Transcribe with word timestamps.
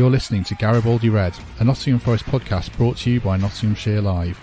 You're 0.00 0.08
listening 0.08 0.44
to 0.44 0.54
Garibaldi 0.54 1.10
Red, 1.10 1.34
a 1.58 1.64
Nottingham 1.64 2.00
Forest 2.00 2.24
podcast 2.24 2.74
brought 2.78 2.96
to 2.96 3.10
you 3.10 3.20
by 3.20 3.36
Nottinghamshire 3.36 4.00
Live. 4.00 4.38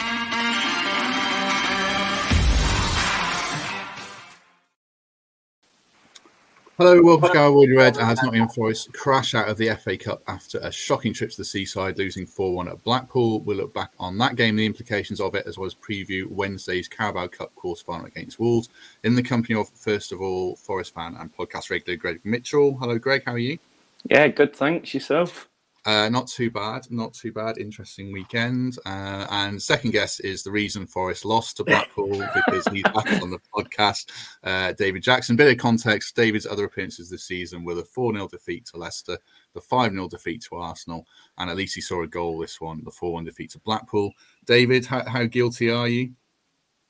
Hello, 6.78 7.02
welcome 7.02 7.30
to 7.30 7.34
Garibaldi 7.34 7.76
Red 7.76 7.98
as 7.98 8.22
Nottingham 8.22 8.50
Forest 8.50 8.94
crash 8.94 9.34
out 9.34 9.50
of 9.50 9.58
the 9.58 9.76
FA 9.78 9.98
Cup 9.98 10.22
after 10.28 10.60
a 10.60 10.72
shocking 10.72 11.12
trip 11.12 11.32
to 11.32 11.38
the 11.38 11.44
seaside, 11.44 11.98
losing 11.98 12.28
4 12.28 12.54
1 12.54 12.68
at 12.68 12.84
Blackpool. 12.84 13.40
We'll 13.40 13.58
look 13.58 13.74
back 13.74 13.94
on 14.00 14.16
that 14.20 14.36
game, 14.36 14.58
the 14.58 14.66
implications 14.68 15.20
of 15.20 15.34
it, 15.34 15.48
as 15.48 15.58
well 15.58 15.66
as 15.66 15.74
preview 15.74 16.30
Wednesday's 16.30 16.88
Carabao 16.88 17.30
Cup 17.30 17.56
quarter 17.56 17.84
final 17.84 18.06
against 18.06 18.40
Wolves 18.40 18.70
in 19.04 19.16
the 19.16 19.24
company 19.24 19.60
of, 19.60 19.70
first 19.70 20.12
of 20.12 20.22
all, 20.22 20.56
Forest 20.56 20.94
fan 20.94 21.16
and 21.20 21.36
podcast 21.36 21.72
regular 21.72 21.98
Greg 21.98 22.22
Mitchell. 22.24 22.78
Hello, 22.78 23.00
Greg, 23.00 23.24
how 23.26 23.34
are 23.34 23.40
you? 23.40 23.58
Yeah, 24.06 24.28
good. 24.28 24.56
Thanks 24.56 24.94
yourself. 24.94 25.50
Uh, 25.88 26.10
not 26.10 26.28
too 26.28 26.52
bad, 26.52 26.86
not 26.92 27.14
too 27.14 27.32
bad. 27.32 27.58
Interesting 27.58 28.12
weekend. 28.12 28.78
Uh, 28.86 29.26
and 29.32 29.62
second 29.62 29.92
guess 29.92 30.20
is 30.20 30.44
the 30.44 30.52
reason 30.52 30.86
Forest 30.86 31.24
lost 31.24 31.56
to 31.56 31.64
Blackpool 31.64 32.10
because 32.36 32.68
he's 32.74 32.84
back 32.84 33.22
on 33.22 33.30
the 33.30 33.40
podcast. 33.56 34.10
Uh, 34.44 34.74
David 34.74 35.02
Jackson. 35.02 35.38
Bit 35.38 35.50
of 35.50 35.58
context: 35.58 36.14
David's 36.14 36.46
other 36.46 36.66
appearances 36.66 37.10
this 37.10 37.24
season 37.24 37.64
were 37.64 37.74
the 37.74 37.86
four 37.86 38.12
0 38.12 38.28
defeat 38.28 38.66
to 38.66 38.78
Leicester, 38.78 39.18
the 39.54 39.62
five 39.62 39.94
0 39.94 40.10
defeat 40.10 40.44
to 40.50 40.58
Arsenal, 40.58 41.08
and 41.38 41.50
at 41.50 41.56
least 41.56 41.76
he 41.76 41.80
saw 41.80 42.04
a 42.04 42.08
goal 42.08 42.38
this 42.38 42.60
one, 42.60 42.84
the 42.84 42.92
four 42.92 43.14
one 43.14 43.24
defeat 43.24 43.52
to 43.52 43.60
Blackpool. 43.60 44.12
David, 44.46 44.86
how, 44.86 45.08
how 45.08 45.24
guilty 45.24 45.72
are 45.72 45.88
you? 45.88 46.12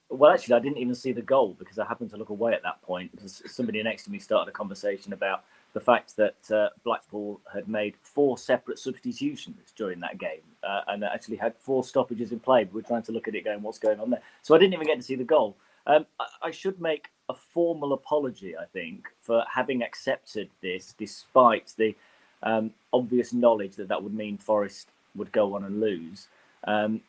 Well, 0.10 0.32
actually, 0.32 0.56
I 0.56 0.60
didn't 0.60 0.78
even 0.80 0.96
see 0.96 1.12
the 1.12 1.22
goal 1.22 1.56
because 1.60 1.78
I 1.78 1.86
happened 1.86 2.10
to 2.12 2.18
look 2.18 2.30
away 2.30 2.54
at 2.54 2.64
that 2.64 2.82
point 2.82 3.12
because 3.12 3.44
somebody 3.46 3.84
next 3.84 4.06
to 4.06 4.12
me 4.12 4.18
started 4.18 4.50
a 4.50 4.54
conversation 4.54 5.14
about 5.14 5.44
the 5.74 5.80
fact 5.80 6.16
that 6.18 6.52
uh, 6.52 6.70
Blackpool 6.84 7.40
had 7.54 7.68
made 7.68 7.96
four 8.02 8.38
separate 8.38 8.80
substitutions 8.80 9.74
during 9.76 10.00
that 10.00 10.18
game 10.18 10.42
uh, 10.64 10.82
and 10.88 11.04
actually 11.04 11.38
had 11.38 11.54
four 11.60 11.84
stoppages 11.84 12.32
in 12.32 12.40
play. 12.40 12.68
We're 12.72 12.82
trying 12.82 13.04
to 13.04 13.12
look 13.12 13.28
at 13.28 13.36
it 13.36 13.44
going, 13.44 13.62
what's 13.62 13.80
going 13.80 14.00
on 14.00 14.10
there? 14.10 14.22
So 14.42 14.56
I 14.56 14.58
didn't 14.58 14.74
even 14.74 14.88
get 14.88 14.98
to 14.98 15.04
see 15.04 15.16
the 15.16 15.24
goal. 15.24 15.56
Um, 15.86 16.06
I, 16.20 16.26
I 16.44 16.52
should 16.52 16.82
make 16.82 17.10
a 17.30 17.34
formal 17.34 17.94
apology, 17.94 18.58
I 18.58 18.66
think, 18.66 19.08
for 19.22 19.44
having 19.54 19.84
accepted 19.84 20.50
this 20.62 20.96
despite 20.98 21.74
the 21.78 21.96
um, 22.44 22.72
obvious 22.94 23.34
knowledge 23.34 23.76
that 23.76 23.88
that 23.90 24.02
would 24.02 24.14
mean 24.14 24.38
Forest 24.38 24.90
would 25.16 25.32
go 25.32 25.56
on 25.56 25.64
and 25.64 25.80
lose. 25.80 26.28
Um, 26.66 27.02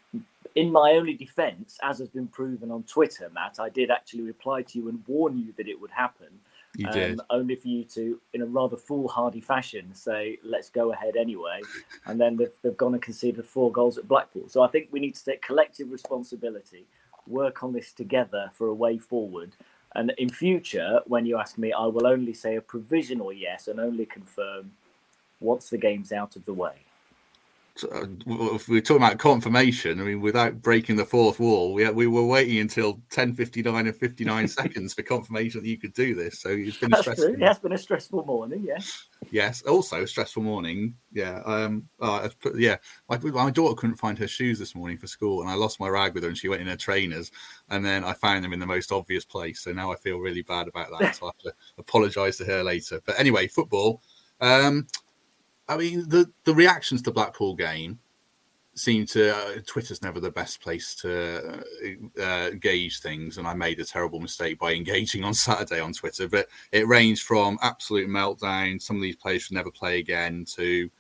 in 0.54 0.72
my 0.72 0.92
only 0.92 1.14
defence, 1.14 1.78
as 1.82 1.98
has 1.98 2.08
been 2.08 2.28
proven 2.28 2.70
on 2.70 2.82
Twitter, 2.84 3.30
Matt, 3.32 3.60
I 3.60 3.68
did 3.68 3.90
actually 3.90 4.22
reply 4.22 4.62
to 4.62 4.78
you 4.78 4.88
and 4.88 5.02
warn 5.06 5.38
you 5.38 5.52
that 5.56 5.68
it 5.68 5.80
would 5.80 5.90
happen. 5.90 6.28
You 6.76 6.86
um, 6.86 6.92
did. 6.92 7.20
Only 7.30 7.56
for 7.56 7.68
you 7.68 7.84
to, 7.84 8.20
in 8.34 8.42
a 8.42 8.46
rather 8.46 8.76
foolhardy 8.76 9.40
fashion, 9.40 9.94
say, 9.94 10.38
let's 10.44 10.70
go 10.70 10.92
ahead 10.92 11.16
anyway. 11.16 11.60
And 12.06 12.20
then 12.20 12.36
they've, 12.36 12.52
they've 12.62 12.76
gone 12.76 12.94
and 12.94 13.02
conceded 13.02 13.44
four 13.44 13.72
goals 13.72 13.98
at 13.98 14.06
Blackpool. 14.06 14.48
So 14.48 14.62
I 14.62 14.68
think 14.68 14.88
we 14.90 15.00
need 15.00 15.14
to 15.14 15.24
take 15.24 15.42
collective 15.42 15.90
responsibility, 15.90 16.86
work 17.26 17.62
on 17.62 17.72
this 17.72 17.92
together 17.92 18.50
for 18.52 18.68
a 18.68 18.74
way 18.74 18.98
forward. 18.98 19.56
And 19.94 20.12
in 20.18 20.28
future, 20.28 21.00
when 21.06 21.26
you 21.26 21.38
ask 21.38 21.58
me, 21.58 21.72
I 21.72 21.86
will 21.86 22.06
only 22.06 22.34
say 22.34 22.56
a 22.56 22.60
provisional 22.60 23.32
yes 23.32 23.68
and 23.68 23.80
only 23.80 24.06
confirm 24.06 24.72
once 25.40 25.70
the 25.70 25.78
game's 25.78 26.12
out 26.12 26.36
of 26.36 26.44
the 26.44 26.54
way. 26.54 26.74
Uh, 27.84 28.06
if 28.54 28.68
we're 28.68 28.80
talking 28.80 29.02
about 29.02 29.18
confirmation, 29.18 30.00
I 30.00 30.04
mean, 30.04 30.20
without 30.20 30.60
breaking 30.60 30.96
the 30.96 31.04
fourth 31.04 31.40
wall, 31.40 31.72
we 31.72 31.88
we 31.90 32.06
were 32.06 32.24
waiting 32.24 32.58
until 32.58 33.00
ten 33.10 33.32
fifty 33.34 33.62
nine 33.62 33.86
and 33.86 33.96
fifty 33.96 34.24
nine 34.24 34.48
seconds 34.48 34.94
for 34.94 35.02
confirmation 35.02 35.62
that 35.62 35.68
you 35.68 35.78
could 35.78 35.92
do 35.94 36.14
this. 36.14 36.40
So 36.40 36.50
it's 36.50 36.78
been 36.78 36.92
a 36.92 36.96
That's 36.96 37.02
stressful. 37.02 37.26
true. 37.26 37.34
It 37.34 37.42
has 37.42 37.58
been 37.58 37.72
a 37.72 37.78
stressful 37.78 38.24
morning, 38.24 38.64
yes. 38.66 39.06
Yes, 39.30 39.62
also 39.62 40.02
a 40.02 40.06
stressful 40.06 40.42
morning. 40.42 40.94
Yeah, 41.12 41.42
um, 41.44 41.88
uh, 42.00 42.28
yeah. 42.54 42.76
My, 43.08 43.18
my 43.18 43.50
daughter 43.50 43.74
couldn't 43.74 43.96
find 43.96 44.18
her 44.18 44.28
shoes 44.28 44.58
this 44.58 44.74
morning 44.74 44.98
for 44.98 45.06
school, 45.06 45.40
and 45.40 45.50
I 45.50 45.54
lost 45.54 45.80
my 45.80 45.88
rag 45.88 46.14
with 46.14 46.22
her, 46.22 46.28
and 46.28 46.38
she 46.38 46.48
went 46.48 46.62
in 46.62 46.68
her 46.68 46.76
trainers, 46.76 47.30
and 47.68 47.84
then 47.84 48.04
I 48.04 48.12
found 48.14 48.44
them 48.44 48.52
in 48.52 48.60
the 48.60 48.66
most 48.66 48.92
obvious 48.92 49.24
place. 49.24 49.60
So 49.60 49.72
now 49.72 49.92
I 49.92 49.96
feel 49.96 50.18
really 50.18 50.42
bad 50.42 50.68
about 50.68 50.90
that. 50.98 51.08
So 51.18 51.26
I 51.26 51.30
have 51.30 51.38
to 51.38 51.54
apologise 51.78 52.36
to 52.38 52.44
her 52.44 52.62
later. 52.62 53.00
But 53.04 53.18
anyway, 53.18 53.48
football. 53.48 54.02
Um, 54.40 54.86
I 55.68 55.76
mean, 55.76 56.08
the 56.08 56.30
the 56.44 56.54
reactions 56.54 57.02
to 57.02 57.10
Blackpool 57.10 57.54
game 57.54 57.98
seem 58.74 59.04
to 59.04 59.34
uh, 59.34 59.58
Twitter's 59.66 60.02
never 60.02 60.20
the 60.20 60.30
best 60.30 60.60
place 60.60 60.94
to 60.94 61.62
uh, 62.18 62.22
uh, 62.22 62.50
gauge 62.60 63.00
things, 63.00 63.38
and 63.38 63.46
I 63.46 63.54
made 63.54 63.80
a 63.80 63.84
terrible 63.84 64.20
mistake 64.20 64.58
by 64.58 64.72
engaging 64.74 65.24
on 65.24 65.34
Saturday 65.34 65.80
on 65.80 65.92
Twitter. 65.92 66.28
But 66.28 66.48
it 66.72 66.86
ranged 66.86 67.22
from 67.22 67.58
absolute 67.62 68.08
meltdown, 68.08 68.80
some 68.80 68.96
of 68.96 69.02
these 69.02 69.16
players 69.16 69.42
should 69.42 69.54
never 69.54 69.70
play 69.70 69.98
again, 69.98 70.44
to 70.56 70.90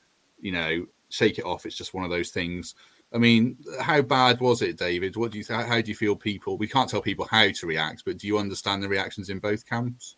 you 0.40 0.52
know, 0.52 0.86
shake 1.08 1.38
it 1.38 1.44
off. 1.44 1.66
It's 1.66 1.76
just 1.76 1.94
one 1.94 2.04
of 2.04 2.10
those 2.10 2.30
things. 2.30 2.74
I 3.12 3.18
mean, 3.18 3.56
how 3.80 4.02
bad 4.02 4.40
was 4.40 4.60
it, 4.60 4.76
David? 4.76 5.16
What 5.16 5.32
do 5.32 5.38
you 5.38 5.44
th- 5.44 5.66
how 5.66 5.80
do 5.80 5.90
you 5.90 5.96
feel 5.96 6.14
people? 6.14 6.58
We 6.58 6.68
can't 6.68 6.90
tell 6.90 7.00
people 7.00 7.26
how 7.30 7.50
to 7.50 7.66
react, 7.66 8.02
but 8.04 8.18
do 8.18 8.26
you 8.26 8.38
understand 8.38 8.82
the 8.82 8.88
reactions 8.88 9.30
in 9.30 9.38
both 9.38 9.66
camps? 9.66 10.17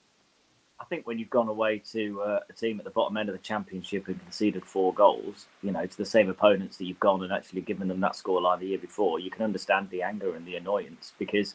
Think 0.90 1.06
when 1.06 1.20
you've 1.20 1.30
gone 1.30 1.46
away 1.46 1.78
to 1.92 2.20
uh, 2.20 2.40
a 2.50 2.52
team 2.52 2.80
at 2.80 2.84
the 2.84 2.90
bottom 2.90 3.16
end 3.16 3.28
of 3.28 3.32
the 3.32 3.38
championship 3.38 4.08
and 4.08 4.20
conceded 4.20 4.64
four 4.64 4.92
goals, 4.92 5.46
you 5.62 5.70
know, 5.70 5.86
to 5.86 5.96
the 5.96 6.04
same 6.04 6.28
opponents 6.28 6.78
that 6.78 6.84
you've 6.84 6.98
gone 6.98 7.22
and 7.22 7.32
actually 7.32 7.60
given 7.60 7.86
them 7.86 8.00
that 8.00 8.14
scoreline 8.14 8.58
the 8.58 8.66
year 8.66 8.78
before, 8.78 9.20
you 9.20 9.30
can 9.30 9.44
understand 9.44 9.88
the 9.90 10.02
anger 10.02 10.34
and 10.34 10.44
the 10.44 10.56
annoyance 10.56 11.12
because, 11.16 11.54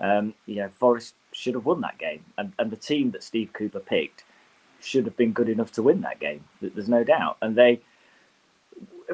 um, 0.00 0.34
you 0.44 0.56
know, 0.56 0.68
Forest 0.68 1.14
should 1.32 1.54
have 1.54 1.64
won 1.64 1.80
that 1.80 1.96
game, 1.96 2.26
and 2.36 2.52
and 2.58 2.70
the 2.70 2.76
team 2.76 3.10
that 3.12 3.22
Steve 3.22 3.54
Cooper 3.54 3.80
picked 3.80 4.24
should 4.82 5.06
have 5.06 5.16
been 5.16 5.32
good 5.32 5.48
enough 5.48 5.72
to 5.72 5.82
win 5.82 6.02
that 6.02 6.20
game. 6.20 6.44
There's 6.60 6.88
no 6.88 7.04
doubt, 7.04 7.38
and 7.40 7.56
they. 7.56 7.80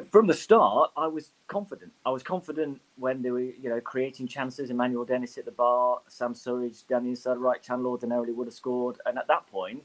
From 0.09 0.27
the 0.27 0.33
start, 0.33 0.91
I 0.95 1.07
was 1.07 1.31
confident. 1.47 1.91
I 2.05 2.11
was 2.11 2.23
confident 2.23 2.79
when 2.97 3.21
they 3.21 3.31
were, 3.31 3.41
you 3.41 3.69
know, 3.69 3.81
creating 3.81 4.27
chances. 4.27 4.69
Emmanuel 4.69 5.03
Dennis 5.03 5.35
hit 5.35 5.45
the 5.45 5.51
bar, 5.51 5.99
Sam 6.07 6.33
Surridge 6.33 6.87
down 6.87 7.03
the 7.03 7.09
inside 7.09 7.37
right 7.37 7.61
channel 7.61 7.87
ordinarily 7.87 8.31
would 8.31 8.47
have 8.47 8.53
scored. 8.53 8.97
And 9.05 9.17
at 9.17 9.27
that 9.27 9.47
point, 9.47 9.83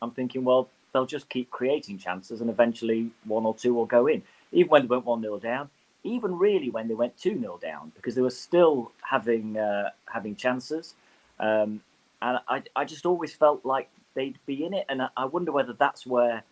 I'm 0.00 0.12
thinking, 0.12 0.44
well, 0.44 0.68
they'll 0.92 1.06
just 1.06 1.28
keep 1.28 1.50
creating 1.50 1.98
chances 1.98 2.40
and 2.40 2.50
eventually 2.50 3.10
one 3.24 3.44
or 3.44 3.54
two 3.54 3.74
will 3.74 3.86
go 3.86 4.06
in. 4.06 4.22
Even 4.52 4.70
when 4.70 4.82
they 4.82 4.88
went 4.88 5.04
1 5.04 5.22
0 5.22 5.38
down, 5.38 5.70
even 6.04 6.38
really 6.38 6.70
when 6.70 6.88
they 6.88 6.94
went 6.94 7.18
2 7.18 7.38
0 7.38 7.58
down, 7.60 7.92
because 7.94 8.14
they 8.14 8.22
were 8.22 8.30
still 8.30 8.92
having 9.02 9.58
uh, 9.58 9.90
having 10.06 10.36
chances. 10.36 10.94
Um, 11.40 11.80
and 12.22 12.38
I, 12.48 12.62
I 12.74 12.84
just 12.84 13.06
always 13.06 13.34
felt 13.34 13.64
like 13.64 13.88
they'd 14.14 14.38
be 14.46 14.64
in 14.64 14.74
it. 14.74 14.86
And 14.88 15.02
I 15.16 15.24
wonder 15.26 15.52
whether 15.52 15.72
that's 15.72 16.06
where 16.06 16.42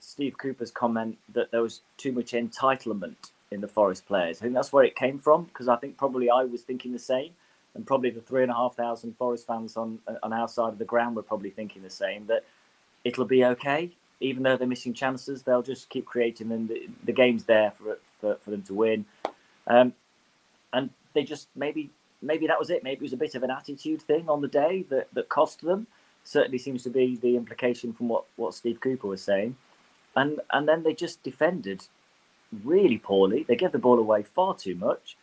Steve 0.00 0.36
Cooper's 0.38 0.70
comment 0.70 1.18
that 1.32 1.50
there 1.50 1.62
was 1.62 1.82
too 1.98 2.10
much 2.10 2.32
entitlement 2.32 3.30
in 3.50 3.60
the 3.60 3.68
Forest 3.68 4.06
players. 4.06 4.38
I 4.38 4.42
think 4.42 4.54
that's 4.54 4.72
where 4.72 4.84
it 4.84 4.96
came 4.96 5.18
from 5.18 5.44
because 5.44 5.68
I 5.68 5.76
think 5.76 5.96
probably 5.96 6.30
I 6.30 6.44
was 6.44 6.62
thinking 6.62 6.92
the 6.92 6.98
same, 6.98 7.30
and 7.74 7.86
probably 7.86 8.10
the 8.10 8.20
three 8.20 8.42
and 8.42 8.50
a 8.50 8.54
half 8.54 8.74
thousand 8.74 9.16
Forest 9.16 9.46
fans 9.46 9.76
on 9.76 9.98
on 10.22 10.32
our 10.32 10.48
side 10.48 10.72
of 10.72 10.78
the 10.78 10.84
ground 10.84 11.16
were 11.16 11.22
probably 11.22 11.50
thinking 11.50 11.82
the 11.82 11.90
same. 11.90 12.26
That 12.26 12.44
it'll 13.04 13.26
be 13.26 13.44
okay, 13.44 13.90
even 14.20 14.42
though 14.42 14.56
they're 14.56 14.66
missing 14.66 14.94
chances, 14.94 15.42
they'll 15.42 15.62
just 15.62 15.90
keep 15.90 16.06
creating, 16.06 16.50
and 16.50 16.68
the, 16.68 16.88
the 17.04 17.12
game's 17.12 17.44
there 17.44 17.70
for, 17.70 17.98
for 18.18 18.36
for 18.36 18.50
them 18.50 18.62
to 18.62 18.74
win. 18.74 19.04
Um, 19.66 19.92
and 20.72 20.90
they 21.12 21.24
just 21.24 21.48
maybe 21.54 21.90
maybe 22.22 22.46
that 22.46 22.58
was 22.58 22.70
it. 22.70 22.82
Maybe 22.82 22.96
it 22.96 23.02
was 23.02 23.12
a 23.12 23.18
bit 23.18 23.34
of 23.34 23.42
an 23.42 23.50
attitude 23.50 24.00
thing 24.00 24.28
on 24.30 24.40
the 24.40 24.48
day 24.48 24.86
that 24.88 25.08
that 25.12 25.28
cost 25.28 25.60
them. 25.60 25.86
Certainly 26.22 26.58
seems 26.58 26.82
to 26.82 26.90
be 26.90 27.16
the 27.16 27.36
implication 27.36 27.92
from 27.92 28.08
what 28.08 28.24
what 28.36 28.54
Steve 28.54 28.80
Cooper 28.80 29.08
was 29.08 29.22
saying 29.22 29.56
and 30.16 30.40
and 30.52 30.68
then 30.68 30.82
they 30.82 30.94
just 30.94 31.22
defended 31.22 31.86
really 32.64 32.98
poorly. 32.98 33.44
They 33.44 33.56
gave 33.56 33.72
the 33.72 33.78
ball 33.78 33.98
away 33.98 34.22
far 34.22 34.54
too 34.54 34.74
much. 34.74 35.16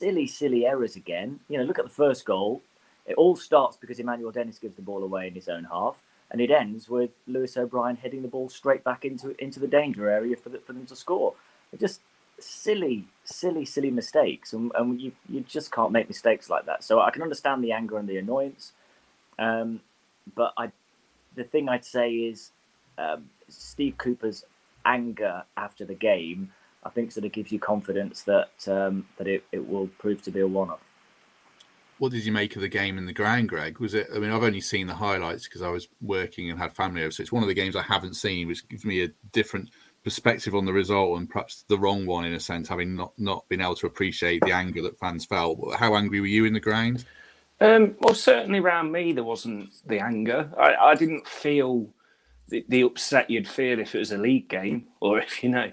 Silly, 0.00 0.26
silly 0.26 0.66
errors 0.66 0.96
again. 0.96 1.40
You 1.48 1.58
know, 1.58 1.64
look 1.64 1.78
at 1.78 1.84
the 1.84 1.90
first 1.90 2.24
goal. 2.24 2.62
It 3.06 3.14
all 3.14 3.36
starts 3.36 3.76
because 3.76 3.98
Emmanuel 3.98 4.32
Dennis 4.32 4.58
gives 4.58 4.76
the 4.76 4.82
ball 4.82 5.02
away 5.02 5.28
in 5.28 5.34
his 5.34 5.48
own 5.48 5.64
half, 5.64 6.02
and 6.30 6.40
it 6.40 6.50
ends 6.50 6.88
with 6.88 7.10
Lewis 7.26 7.56
O'Brien 7.56 7.96
heading 7.96 8.22
the 8.22 8.28
ball 8.28 8.48
straight 8.48 8.82
back 8.84 9.04
into 9.04 9.40
into 9.42 9.60
the 9.60 9.68
danger 9.68 10.08
area 10.08 10.36
for 10.36 10.48
the, 10.48 10.58
for 10.58 10.72
them 10.72 10.86
to 10.86 10.96
score. 10.96 11.34
It 11.72 11.80
just 11.80 12.00
silly, 12.38 13.06
silly, 13.24 13.64
silly 13.64 13.90
mistakes, 13.90 14.52
and, 14.52 14.72
and 14.74 15.00
you 15.00 15.12
you 15.28 15.40
just 15.42 15.70
can't 15.72 15.92
make 15.92 16.08
mistakes 16.08 16.50
like 16.50 16.66
that. 16.66 16.82
So 16.82 17.00
I 17.00 17.10
can 17.10 17.22
understand 17.22 17.62
the 17.62 17.72
anger 17.72 17.98
and 17.98 18.08
the 18.08 18.18
annoyance, 18.18 18.72
um, 19.38 19.80
but 20.34 20.52
I 20.56 20.72
the 21.34 21.44
thing 21.44 21.68
I'd 21.68 21.84
say 21.84 22.12
is 22.12 22.50
um, 22.98 23.28
Steve 23.48 23.98
Cooper's 23.98 24.44
anger 24.84 25.42
after 25.56 25.84
the 25.84 25.94
game. 25.94 26.52
I 26.84 26.90
think 26.90 27.10
sort 27.10 27.26
of 27.26 27.32
gives 27.32 27.50
you 27.50 27.58
confidence 27.58 28.22
that 28.22 28.68
um, 28.68 29.06
that 29.18 29.26
it, 29.26 29.44
it 29.52 29.66
will 29.66 29.88
prove 29.98 30.22
to 30.22 30.30
be 30.30 30.40
a 30.40 30.46
one-off. 30.46 30.92
What 31.98 32.12
did 32.12 32.26
you 32.26 32.32
make 32.32 32.54
of 32.56 32.62
the 32.62 32.68
game 32.68 32.98
in 32.98 33.06
the 33.06 33.12
ground, 33.12 33.48
Greg? 33.48 33.78
Was 33.78 33.94
it? 33.94 34.08
I 34.14 34.18
mean, 34.18 34.30
I've 34.30 34.42
only 34.42 34.60
seen 34.60 34.86
the 34.86 34.94
highlights 34.94 35.44
because 35.44 35.62
I 35.62 35.70
was 35.70 35.88
working 36.02 36.50
and 36.50 36.58
had 36.58 36.74
family 36.74 37.02
over, 37.02 37.10
so 37.10 37.22
it's 37.22 37.32
one 37.32 37.42
of 37.42 37.48
the 37.48 37.54
games 37.54 37.74
I 37.74 37.82
haven't 37.82 38.14
seen, 38.14 38.46
which 38.46 38.68
gives 38.68 38.84
me 38.84 39.02
a 39.02 39.08
different 39.32 39.70
perspective 40.04 40.54
on 40.54 40.64
the 40.64 40.72
result 40.72 41.18
and 41.18 41.28
perhaps 41.28 41.64
the 41.66 41.78
wrong 41.78 42.06
one 42.06 42.24
in 42.24 42.34
a 42.34 42.40
sense, 42.40 42.68
having 42.68 42.94
not 42.94 43.12
not 43.18 43.48
been 43.48 43.62
able 43.62 43.74
to 43.76 43.86
appreciate 43.86 44.42
the 44.42 44.52
anger 44.52 44.82
that 44.82 44.98
fans 45.00 45.24
felt. 45.24 45.58
How 45.76 45.96
angry 45.96 46.20
were 46.20 46.26
you 46.26 46.44
in 46.44 46.52
the 46.52 46.60
ground? 46.60 47.04
Um, 47.60 47.96
well, 48.00 48.14
certainly 48.14 48.58
around 48.58 48.92
me 48.92 49.12
there 49.12 49.24
wasn't 49.24 49.72
the 49.86 49.98
anger. 49.98 50.50
I, 50.58 50.74
I 50.74 50.94
didn't 50.94 51.26
feel 51.26 51.88
the, 52.48 52.64
the, 52.68 52.82
upset 52.82 53.30
you'd 53.30 53.48
feel 53.48 53.78
if 53.78 53.94
it 53.94 53.98
was 53.98 54.12
a 54.12 54.18
league 54.18 54.48
game 54.48 54.86
or 55.00 55.18
if 55.18 55.42
you 55.42 55.50
know. 55.50 55.72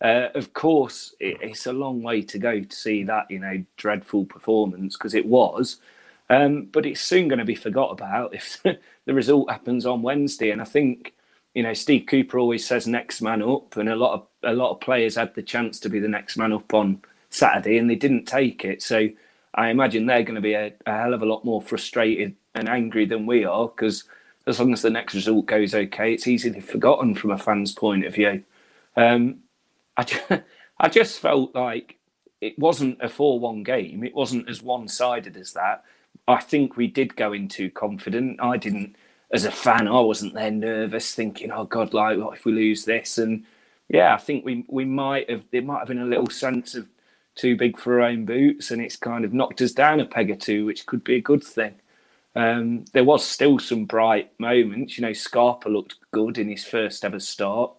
Uh, 0.00 0.28
of 0.34 0.52
course, 0.52 1.14
it, 1.20 1.38
it's 1.40 1.66
a 1.66 1.72
long 1.72 2.02
way 2.02 2.22
to 2.22 2.38
go 2.38 2.60
to 2.60 2.76
see 2.76 3.04
that 3.04 3.30
you 3.30 3.38
know 3.38 3.62
dreadful 3.76 4.24
performance 4.24 4.96
because 4.96 5.14
it 5.14 5.26
was. 5.26 5.78
Um, 6.30 6.68
but 6.72 6.86
it's 6.86 7.00
soon 7.00 7.28
going 7.28 7.40
to 7.40 7.44
be 7.44 7.54
forgot 7.54 7.90
about 7.90 8.34
if 8.34 8.62
the 9.04 9.14
result 9.14 9.50
happens 9.50 9.84
on 9.84 10.02
Wednesday. 10.02 10.50
And 10.50 10.62
I 10.62 10.64
think 10.64 11.14
you 11.54 11.62
know, 11.62 11.74
Steve 11.74 12.06
Cooper 12.06 12.38
always 12.38 12.66
says 12.66 12.86
next 12.86 13.20
man 13.20 13.42
up, 13.42 13.76
and 13.76 13.88
a 13.88 13.96
lot 13.96 14.14
of 14.14 14.26
a 14.42 14.54
lot 14.54 14.70
of 14.70 14.80
players 14.80 15.16
had 15.16 15.34
the 15.34 15.42
chance 15.42 15.78
to 15.80 15.88
be 15.88 16.00
the 16.00 16.08
next 16.08 16.36
man 16.36 16.52
up 16.52 16.72
on 16.72 17.02
Saturday, 17.30 17.78
and 17.78 17.88
they 17.88 17.94
didn't 17.94 18.24
take 18.24 18.64
it. 18.64 18.82
So 18.82 19.08
I 19.54 19.68
imagine 19.68 20.06
they're 20.06 20.22
going 20.22 20.36
to 20.36 20.40
be 20.40 20.54
a, 20.54 20.72
a 20.86 20.96
hell 20.96 21.14
of 21.14 21.22
a 21.22 21.26
lot 21.26 21.44
more 21.44 21.60
frustrated 21.60 22.34
and 22.54 22.68
angry 22.68 23.04
than 23.04 23.26
we 23.26 23.44
are, 23.44 23.68
because 23.68 24.04
as 24.46 24.58
long 24.58 24.72
as 24.72 24.82
the 24.82 24.90
next 24.90 25.14
result 25.14 25.46
goes 25.46 25.74
okay, 25.74 26.12
it's 26.12 26.26
easily 26.26 26.60
forgotten 26.60 27.14
from 27.14 27.30
a 27.30 27.38
fan's 27.38 27.72
point 27.72 28.04
of 28.04 28.14
view. 28.14 28.42
Um, 28.96 29.40
I 29.96 30.04
just, 30.04 30.22
I 30.80 30.88
just 30.88 31.20
felt 31.20 31.54
like 31.54 31.98
it 32.40 32.58
wasn't 32.58 32.98
a 33.00 33.08
four-one 33.08 33.62
game. 33.62 34.04
It 34.04 34.14
wasn't 34.14 34.48
as 34.48 34.62
one-sided 34.62 35.36
as 35.36 35.52
that. 35.52 35.84
I 36.26 36.40
think 36.40 36.76
we 36.76 36.86
did 36.88 37.16
go 37.16 37.32
in 37.32 37.48
too 37.48 37.70
confident. 37.70 38.40
I 38.42 38.56
didn't 38.56 38.96
as 39.32 39.46
a 39.46 39.50
fan, 39.50 39.88
I 39.88 40.00
wasn't 40.00 40.34
there 40.34 40.50
nervous, 40.50 41.14
thinking, 41.14 41.50
"Oh 41.50 41.64
God, 41.64 41.94
like 41.94 42.18
what 42.18 42.36
if 42.36 42.44
we 42.44 42.52
lose 42.52 42.84
this?" 42.84 43.18
And 43.18 43.44
yeah, 43.88 44.14
I 44.14 44.18
think 44.18 44.44
we 44.44 44.64
we 44.68 44.84
might 44.84 45.28
have 45.30 45.44
there 45.50 45.62
might 45.62 45.78
have 45.80 45.88
been 45.88 46.02
a 46.02 46.06
little 46.06 46.28
sense 46.30 46.74
of 46.74 46.86
too 47.34 47.56
big 47.56 47.78
for 47.78 48.00
our 48.00 48.08
own 48.08 48.26
boots, 48.26 48.70
and 48.70 48.82
it's 48.82 48.96
kind 48.96 49.24
of 49.24 49.32
knocked 49.32 49.62
us 49.62 49.72
down 49.72 50.00
a 50.00 50.04
peg 50.06 50.30
or 50.30 50.36
two, 50.36 50.66
which 50.66 50.86
could 50.86 51.02
be 51.02 51.16
a 51.16 51.20
good 51.20 51.42
thing. 51.42 51.74
Um, 52.34 52.84
there 52.92 53.04
was 53.04 53.26
still 53.26 53.58
some 53.58 53.84
bright 53.84 54.32
moments. 54.38 54.96
You 54.98 55.02
know, 55.02 55.12
Scarpa 55.12 55.68
looked 55.68 55.96
good 56.12 56.38
in 56.38 56.48
his 56.48 56.64
first 56.64 57.04
ever 57.04 57.20
start, 57.20 57.72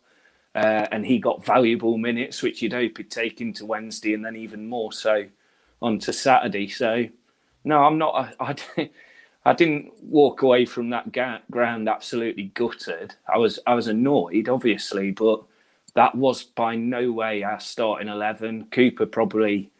uh, 0.55 0.87
and 0.91 1.05
he 1.05 1.19
got 1.19 1.45
valuable 1.45 1.97
minutes, 1.97 2.43
which 2.43 2.61
you'd 2.61 2.73
hope 2.73 2.97
he'd 2.97 3.11
take 3.11 3.41
into 3.41 3.65
Wednesday, 3.65 4.13
and 4.13 4.23
then 4.23 4.35
even 4.35 4.67
more 4.67 4.91
so 4.91 5.25
onto 5.81 6.11
Saturday. 6.11 6.67
So, 6.67 7.07
no, 7.63 7.83
I'm 7.83 7.97
not. 7.97 8.35
I, 8.39 8.55
I 8.77 8.89
I 9.45 9.53
didn't 9.53 9.91
walk 10.01 10.41
away 10.41 10.65
from 10.65 10.89
that 10.91 11.11
ga- 11.11 11.41
ground 11.51 11.89
absolutely 11.89 12.45
gutted. 12.53 13.15
I 13.33 13.37
was 13.39 13.59
I 13.67 13.73
was 13.75 13.87
annoyed, 13.87 14.49
obviously, 14.49 15.11
but 15.11 15.43
that 15.95 16.15
was 16.15 16.43
by 16.43 16.75
no 16.75 17.11
way 17.11 17.43
our 17.43 17.59
starting 17.59 18.07
eleven. 18.07 18.67
Cooper 18.71 19.05
probably 19.07 19.71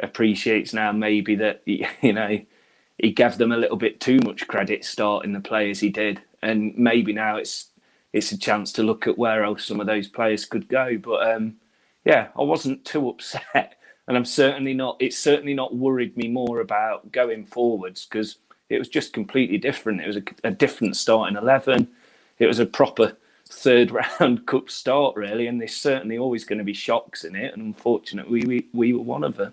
appreciates 0.00 0.72
now 0.74 0.92
maybe 0.92 1.34
that 1.36 1.62
you 1.66 2.12
know 2.12 2.38
he 2.98 3.12
gave 3.12 3.38
them 3.38 3.52
a 3.52 3.56
little 3.56 3.76
bit 3.76 4.00
too 4.00 4.18
much 4.24 4.46
credit 4.48 4.84
starting 4.84 5.32
the 5.32 5.40
players 5.40 5.80
he 5.80 5.88
did, 5.88 6.20
and 6.42 6.76
maybe 6.76 7.12
now 7.12 7.36
it's 7.36 7.70
it's 8.12 8.32
a 8.32 8.38
chance 8.38 8.72
to 8.72 8.82
look 8.82 9.06
at 9.06 9.18
where 9.18 9.44
else 9.44 9.64
some 9.64 9.80
of 9.80 9.86
those 9.86 10.08
players 10.08 10.44
could 10.44 10.68
go. 10.68 10.98
But 10.98 11.30
um, 11.30 11.56
yeah, 12.04 12.28
I 12.38 12.42
wasn't 12.42 12.84
too 12.84 13.08
upset, 13.08 13.76
and 14.08 14.16
I'm 14.16 14.24
certainly 14.24 14.74
not. 14.74 14.96
It's 15.00 15.18
certainly 15.18 15.54
not 15.54 15.76
worried 15.76 16.16
me 16.16 16.28
more 16.28 16.60
about 16.60 17.12
going 17.12 17.46
forwards 17.46 18.06
because 18.06 18.38
it 18.68 18.78
was 18.78 18.88
just 18.88 19.12
completely 19.12 19.58
different. 19.58 20.00
It 20.00 20.06
was 20.06 20.16
a, 20.16 20.22
a 20.44 20.50
different 20.50 20.96
starting 20.96 21.36
eleven. 21.36 21.88
It 22.38 22.46
was 22.46 22.58
a 22.58 22.66
proper 22.66 23.16
third 23.48 23.90
round 24.20 24.46
cup 24.46 24.70
start, 24.70 25.16
really, 25.16 25.46
and 25.46 25.60
there's 25.60 25.76
certainly 25.76 26.18
always 26.18 26.44
going 26.44 26.58
to 26.58 26.64
be 26.64 26.74
shocks 26.74 27.24
in 27.24 27.36
it. 27.36 27.52
And 27.52 27.62
unfortunately, 27.62 28.42
we, 28.44 28.46
we, 28.46 28.68
we 28.72 28.92
were 28.92 29.02
one 29.02 29.24
of 29.24 29.36
them. 29.36 29.52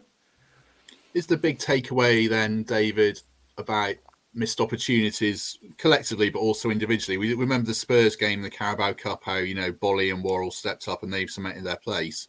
Is 1.13 1.27
the 1.27 1.37
big 1.37 1.59
takeaway 1.59 2.27
then, 2.27 2.63
David, 2.63 3.21
about 3.57 3.95
missed 4.33 4.59
opportunities 4.59 5.57
collectively, 5.77 6.29
but 6.29 6.39
also 6.39 6.69
individually? 6.69 7.17
We 7.17 7.33
remember 7.33 7.67
the 7.67 7.73
Spurs 7.73 8.15
game, 8.15 8.41
the 8.41 8.49
Carabao 8.49 8.93
Cup, 8.93 9.23
how 9.23 9.37
you 9.37 9.55
know 9.55 9.71
Boly 9.71 10.13
and 10.13 10.23
Worrall 10.23 10.51
stepped 10.51 10.87
up 10.87 11.03
and 11.03 11.13
they've 11.13 11.29
cemented 11.29 11.63
their 11.63 11.77
place, 11.77 12.27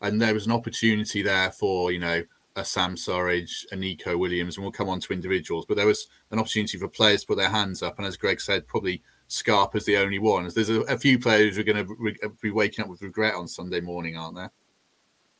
and 0.00 0.20
there 0.20 0.34
was 0.34 0.46
an 0.46 0.52
opportunity 0.52 1.22
there 1.22 1.50
for 1.50 1.92
you 1.92 1.98
know 1.98 2.22
a 2.56 2.64
Sam 2.64 2.96
Surridge, 2.96 3.66
a 3.70 3.76
Neco 3.76 4.16
Williams, 4.16 4.56
and 4.56 4.64
we'll 4.64 4.72
come 4.72 4.88
on 4.88 5.00
to 5.00 5.12
individuals. 5.12 5.66
But 5.66 5.76
there 5.76 5.86
was 5.86 6.08
an 6.30 6.38
opportunity 6.38 6.78
for 6.78 6.88
players 6.88 7.20
to 7.20 7.26
put 7.28 7.36
their 7.36 7.50
hands 7.50 7.82
up, 7.82 7.98
and 7.98 8.06
as 8.06 8.16
Greg 8.16 8.40
said, 8.40 8.66
probably 8.66 9.02
Scarpa's 9.28 9.84
the 9.84 9.98
only 9.98 10.18
one. 10.18 10.48
There's 10.54 10.70
a, 10.70 10.80
a 10.82 10.98
few 10.98 11.18
players 11.18 11.54
who 11.54 11.60
are 11.60 11.64
going 11.64 11.86
to 11.86 11.94
re- 11.98 12.16
be 12.40 12.50
waking 12.50 12.84
up 12.84 12.90
with 12.90 13.02
regret 13.02 13.34
on 13.34 13.46
Sunday 13.46 13.80
morning, 13.80 14.16
aren't 14.16 14.36
there? 14.36 14.50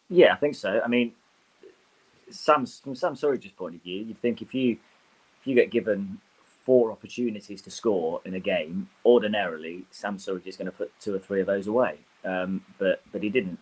Yeah, 0.08 0.34
I 0.34 0.36
think 0.36 0.54
so. 0.54 0.80
I 0.84 0.88
mean, 0.88 1.12
Sam, 2.30 2.66
from 2.66 2.94
Sam 2.94 3.14
Surridge's 3.14 3.52
point 3.52 3.76
of 3.76 3.82
view, 3.82 4.02
you'd 4.02 4.18
think 4.18 4.42
if 4.42 4.54
you 4.54 4.76
you 5.46 5.54
get 5.54 5.70
given 5.70 6.18
four 6.64 6.90
opportunities 6.90 7.62
to 7.62 7.70
score 7.70 8.20
in 8.24 8.34
a 8.34 8.40
game, 8.40 8.88
ordinarily 9.04 9.84
Sam 9.90 10.18
Surridge 10.18 10.46
is 10.46 10.56
going 10.56 10.66
to 10.66 10.72
put 10.72 10.92
two 11.00 11.14
or 11.14 11.18
three 11.18 11.40
of 11.40 11.46
those 11.46 11.68
away. 11.68 11.98
Um, 12.24 12.64
but 12.78 13.02
but 13.12 13.22
he 13.22 13.30
didn't. 13.30 13.58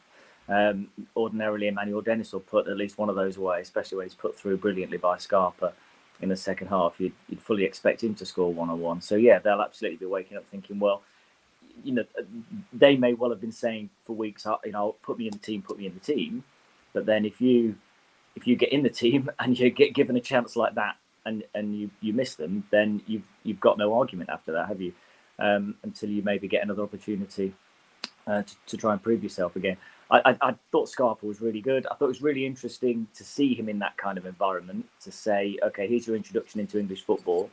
Um, 0.49 0.89
ordinarily, 1.17 1.69
Emmanuel 1.69 2.01
Dennis 2.01 2.33
will 2.33 2.41
put 2.41 2.69
at 2.69 2.77
least 2.77 2.99
one 2.99 3.09
of 3.09 3.17
those 3.17 3.37
away, 3.37 3.61
especially 3.61 3.99
when 3.99 4.07
he's 4.07 4.15
put 4.15 4.37
through 4.37 4.59
brilliantly 4.59 4.99
by 4.99 5.17
Scarpa 5.19 5.73
in 6.21 6.29
the 6.29 6.37
second 6.37 6.69
half. 6.69 7.01
You'd, 7.01 7.13
you'd 7.29 7.41
fully 7.41 7.65
expect 7.65 8.03
him 8.03 8.15
to 8.17 8.27
score 8.27 8.53
one 8.53 8.71
on 8.71 8.81
one. 8.81 9.01
So, 9.01 9.15
yeah, 9.17 9.39
they'll 9.39 9.63
absolutely 9.63 9.99
be 9.99 10.07
waking 10.07 10.37
up 10.37 10.47
thinking, 10.47 10.79
well, 10.79 11.03
you 11.83 11.93
know, 11.93 12.05
they 12.73 12.97
may 12.97 13.15
well 13.15 13.31
have 13.31 13.41
been 13.41 13.53
saying 13.53 13.91
for 14.05 14.15
weeks, 14.15 14.47
you 14.65 14.73
know, 14.73 14.97
put 15.03 15.19
me 15.19 15.27
in 15.27 15.33
the 15.33 15.39
team, 15.39 15.63
put 15.63 15.79
me 15.79 15.87
in 15.87 15.95
the 15.95 16.01
team. 16.01 16.45
But 16.93 17.07
then 17.07 17.25
if 17.25 17.41
you 17.41 17.77
if 18.37 18.47
you 18.47 18.57
get 18.57 18.73
in 18.73 18.83
the 18.83 18.91
team 18.91 19.31
and 19.39 19.59
you 19.59 19.71
get 19.71 19.95
given 19.95 20.17
a 20.17 20.21
chance 20.21 20.57
like 20.57 20.75
that 20.75 20.97
and, 21.27 21.45
and 21.55 21.79
you, 21.79 21.91
you 22.01 22.13
miss 22.13 22.35
them, 22.35 22.65
then 22.71 23.03
you've 23.07 23.27
you've 23.43 23.61
got 23.61 23.79
no 23.79 23.95
argument 23.95 24.31
after 24.31 24.53
that, 24.53 24.69
have 24.69 24.81
you? 24.81 24.93
Um, 25.39 25.75
until 25.83 26.11
you 26.11 26.23
maybe 26.23 26.47
get 26.47 26.63
another 26.63 26.83
opportunity 26.83 27.55
uh, 28.27 28.43
to, 28.43 28.55
to 28.67 28.77
try 28.77 28.93
and 28.93 29.03
prove 29.03 29.23
yourself 29.23 29.57
again. 29.57 29.77
I, 30.11 30.21
I, 30.25 30.49
I, 30.49 30.55
thought 30.71 30.89
Scarpa 30.89 31.27
was 31.27 31.41
really 31.41 31.61
good. 31.61 31.87
I 31.87 31.95
thought 31.95 32.05
it 32.05 32.09
was 32.09 32.23
really 32.23 32.47
interesting 32.47 33.09
to 33.17 33.25
see 33.25 33.55
him 33.55 33.69
in 33.69 33.79
that 33.81 33.97
kind 33.97 34.19
of 34.19 34.27
environment. 34.27 34.87
To 35.03 35.11
say, 35.11 35.59
okay, 35.63 35.89
here's 35.89 36.07
your 36.07 36.15
introduction 36.15 36.61
into 36.61 36.79
English 36.79 37.03
football. 37.03 37.51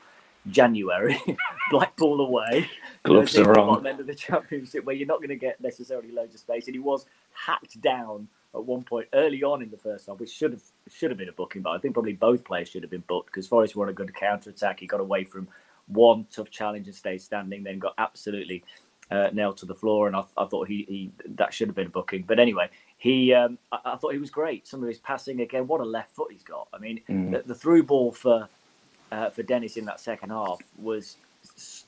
January, 0.50 1.20
Blackpool 1.72 2.22
away. 2.22 2.70
Gloves 3.04 3.36
you 3.36 3.44
know, 3.44 3.52
are 3.52 3.60
on. 3.60 3.88
End 3.88 4.00
of 4.00 4.08
the 4.08 4.16
championship, 4.28 4.86
where 4.86 4.96
you're 4.96 5.08
not 5.08 5.20
going 5.20 5.30
to 5.30 5.36
get 5.36 5.62
necessarily 5.62 6.12
loads 6.12 6.34
of 6.34 6.42
space, 6.42 6.68
and 6.68 6.76
he 6.76 6.80
was 6.80 7.06
hacked 7.34 7.80
down 7.82 8.28
at 8.54 8.66
one 8.66 8.84
point 8.84 9.08
early 9.14 9.44
on 9.44 9.62
in 9.62 9.70
the 9.70 9.78
first 9.78 10.08
half, 10.08 10.20
which 10.20 10.32
should 10.32 10.52
have 10.52 10.64
should 10.92 11.12
have 11.12 11.18
been 11.18 11.30
a 11.30 11.34
booking. 11.34 11.62
But 11.62 11.72
I 11.72 11.78
think 11.78 11.94
probably 11.94 12.14
both 12.14 12.44
players 12.44 12.70
should 12.70 12.84
have 12.84 12.92
been 12.92 13.04
booked 13.08 13.28
because 13.28 13.48
Forest 13.48 13.76
were 13.76 13.86
on 13.86 13.90
a 13.90 13.94
good 13.94 14.14
counter 14.14 14.50
attack. 14.50 14.80
He 14.80 14.88
got 14.88 15.00
away 15.00 15.24
from 15.24 15.48
one 15.88 16.26
tough 16.32 16.50
challenge 16.50 16.88
and 16.88 16.96
stayed 16.96 17.22
standing, 17.22 17.64
then 17.64 17.80
got 17.80 17.94
absolutely 17.98 18.64
uh, 19.10 19.30
nailed 19.34 19.58
to 19.58 19.66
the 19.66 19.76
floor, 19.76 20.08
and 20.08 20.16
I, 20.16 20.24
I, 20.38 20.46
thought 20.46 20.68
he, 20.68 20.86
he 20.88 21.12
that 21.36 21.54
should 21.54 21.68
have 21.68 21.76
been 21.76 21.88
a 21.88 21.92
booking. 21.92 22.24
But 22.26 22.40
anyway, 22.40 22.70
he 22.98 23.34
um, 23.34 23.58
I, 23.72 23.80
I, 23.86 23.96
thought 23.98 24.14
he 24.14 24.20
was 24.20 24.30
great. 24.30 24.68
Some 24.68 24.82
of 24.82 24.88
his 24.88 25.00
passing 25.00 25.42
again, 25.42 25.68
what 25.68 25.82
a 25.82 25.86
left 25.86 26.16
foot 26.16 26.32
he's 26.32 26.44
got. 26.44 26.68
I 26.74 26.78
mean, 26.78 27.02
mm. 27.10 27.32
the, 27.32 27.44
the, 27.46 27.56
through 27.56 27.84
ball 27.84 28.12
for 28.12 28.48
uh, 29.12 29.30
for 29.30 29.44
Dennis 29.44 29.76
in 29.76 29.86
that 29.86 30.00
second 30.00 30.30
half 30.30 30.62
was 30.78 31.18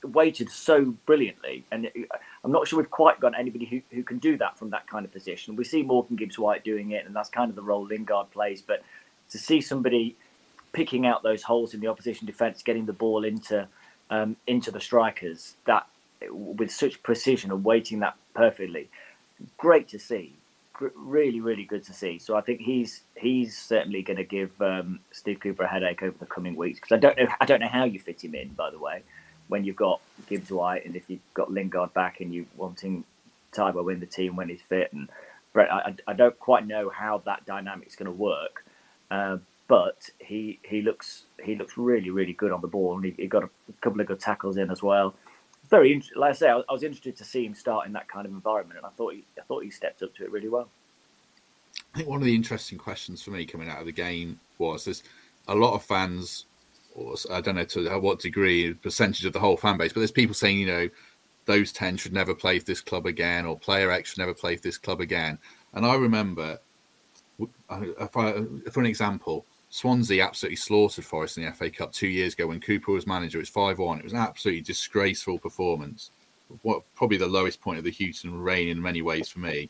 weighted 0.02 0.50
so 0.50 0.94
brilliantly, 1.06 1.64
and 1.70 1.90
I'm 2.42 2.52
not 2.52 2.68
sure 2.68 2.78
we've 2.78 2.90
quite 2.90 3.20
got 3.20 3.38
anybody 3.38 3.64
who, 3.64 3.80
who 3.94 4.02
can 4.02 4.18
do 4.18 4.36
that 4.38 4.58
from 4.58 4.70
that 4.70 4.86
kind 4.86 5.04
of 5.04 5.12
position. 5.12 5.56
We 5.56 5.64
see 5.64 5.82
Morgan 5.82 6.16
Gibbs 6.16 6.38
White 6.38 6.64
doing 6.64 6.90
it, 6.92 7.06
and 7.06 7.14
that's 7.14 7.28
kind 7.28 7.48
of 7.50 7.56
the 7.56 7.62
role 7.62 7.86
Lingard 7.86 8.30
plays. 8.30 8.62
But 8.62 8.82
to 9.30 9.38
see 9.38 9.60
somebody 9.60 10.16
picking 10.72 11.06
out 11.06 11.22
those 11.22 11.42
holes 11.42 11.74
in 11.74 11.80
the 11.80 11.86
opposition 11.86 12.26
defence, 12.26 12.62
getting 12.62 12.86
the 12.86 12.92
ball 12.92 13.24
into 13.24 13.66
um, 14.10 14.36
into 14.46 14.70
the 14.70 14.80
strikers, 14.80 15.54
that 15.64 15.86
with 16.30 16.70
such 16.70 17.02
precision 17.02 17.50
and 17.50 17.64
weighting 17.64 18.00
that 18.00 18.16
perfectly. 18.34 18.88
Great 19.56 19.88
to 19.88 19.98
see. 19.98 20.34
really, 20.94 21.40
really 21.40 21.64
good 21.64 21.84
to 21.84 21.92
see. 21.92 22.18
So 22.18 22.36
I 22.36 22.40
think 22.40 22.60
he's 22.60 23.02
he's 23.16 23.56
certainly 23.56 24.02
going 24.02 24.16
to 24.16 24.24
give 24.24 24.60
um, 24.60 25.00
Steve 25.12 25.40
Cooper 25.40 25.64
a 25.64 25.68
headache 25.68 26.02
over 26.02 26.16
the 26.18 26.26
coming 26.26 26.56
weeks 26.56 26.80
because 26.80 26.96
I 26.96 26.98
don't 26.98 27.16
know 27.16 27.26
I 27.40 27.46
don't 27.46 27.60
know 27.60 27.68
how 27.68 27.84
you 27.84 27.98
fit 27.98 28.22
him 28.24 28.34
in. 28.34 28.48
By 28.50 28.70
the 28.70 28.78
way, 28.78 29.02
when 29.48 29.64
you've 29.64 29.76
got 29.76 30.00
Gibbs 30.28 30.50
White 30.50 30.84
and 30.84 30.96
if 30.96 31.08
you've 31.08 31.20
got 31.34 31.52
Lingard 31.52 31.92
back 31.94 32.20
and 32.20 32.32
you 32.32 32.46
wanting 32.56 33.04
Taiwo 33.52 33.92
in 33.92 34.00
the 34.00 34.06
team 34.06 34.36
when 34.36 34.48
he's 34.48 34.62
fit 34.62 34.92
and 34.92 35.08
Brett, 35.52 35.72
I, 35.72 35.94
I 36.06 36.12
don't 36.14 36.38
quite 36.38 36.66
know 36.66 36.88
how 36.88 37.22
that 37.26 37.46
dynamic's 37.46 37.94
going 37.96 38.06
to 38.06 38.12
work. 38.12 38.64
Uh, 39.10 39.38
but 39.66 40.10
he 40.18 40.58
he 40.62 40.82
looks 40.82 41.24
he 41.42 41.54
looks 41.54 41.78
really 41.78 42.10
really 42.10 42.34
good 42.34 42.52
on 42.52 42.60
the 42.60 42.68
ball 42.68 42.96
and 42.96 43.04
he, 43.06 43.14
he 43.16 43.26
got 43.26 43.44
a 43.44 43.48
couple 43.80 44.00
of 44.00 44.06
good 44.06 44.20
tackles 44.20 44.58
in 44.58 44.70
as 44.70 44.82
well 44.82 45.14
very 45.70 46.02
like 46.14 46.30
I 46.30 46.34
say, 46.34 46.50
I, 46.50 46.58
I 46.68 46.72
was 46.72 46.82
interested 46.82 47.16
to 47.16 47.24
see 47.24 47.44
him 47.44 47.54
start 47.54 47.86
in 47.86 47.92
that 47.92 48.08
kind 48.08 48.26
of 48.26 48.32
environment, 48.32 48.78
and 48.78 48.86
I 48.86 48.90
thought 48.90 49.14
he, 49.14 49.24
I 49.38 49.42
thought 49.42 49.64
he 49.64 49.70
stepped 49.70 50.02
up 50.02 50.14
to 50.16 50.24
it 50.24 50.30
really 50.30 50.48
well. 50.48 50.68
I 51.94 51.98
think 51.98 52.08
one 52.08 52.20
of 52.20 52.26
the 52.26 52.34
interesting 52.34 52.78
questions 52.78 53.22
for 53.22 53.30
me 53.30 53.44
coming 53.46 53.68
out 53.68 53.80
of 53.80 53.86
the 53.86 53.92
game 53.92 54.38
was 54.58 54.84
there's 54.84 55.02
a 55.48 55.54
lot 55.54 55.74
of 55.74 55.82
fans, 55.84 56.46
or 56.94 57.14
I 57.30 57.40
don't 57.40 57.56
know 57.56 57.64
to 57.64 57.98
what 57.98 58.20
degree, 58.20 58.72
percentage 58.74 59.24
of 59.24 59.32
the 59.32 59.40
whole 59.40 59.56
fan 59.56 59.76
base, 59.76 59.92
but 59.92 60.00
there's 60.00 60.10
people 60.10 60.34
saying, 60.34 60.58
you 60.58 60.66
know, 60.66 60.88
those 61.46 61.72
10 61.72 61.96
should 61.96 62.12
never 62.12 62.34
play 62.34 62.58
for 62.58 62.64
this 62.64 62.80
club 62.80 63.06
again, 63.06 63.44
or 63.46 63.58
player 63.58 63.90
X 63.90 64.10
should 64.10 64.18
never 64.18 64.34
play 64.34 64.56
for 64.56 64.62
this 64.62 64.78
club 64.78 65.00
again. 65.00 65.38
And 65.74 65.84
I 65.84 65.96
remember, 65.96 66.58
if 67.38 68.16
I, 68.16 68.32
for 68.70 68.80
an 68.80 68.86
example, 68.86 69.44
Swansea 69.70 70.24
absolutely 70.24 70.56
slaughtered 70.56 71.04
Forest 71.04 71.38
in 71.38 71.44
the 71.44 71.52
FA 71.52 71.68
Cup 71.68 71.92
two 71.92 72.06
years 72.06 72.34
ago 72.34 72.46
when 72.46 72.60
Cooper 72.60 72.92
was 72.92 73.08
manager. 73.08 73.38
It 73.38 73.42
was 73.42 73.48
5 73.48 73.78
1. 73.80 73.98
It 73.98 74.04
was 74.04 74.12
an 74.12 74.20
absolutely 74.20 74.60
disgraceful 74.62 75.38
performance. 75.38 76.10
What 76.62 76.82
Probably 76.94 77.16
the 77.16 77.26
lowest 77.26 77.60
point 77.60 77.78
of 77.78 77.84
the 77.84 77.90
Hughton 77.90 78.40
reign 78.40 78.68
in 78.68 78.80
many 78.80 79.02
ways 79.02 79.28
for 79.28 79.40
me. 79.40 79.68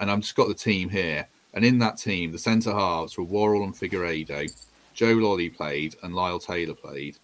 And 0.00 0.10
I've 0.10 0.20
just 0.20 0.34
got 0.34 0.48
the 0.48 0.54
team 0.54 0.88
here. 0.88 1.28
And 1.52 1.64
in 1.64 1.78
that 1.80 1.98
team, 1.98 2.32
the 2.32 2.38
centre 2.38 2.72
halves 2.72 3.18
were 3.18 3.24
Worrall 3.24 3.64
and 3.64 3.74
Figueiredo. 3.74 4.50
Joe 4.94 5.14
Lolley 5.14 5.54
played 5.54 5.96
and 6.02 6.14
Lyle 6.14 6.38
Taylor 6.38 6.74
played. 6.74 7.18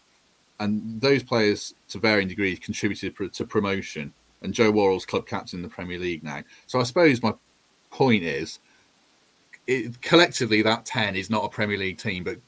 And 0.59 1.01
those 1.01 1.23
players, 1.23 1.75
to 1.89 1.99
varying 1.99 2.29
degrees, 2.29 2.59
contributed 2.59 3.33
to 3.33 3.45
promotion. 3.47 4.13
And 4.43 4.53
Joe 4.53 4.71
Worrall's 4.71 5.07
club 5.07 5.27
captain 5.27 5.59
in 5.59 5.63
the 5.63 5.69
Premier 5.69 5.99
League 5.99 6.23
now. 6.23 6.43
So 6.67 6.81
I 6.81 6.83
suppose 6.83 7.23
my 7.23 7.33
point 7.91 8.25
is 8.25 8.59
it, 9.67 10.01
collectively, 10.03 10.63
that 10.63 10.85
10 10.85 11.17
is 11.17 11.31
not 11.31 11.45
a 11.45 11.49
Premier 11.49 11.79
League 11.79 11.99
team. 11.99 12.25
But 12.25 12.39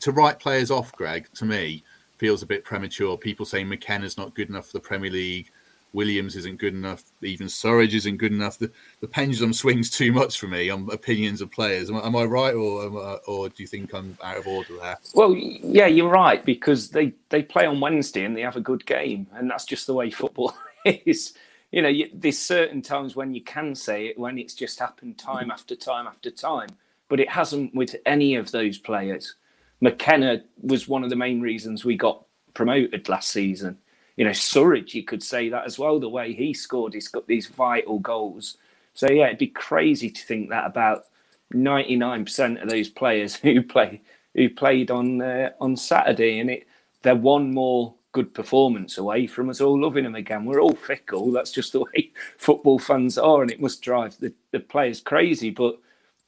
to 0.00 0.12
write 0.12 0.40
players 0.40 0.70
off, 0.70 0.92
Greg, 0.92 1.28
to 1.34 1.44
me, 1.44 1.84
feels 2.18 2.42
a 2.42 2.46
bit 2.46 2.64
premature. 2.64 3.16
People 3.16 3.46
saying 3.46 3.68
McKenna's 3.68 4.18
not 4.18 4.34
good 4.34 4.48
enough 4.48 4.66
for 4.66 4.72
the 4.72 4.80
Premier 4.80 5.10
League. 5.10 5.50
Williams 5.92 6.36
isn't 6.36 6.58
good 6.58 6.74
enough. 6.74 7.04
Even 7.22 7.46
Surridge 7.46 7.94
isn't 7.94 8.18
good 8.18 8.32
enough. 8.32 8.58
The, 8.58 8.70
the 9.00 9.08
pendulum 9.08 9.52
swings 9.52 9.90
too 9.90 10.12
much 10.12 10.38
for 10.38 10.46
me 10.46 10.70
on 10.70 10.88
opinions 10.92 11.40
of 11.40 11.50
players. 11.50 11.90
Am, 11.90 11.96
am 11.96 12.16
I 12.16 12.24
right, 12.24 12.54
or 12.54 12.82
I, 12.82 13.14
or 13.26 13.48
do 13.48 13.62
you 13.62 13.66
think 13.66 13.94
I'm 13.94 14.16
out 14.22 14.36
of 14.36 14.46
order 14.46 14.74
there? 14.80 14.98
Well, 15.14 15.34
yeah, 15.34 15.86
you're 15.86 16.10
right 16.10 16.44
because 16.44 16.90
they 16.90 17.14
they 17.30 17.42
play 17.42 17.66
on 17.66 17.80
Wednesday 17.80 18.24
and 18.24 18.36
they 18.36 18.42
have 18.42 18.56
a 18.56 18.60
good 18.60 18.84
game, 18.86 19.26
and 19.34 19.50
that's 19.50 19.64
just 19.64 19.86
the 19.86 19.94
way 19.94 20.10
football 20.10 20.54
is. 20.84 21.34
You 21.70 21.82
know, 21.82 21.88
you, 21.88 22.08
there's 22.14 22.38
certain 22.38 22.80
times 22.80 23.14
when 23.14 23.34
you 23.34 23.42
can 23.42 23.74
say 23.74 24.06
it 24.06 24.18
when 24.18 24.38
it's 24.38 24.54
just 24.54 24.78
happened 24.78 25.18
time 25.18 25.50
after 25.50 25.76
time 25.76 26.06
after 26.06 26.30
time, 26.30 26.70
but 27.08 27.20
it 27.20 27.28
hasn't 27.28 27.74
with 27.74 27.94
any 28.06 28.36
of 28.36 28.50
those 28.50 28.78
players. 28.78 29.34
McKenna 29.80 30.42
was 30.62 30.88
one 30.88 31.04
of 31.04 31.10
the 31.10 31.16
main 31.16 31.40
reasons 31.40 31.84
we 31.84 31.96
got 31.96 32.24
promoted 32.54 33.08
last 33.08 33.30
season 33.30 33.78
you 34.18 34.24
know, 34.24 34.32
Surridge, 34.32 34.94
you 34.94 35.04
could 35.04 35.22
say 35.22 35.48
that 35.48 35.64
as 35.64 35.78
well, 35.78 36.00
the 36.00 36.08
way 36.08 36.32
he 36.32 36.52
scored, 36.52 36.92
he's 36.92 37.06
got 37.06 37.28
these 37.28 37.46
vital 37.46 38.00
goals. 38.00 38.56
So, 38.92 39.08
yeah, 39.08 39.26
it'd 39.26 39.38
be 39.38 39.46
crazy 39.46 40.10
to 40.10 40.26
think 40.26 40.50
that 40.50 40.66
about 40.66 41.04
99% 41.54 42.60
of 42.60 42.68
those 42.68 42.88
players 42.88 43.36
who 43.42 43.62
play 43.62 44.02
who 44.34 44.50
played 44.50 44.90
on 44.90 45.22
uh, 45.22 45.50
on 45.60 45.76
Saturday, 45.76 46.40
and 46.40 46.50
it 46.50 46.66
they're 47.02 47.14
one 47.14 47.54
more 47.54 47.94
good 48.10 48.34
performance 48.34 48.98
away 48.98 49.28
from 49.28 49.50
us 49.50 49.60
all 49.60 49.80
loving 49.80 50.02
them 50.02 50.16
again. 50.16 50.44
We're 50.44 50.60
all 50.60 50.74
fickle. 50.74 51.30
That's 51.30 51.52
just 51.52 51.72
the 51.72 51.80
way 51.94 52.10
football 52.38 52.80
fans 52.80 53.18
are, 53.18 53.42
and 53.42 53.52
it 53.52 53.60
must 53.60 53.82
drive 53.82 54.18
the, 54.18 54.34
the 54.50 54.58
players 54.58 55.00
crazy. 55.00 55.50
But 55.50 55.78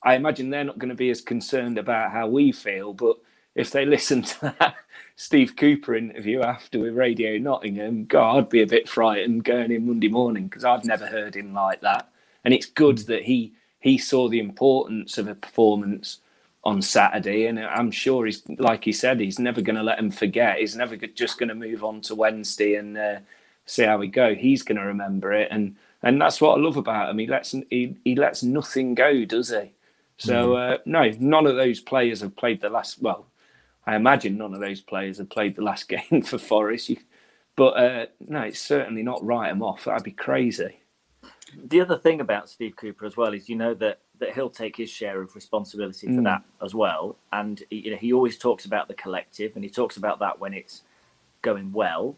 I 0.04 0.14
imagine 0.14 0.48
they're 0.48 0.62
not 0.62 0.78
going 0.78 0.90
to 0.90 0.94
be 0.94 1.10
as 1.10 1.20
concerned 1.20 1.76
about 1.76 2.12
how 2.12 2.28
we 2.28 2.52
feel. 2.52 2.92
But 2.92 3.16
if 3.54 3.70
they 3.70 3.84
listen 3.84 4.22
to 4.22 4.54
that 4.58 4.74
Steve 5.16 5.56
Cooper 5.56 5.94
interview 5.94 6.40
after 6.40 6.78
with 6.78 6.94
Radio 6.94 7.36
Nottingham, 7.38 8.06
God, 8.06 8.38
I'd 8.38 8.48
be 8.48 8.62
a 8.62 8.66
bit 8.66 8.88
frightened 8.88 9.44
going 9.44 9.70
in 9.70 9.86
Monday 9.86 10.08
morning 10.08 10.48
because 10.48 10.64
I've 10.64 10.84
never 10.84 11.06
heard 11.06 11.34
him 11.34 11.52
like 11.52 11.80
that. 11.82 12.08
And 12.44 12.54
it's 12.54 12.66
good 12.66 12.96
mm. 12.96 13.06
that 13.06 13.24
he 13.24 13.52
he 13.80 13.98
saw 13.98 14.28
the 14.28 14.40
importance 14.40 15.18
of 15.18 15.28
a 15.28 15.34
performance 15.34 16.18
on 16.62 16.82
Saturday, 16.82 17.46
and 17.46 17.58
I'm 17.58 17.90
sure 17.90 18.26
he's 18.26 18.42
like 18.58 18.84
he 18.84 18.92
said, 18.92 19.20
he's 19.20 19.38
never 19.38 19.60
going 19.60 19.76
to 19.76 19.82
let 19.82 19.98
him 19.98 20.10
forget. 20.10 20.58
He's 20.58 20.76
never 20.76 20.96
just 20.96 21.38
going 21.38 21.48
to 21.48 21.54
move 21.54 21.84
on 21.84 22.00
to 22.02 22.14
Wednesday 22.14 22.74
and 22.76 22.96
uh, 22.96 23.18
see 23.66 23.84
how 23.84 23.98
we 23.98 24.08
go. 24.08 24.34
He's 24.34 24.62
going 24.62 24.78
to 24.78 24.84
remember 24.86 25.32
it, 25.32 25.48
and 25.50 25.76
and 26.02 26.20
that's 26.20 26.40
what 26.40 26.56
I 26.58 26.60
love 26.60 26.76
about 26.76 27.10
him. 27.10 27.18
He 27.18 27.26
lets 27.26 27.54
he, 27.70 27.96
he 28.04 28.14
lets 28.14 28.42
nothing 28.42 28.94
go, 28.94 29.24
does 29.24 29.50
he? 29.50 29.72
So 30.18 30.50
mm. 30.50 30.74
uh, 30.74 30.78
no, 30.84 31.10
none 31.18 31.46
of 31.46 31.56
those 31.56 31.80
players 31.80 32.20
have 32.20 32.36
played 32.36 32.60
the 32.60 32.70
last 32.70 33.02
well 33.02 33.26
I 33.86 33.96
imagine 33.96 34.36
none 34.36 34.54
of 34.54 34.60
those 34.60 34.80
players 34.80 35.18
have 35.18 35.30
played 35.30 35.56
the 35.56 35.62
last 35.62 35.88
game 35.88 36.22
for 36.22 36.38
Forest. 36.38 36.92
But 37.56 37.76
uh, 37.76 38.06
no, 38.20 38.42
it's 38.42 38.60
certainly 38.60 39.02
not 39.02 39.24
write 39.24 39.50
them 39.50 39.62
off. 39.62 39.84
That'd 39.84 40.04
be 40.04 40.12
crazy. 40.12 40.80
The 41.64 41.80
other 41.80 41.98
thing 41.98 42.20
about 42.20 42.48
Steve 42.48 42.76
Cooper 42.76 43.04
as 43.04 43.16
well 43.16 43.34
is 43.34 43.48
you 43.48 43.56
know 43.56 43.74
that 43.74 44.00
that 44.18 44.34
he'll 44.34 44.50
take 44.50 44.76
his 44.76 44.90
share 44.90 45.20
of 45.20 45.34
responsibility 45.34 46.06
for 46.06 46.20
mm. 46.20 46.24
that 46.24 46.42
as 46.62 46.74
well. 46.74 47.16
And 47.32 47.62
you 47.70 47.90
know 47.90 47.96
he 47.96 48.12
always 48.12 48.38
talks 48.38 48.64
about 48.64 48.88
the 48.88 48.94
collective, 48.94 49.56
and 49.56 49.64
he 49.64 49.70
talks 49.70 49.96
about 49.96 50.20
that 50.20 50.38
when 50.38 50.54
it's 50.54 50.82
going 51.42 51.72
well. 51.72 52.16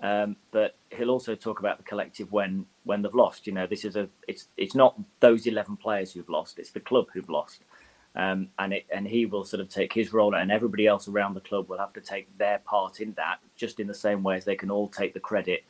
Um, 0.00 0.36
but 0.50 0.76
he'll 0.90 1.10
also 1.10 1.34
talk 1.34 1.60
about 1.60 1.78
the 1.78 1.84
collective 1.84 2.30
when 2.30 2.66
when 2.84 3.00
they've 3.02 3.14
lost. 3.14 3.46
You 3.46 3.52
know, 3.54 3.66
this 3.66 3.84
is 3.84 3.96
a 3.96 4.08
it's 4.28 4.48
it's 4.56 4.74
not 4.74 5.00
those 5.20 5.46
eleven 5.46 5.76
players 5.76 6.12
who've 6.12 6.28
lost; 6.28 6.58
it's 6.58 6.70
the 6.70 6.80
club 6.80 7.06
who've 7.12 7.28
lost. 7.28 7.62
Um, 8.16 8.48
and 8.58 8.72
it, 8.74 8.86
and 8.94 9.06
he 9.06 9.26
will 9.26 9.44
sort 9.44 9.60
of 9.60 9.68
take 9.68 9.92
his 9.92 10.12
role, 10.12 10.34
and 10.36 10.52
everybody 10.52 10.86
else 10.86 11.08
around 11.08 11.34
the 11.34 11.40
club 11.40 11.68
will 11.68 11.78
have 11.78 11.92
to 11.94 12.00
take 12.00 12.26
their 12.38 12.58
part 12.60 13.00
in 13.00 13.12
that, 13.14 13.38
just 13.56 13.80
in 13.80 13.88
the 13.88 13.94
same 13.94 14.22
way 14.22 14.36
as 14.36 14.44
they 14.44 14.54
can 14.54 14.70
all 14.70 14.88
take 14.88 15.14
the 15.14 15.20
credit. 15.20 15.64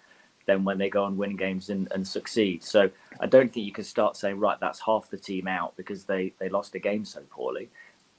Then 0.47 0.63
when 0.63 0.77
they 0.77 0.91
go 0.91 1.07
and 1.07 1.17
win 1.17 1.37
games 1.37 1.71
and, 1.71 1.91
and 1.93 2.07
succeed, 2.07 2.63
so 2.63 2.91
I 3.19 3.27
don't 3.27 3.51
think 3.51 3.65
you 3.65 3.73
can 3.73 3.85
start 3.85 4.15
saying 4.15 4.39
right 4.39 4.61
that's 4.61 4.81
half 4.81 5.09
the 5.09 5.17
team 5.17 5.49
out 5.49 5.75
because 5.79 6.05
they 6.05 6.35
they 6.39 6.51
lost 6.51 6.75
a 6.75 6.79
game 6.79 7.07
so 7.07 7.23
poorly. 7.31 7.71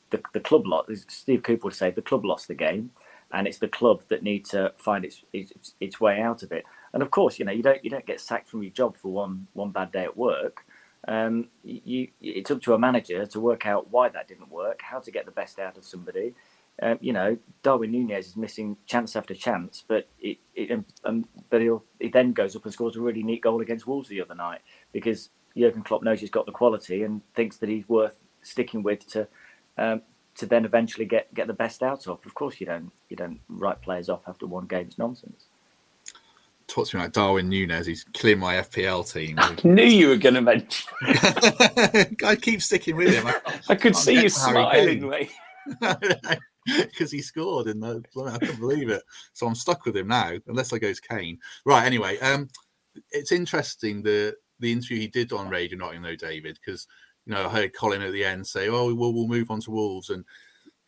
The 0.10 0.22
the 0.34 0.40
club 0.40 0.66
lost. 0.66 0.90
Steve 1.12 1.44
Cooper 1.44 1.66
would 1.66 1.76
say 1.76 1.92
the 1.92 2.02
club 2.02 2.26
lost 2.26 2.48
the 2.48 2.56
game, 2.56 2.90
and 3.32 3.48
it's 3.48 3.60
the 3.60 3.68
club 3.68 4.02
that 4.08 4.24
need 4.24 4.46
to 4.46 4.74
find 4.78 5.06
its, 5.06 5.24
its 5.34 5.76
its 5.80 6.02
way 6.02 6.20
out 6.20 6.42
of 6.42 6.52
it. 6.52 6.66
And 6.94 7.04
of 7.04 7.12
course, 7.12 7.38
you 7.38 7.46
know 7.46 7.52
you 7.52 7.62
don't 7.62 7.84
you 7.84 7.92
don't 7.92 8.08
get 8.08 8.20
sacked 8.20 8.50
from 8.50 8.64
your 8.64 8.72
job 8.72 8.98
for 8.98 9.12
one 9.12 9.46
one 9.54 9.70
bad 9.70 9.92
day 9.92 10.04
at 10.04 10.18
work 10.18 10.65
um, 11.08 11.50
you, 11.64 12.08
it's 12.22 12.50
up 12.52 12.62
to 12.64 12.74
a 12.74 12.80
manager 12.80 13.26
to 13.26 13.40
work 13.40 13.66
out 13.66 13.92
why 13.92 14.10
that 14.10 14.28
didn't 14.28 14.50
work, 14.50 14.82
how 14.82 15.00
to 15.00 15.12
get 15.12 15.26
the 15.26 15.32
best 15.32 15.60
out 15.60 15.78
of 15.78 15.86
somebody. 15.86 16.34
Um, 16.82 16.98
you 17.00 17.14
know, 17.14 17.38
Darwin 17.64 17.92
Nunez 17.92 18.28
is 18.28 18.36
missing 18.36 18.76
chance 18.86 19.16
after 19.16 19.34
chance, 19.34 19.84
but 19.88 20.10
it, 20.20 20.40
it 20.56 20.72
um, 20.72 20.86
um 21.06 21.26
but 21.50 21.62
he'll, 21.62 21.84
he 22.00 22.10
then 22.10 22.34
goes 22.34 22.56
up 22.56 22.66
and 22.66 22.74
scores 22.74 22.96
a 22.96 23.02
really 23.02 23.24
neat 23.24 23.42
goal 23.42 23.62
against 23.62 23.88
Wolves 23.88 24.10
the 24.10 24.22
other 24.22 24.36
night 24.36 24.62
because 24.92 25.30
Jurgen 25.56 25.84
Klopp 25.84 26.04
knows 26.04 26.20
he's 26.20 26.30
got 26.30 26.46
the 26.46 26.52
quality 26.52 27.04
and 27.04 27.22
thinks 27.34 27.58
that 27.58 27.70
he's 27.70 27.88
worth 27.88 28.20
sticking 28.42 28.84
with 28.84 29.08
to 29.08 29.28
um, 29.78 30.02
to 30.36 30.46
then 30.46 30.66
eventually 30.66 31.06
get, 31.06 31.34
get 31.34 31.48
the 31.48 31.54
best 31.54 31.82
out 31.82 32.08
of. 32.08 32.26
Of 32.26 32.34
course, 32.34 32.60
you 32.60 32.66
don't 32.66 32.92
you 33.10 33.16
don't 33.16 33.40
write 33.48 33.82
players 33.82 34.10
off 34.10 34.24
after 34.28 34.48
one 34.48 34.66
game. 34.66 34.88
It's 34.88 34.98
nonsense 34.98 35.46
talks 36.76 36.90
to 36.90 36.98
me 36.98 37.04
like 37.04 37.14
Darwin 37.14 37.50
Nunez. 37.50 37.88
He's 37.88 38.04
clearing 38.04 38.40
my 38.40 38.56
FPL 38.56 39.12
team. 39.12 39.40
I 39.40 39.56
knew 39.64 39.84
you 39.84 40.10
were 40.10 40.18
going 40.18 40.36
to 40.36 40.42
mention. 40.42 40.92
I 42.26 42.38
keep 42.40 42.62
sticking 42.62 42.98
with 42.98 43.14
him. 43.14 43.26
I, 43.28 43.40
I 43.70 43.76
could 43.76 43.96
see 43.96 44.22
you 44.22 44.30
smiling. 44.30 45.30
Because 46.68 47.12
he 47.12 47.22
scored 47.22 47.68
in 47.68 47.80
the, 47.80 48.04
I 48.26 48.40
can't 48.40 48.60
believe 48.60 48.90
it. 48.90 49.04
So 49.34 49.46
I'm 49.46 49.54
stuck 49.54 49.86
with 49.86 49.96
him 49.96 50.08
now, 50.08 50.32
unless 50.48 50.74
I 50.74 50.80
goes 50.80 51.00
Kane. 51.00 51.38
Right. 51.64 51.86
Anyway, 51.86 52.18
um, 52.22 52.48
it's 53.12 53.32
interesting 53.32 54.02
the 54.02 54.36
the 54.60 54.72
interview 54.72 54.98
he 54.98 55.08
did 55.08 55.32
on 55.32 55.48
Radio 55.48 55.78
not 55.78 55.94
Nottingham, 55.94 56.18
though, 56.20 56.28
David, 56.28 56.58
because 56.60 56.88
you 57.28 57.36
know 57.36 57.46
I 57.46 57.50
heard 57.50 57.76
Colin 57.76 58.02
at 58.02 58.14
the 58.14 58.26
end 58.26 58.48
say, 58.48 58.68
"Oh, 58.70 58.92
we'll 58.96 59.14
we'll 59.14 59.28
move 59.28 59.52
on 59.52 59.62
to 59.62 59.70
Wolves," 59.70 60.10
and 60.10 60.26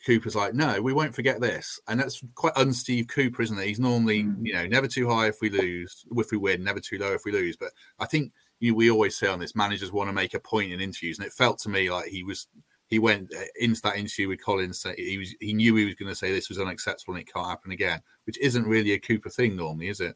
Cooper's 0.08 0.36
like, 0.36 0.54
no, 0.54 0.82
we 0.82 0.94
won't 0.94 1.14
forget 1.14 1.42
this, 1.42 1.82
and 1.90 2.00
that's 2.00 2.24
quite 2.36 2.56
un-Steve 2.56 3.10
Cooper, 3.10 3.42
isn't 3.42 3.60
it? 3.60 3.68
He's 3.68 3.80
normally, 3.80 4.24
mm. 4.24 4.38
you 4.42 4.54
know, 4.54 4.66
never 4.66 4.88
too 4.88 5.10
high 5.10 5.28
if 5.28 5.36
we 5.42 5.50
lose, 5.50 6.06
if 6.16 6.32
we 6.32 6.38
win, 6.38 6.64
never 6.64 6.80
too 6.80 6.98
low 6.98 7.12
if 7.12 7.26
we 7.26 7.34
lose. 7.34 7.58
But 7.58 7.72
I 8.00 8.06
think 8.06 8.32
you, 8.62 8.74
we 8.74 8.90
always 8.90 9.18
say 9.18 9.28
on 9.28 9.40
this, 9.40 9.54
managers 9.54 9.92
want 9.92 10.08
to 10.08 10.14
make 10.14 10.34
a 10.34 10.40
point 10.40 10.72
in 10.72 10.80
interviews, 10.80 11.20
and 11.20 11.28
it 11.28 11.34
felt 11.34 11.60
to 11.60 11.70
me 11.70 11.92
like 11.92 12.08
he 12.08 12.24
was, 12.24 12.48
he 12.88 13.00
went 13.00 13.34
uh, 13.36 13.42
into 13.60 13.82
that 13.82 13.98
interview 13.98 14.30
with 14.30 14.42
Collins, 14.42 14.86
he 14.96 15.18
was, 15.18 15.36
he 15.42 15.52
knew 15.52 15.76
he 15.76 15.84
was 15.84 15.96
going 15.96 16.10
to 16.10 16.16
say 16.16 16.32
this 16.32 16.48
was 16.48 16.60
unacceptable 16.60 17.16
and 17.16 17.22
it 17.22 17.34
can't 17.34 17.50
happen 17.50 17.72
again, 17.74 18.02
which 18.26 18.40
isn't 18.40 18.66
really 18.66 18.94
a 18.94 19.00
Cooper 19.00 19.30
thing 19.30 19.58
normally, 19.58 19.90
is 19.90 20.00
it? 20.00 20.16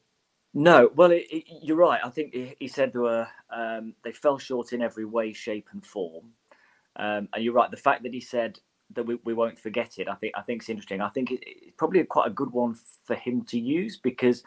No, 0.53 0.89
well, 0.95 1.11
it, 1.11 1.27
it, 1.29 1.43
you're 1.61 1.77
right. 1.77 2.01
I 2.03 2.09
think 2.09 2.33
he, 2.33 2.55
he 2.59 2.67
said 2.67 2.93
there 2.93 3.01
were 3.01 3.27
um, 3.49 3.93
they 4.03 4.11
fell 4.11 4.37
short 4.37 4.73
in 4.73 4.81
every 4.81 5.05
way, 5.05 5.33
shape, 5.33 5.67
and 5.71 5.85
form. 5.85 6.31
Um, 6.97 7.29
and 7.33 7.43
you're 7.43 7.53
right. 7.53 7.71
The 7.71 7.77
fact 7.77 8.03
that 8.03 8.13
he 8.13 8.19
said 8.19 8.59
that 8.95 9.05
we, 9.05 9.19
we 9.23 9.33
won't 9.33 9.59
forget 9.59 9.97
it. 9.97 10.07
I 10.07 10.15
think 10.15 10.33
I 10.35 10.41
think 10.41 10.61
it's 10.61 10.69
interesting. 10.69 11.01
I 11.01 11.09
think 11.09 11.31
it, 11.31 11.39
it's 11.45 11.75
probably 11.77 12.03
quite 12.03 12.27
a 12.27 12.31
good 12.33 12.51
one 12.51 12.75
for 13.05 13.15
him 13.15 13.43
to 13.45 13.59
use 13.59 13.97
because 13.97 14.43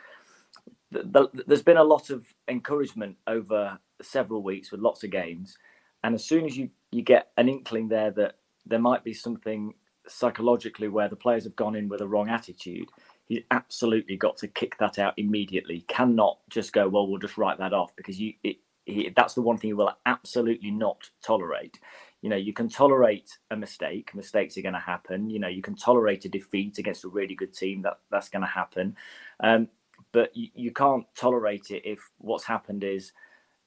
the, 0.91 1.03
the, 1.33 1.45
there's 1.47 1.63
been 1.63 1.77
a 1.77 1.85
lot 1.85 2.11
of 2.11 2.27
encouragement 2.49 3.17
over 3.27 3.79
several 4.03 4.43
weeks 4.43 4.71
with 4.71 4.81
lots 4.81 5.05
of 5.05 5.11
games, 5.11 5.59
and 6.03 6.15
as 6.15 6.25
soon 6.25 6.45
as 6.45 6.57
you 6.57 6.71
you 6.91 7.03
get 7.03 7.31
an 7.37 7.49
inkling 7.49 7.89
there 7.89 8.11
that 8.13 8.37
there 8.67 8.79
might 8.79 9.05
be 9.05 9.13
something 9.13 9.75
psychologically 10.07 10.89
where 10.89 11.09
the 11.09 11.17
players 11.17 11.45
have 11.45 11.57
gone 11.57 11.75
in 11.75 11.89
with 11.89 12.01
a 12.01 12.07
wrong 12.07 12.29
attitude, 12.29 12.89
he's 13.27 13.43
absolutely 13.51 14.17
got 14.17 14.37
to 14.39 14.49
kick 14.49 14.77
that 14.79 14.99
out 14.99 15.15
immediately. 15.17 15.85
Cannot 15.89 16.39
just 16.51 16.73
go, 16.73 16.89
well, 16.89 17.07
we'll 17.07 17.19
just 17.19 17.39
write 17.39 17.59
that 17.59 17.73
off 17.73 17.95
because 17.97 18.21
you 18.21 18.35
it, 18.43 18.57
he, 18.85 19.11
that's 19.17 19.35
the 19.35 19.43
one 19.43 19.57
thing 19.57 19.69
he 19.69 19.75
will 19.75 19.97
absolutely 20.07 20.71
not 20.71 21.09
tolerate. 21.23 21.79
You 22.25 22.31
know, 22.31 22.37
you 22.37 22.55
can 22.55 22.71
tolerate 22.71 23.37
a 23.51 23.57
mistake. 23.57 24.15
Mistakes 24.15 24.57
are 24.57 24.63
going 24.63 24.73
to 24.73 24.81
happen. 24.81 25.29
You 25.29 25.39
know, 25.39 25.49
you 25.49 25.61
can 25.61 25.77
tolerate 25.77 26.25
a 26.25 26.31
defeat 26.31 26.79
against 26.79 27.05
a 27.05 27.09
really 27.09 27.35
good 27.35 27.53
team. 27.53 27.83
That 27.83 27.99
that's 28.11 28.31
going 28.31 28.41
to 28.41 28.49
happen. 28.49 28.97
Um, 29.41 29.69
but 30.11 30.35
you, 30.35 30.49
you 30.55 30.73
can't 30.73 31.05
tolerate 31.15 31.71
it 31.71 31.83
if 31.85 31.99
what's 32.17 32.45
happened 32.45 32.83
is 32.83 33.13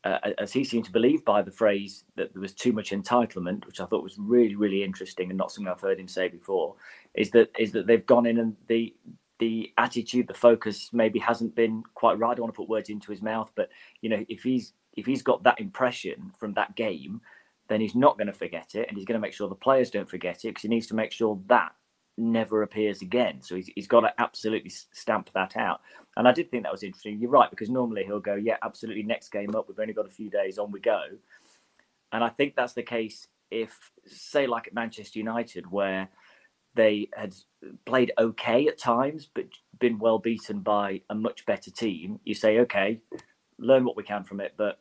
uh, 0.03 0.31
as 0.39 0.51
he 0.51 0.63
seemed 0.63 0.85
to 0.85 0.91
believe 0.91 1.23
by 1.23 1.43
the 1.43 1.51
phrase 1.51 2.05
that 2.15 2.33
there 2.33 2.41
was 2.41 2.53
too 2.53 2.71
much 2.71 2.89
entitlement, 2.89 3.63
which 3.67 3.79
I 3.79 3.85
thought 3.85 4.01
was 4.01 4.17
really, 4.17 4.55
really 4.55 4.83
interesting 4.83 5.29
and 5.29 5.37
not 5.37 5.51
something 5.51 5.71
I've 5.71 5.79
heard 5.79 5.99
him 5.99 6.07
say 6.07 6.27
before, 6.27 6.73
is 7.13 7.29
that 7.31 7.51
is 7.59 7.71
that 7.73 7.85
they've 7.85 8.07
gone 8.07 8.25
in 8.25 8.39
and 8.39 8.55
the 8.65 8.91
the 9.37 9.71
attitude, 9.77 10.27
the 10.27 10.33
focus 10.33 10.89
maybe 10.91 11.19
hasn't 11.19 11.53
been 11.53 11.83
quite 11.93 12.17
right. 12.17 12.31
I 12.31 12.33
don't 12.33 12.45
want 12.45 12.55
to 12.55 12.57
put 12.57 12.69
words 12.69 12.89
into 12.89 13.11
his 13.11 13.21
mouth, 13.21 13.51
but 13.53 13.69
you 14.01 14.09
know, 14.09 14.25
if 14.27 14.41
he's 14.41 14.73
if 14.93 15.05
he's 15.05 15.21
got 15.21 15.43
that 15.43 15.61
impression 15.61 16.31
from 16.39 16.53
that 16.53 16.75
game, 16.75 17.21
then 17.69 17.81
he's 17.81 17.95
not 17.95 18.17
going 18.17 18.27
to 18.27 18.33
forget 18.33 18.75
it, 18.75 18.87
and 18.87 18.97
he's 18.97 19.05
going 19.05 19.19
to 19.19 19.25
make 19.25 19.33
sure 19.33 19.47
the 19.49 19.55
players 19.55 19.89
don't 19.89 20.09
forget 20.09 20.45
it 20.45 20.49
because 20.49 20.63
he 20.63 20.69
needs 20.69 20.87
to 20.87 20.95
make 20.95 21.11
sure 21.11 21.39
that 21.47 21.73
never 22.17 22.63
appears 22.63 23.01
again. 23.01 23.41
So 23.41 23.55
he's, 23.55 23.69
he's 23.75 23.87
got 23.87 24.01
to 24.01 24.13
absolutely 24.17 24.71
stamp 24.71 25.29
that 25.33 25.55
out. 25.55 25.81
And 26.15 26.27
I 26.27 26.31
did 26.31 26.49
think 26.49 26.63
that 26.63 26.71
was 26.71 26.83
interesting. 26.83 27.19
You're 27.19 27.29
right, 27.29 27.49
because 27.49 27.69
normally 27.69 28.03
he'll 28.03 28.19
go, 28.19 28.35
yeah, 28.35 28.57
absolutely, 28.63 29.03
next 29.03 29.29
game 29.29 29.55
up. 29.55 29.67
We've 29.67 29.79
only 29.79 29.93
got 29.93 30.07
a 30.07 30.09
few 30.09 30.29
days, 30.29 30.57
on 30.57 30.71
we 30.71 30.79
go. 30.79 31.01
And 32.11 32.23
I 32.23 32.29
think 32.29 32.55
that's 32.55 32.73
the 32.73 32.83
case 32.83 33.27
if, 33.51 33.91
say, 34.05 34.47
like 34.47 34.67
at 34.67 34.73
Manchester 34.73 35.19
United, 35.19 35.69
where 35.69 36.09
they 36.73 37.09
had 37.13 37.35
played 37.85 38.13
okay 38.17 38.67
at 38.67 38.77
times, 38.77 39.29
but 39.33 39.45
been 39.79 39.99
well 39.99 40.19
beaten 40.19 40.61
by 40.61 41.01
a 41.09 41.15
much 41.15 41.45
better 41.45 41.69
team. 41.69 42.19
You 42.23 42.33
say, 42.33 42.59
okay, 42.59 42.99
learn 43.59 43.85
what 43.85 43.95
we 43.97 44.03
can 44.03 44.23
from 44.23 44.39
it, 44.39 44.53
but 44.57 44.79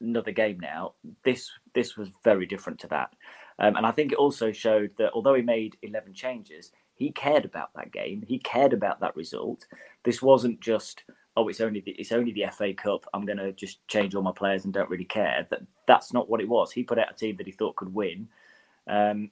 another 0.00 0.32
game 0.32 0.58
now. 0.60 0.94
This 1.24 1.50
this 1.74 1.96
was 1.96 2.10
very 2.24 2.46
different 2.46 2.78
to 2.80 2.88
that. 2.88 3.14
Um, 3.58 3.76
and 3.76 3.86
I 3.86 3.90
think 3.90 4.12
it 4.12 4.18
also 4.18 4.52
showed 4.52 4.90
that 4.98 5.12
although 5.12 5.34
he 5.34 5.42
made 5.42 5.76
11 5.82 6.14
changes, 6.14 6.72
he 6.94 7.12
cared 7.12 7.44
about 7.44 7.70
that 7.74 7.92
game. 7.92 8.24
He 8.26 8.38
cared 8.38 8.72
about 8.72 9.00
that 9.00 9.16
result. 9.16 9.66
This 10.02 10.20
wasn't 10.22 10.60
just, 10.60 11.04
oh, 11.36 11.48
it's 11.48 11.60
only 11.60 11.80
the, 11.80 11.92
it's 11.92 12.12
only 12.12 12.32
the 12.32 12.46
FA 12.52 12.72
Cup. 12.74 13.06
I'm 13.14 13.24
going 13.24 13.38
to 13.38 13.52
just 13.52 13.86
change 13.88 14.14
all 14.14 14.22
my 14.22 14.32
players 14.32 14.64
and 14.64 14.72
don't 14.72 14.90
really 14.90 15.04
care. 15.04 15.46
That 15.50 15.62
that's 15.86 16.12
not 16.12 16.28
what 16.28 16.40
it 16.40 16.48
was. 16.48 16.72
He 16.72 16.82
put 16.82 16.98
out 16.98 17.10
a 17.10 17.14
team 17.14 17.36
that 17.36 17.46
he 17.46 17.52
thought 17.52 17.76
could 17.76 17.94
win, 17.94 18.28
um, 18.86 19.30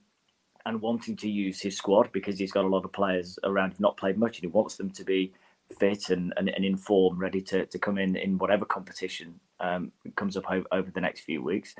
and 0.65 0.81
wanting 0.81 1.15
to 1.17 1.29
use 1.29 1.61
his 1.61 1.77
squad 1.77 2.11
because 2.11 2.37
he's 2.37 2.51
got 2.51 2.65
a 2.65 2.67
lot 2.67 2.85
of 2.85 2.91
players 2.91 3.37
around 3.43 3.71
who've 3.71 3.79
not 3.79 3.97
played 3.97 4.17
much, 4.17 4.37
and 4.37 4.43
he 4.43 4.57
wants 4.57 4.75
them 4.75 4.89
to 4.89 5.03
be 5.03 5.33
fit 5.77 6.09
and, 6.09 6.33
and, 6.37 6.49
and 6.49 6.65
in 6.65 6.75
form, 6.75 7.19
ready 7.19 7.41
to, 7.41 7.65
to 7.67 7.77
come 7.77 7.97
in 7.97 8.15
in 8.15 8.37
whatever 8.37 8.65
competition 8.65 9.39
um, 9.59 9.91
comes 10.15 10.35
up 10.35 10.49
over, 10.49 10.65
over 10.71 10.89
the 10.91 11.01
next 11.01 11.21
few 11.21 11.43
weeks. 11.43 11.75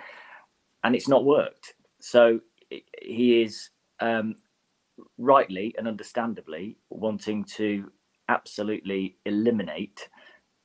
And 0.84 0.96
it's 0.96 1.08
not 1.08 1.26
worked. 1.26 1.74
So 2.00 2.40
he 3.02 3.42
is 3.42 3.70
um, 4.00 4.36
rightly 5.18 5.76
and 5.78 5.88
understandably 5.88 6.78
wanting 6.90 7.44
to 7.44 7.92
absolutely 8.28 9.18
eliminate 9.26 10.08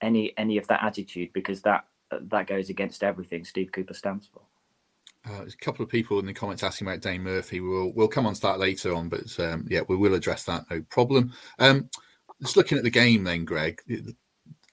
any 0.00 0.37
any 0.37 0.59
of 0.59 0.66
that 0.68 0.85
attitude 0.85 1.33
because 1.33 1.62
that 1.62 1.87
that 2.11 2.47
goes 2.47 2.68
against 2.71 3.02
everything 3.02 3.44
Steve 3.44 3.73
Cooper 3.73 3.94
stands 3.94 4.26
for. 4.26 4.42
Uh, 5.26 5.38
there's 5.38 5.54
a 5.54 5.59
couple 5.64 5.83
of 5.83 5.90
people 5.90 6.18
in 6.18 6.26
the 6.26 6.35
comments 6.35 6.62
asking 6.62 6.87
about 6.87 7.00
Dane 7.00 7.23
Murphy. 7.23 7.61
We'll 7.61 7.92
we'll 7.94 8.09
come 8.09 8.26
on 8.26 8.35
to 8.35 8.40
that 8.42 8.61
later 8.61 8.94
on, 8.94 9.09
but 9.09 9.38
um, 9.40 9.66
yeah, 9.68 9.80
we 9.88 9.97
will 9.97 10.14
address 10.14 10.44
that. 10.44 10.64
No 10.71 10.83
problem. 10.90 11.33
Um, 11.59 11.88
just 12.42 12.56
looking 12.56 12.76
at 12.76 12.85
the 12.85 12.90
game, 12.90 13.25
then, 13.25 13.44
Greg. 13.44 13.80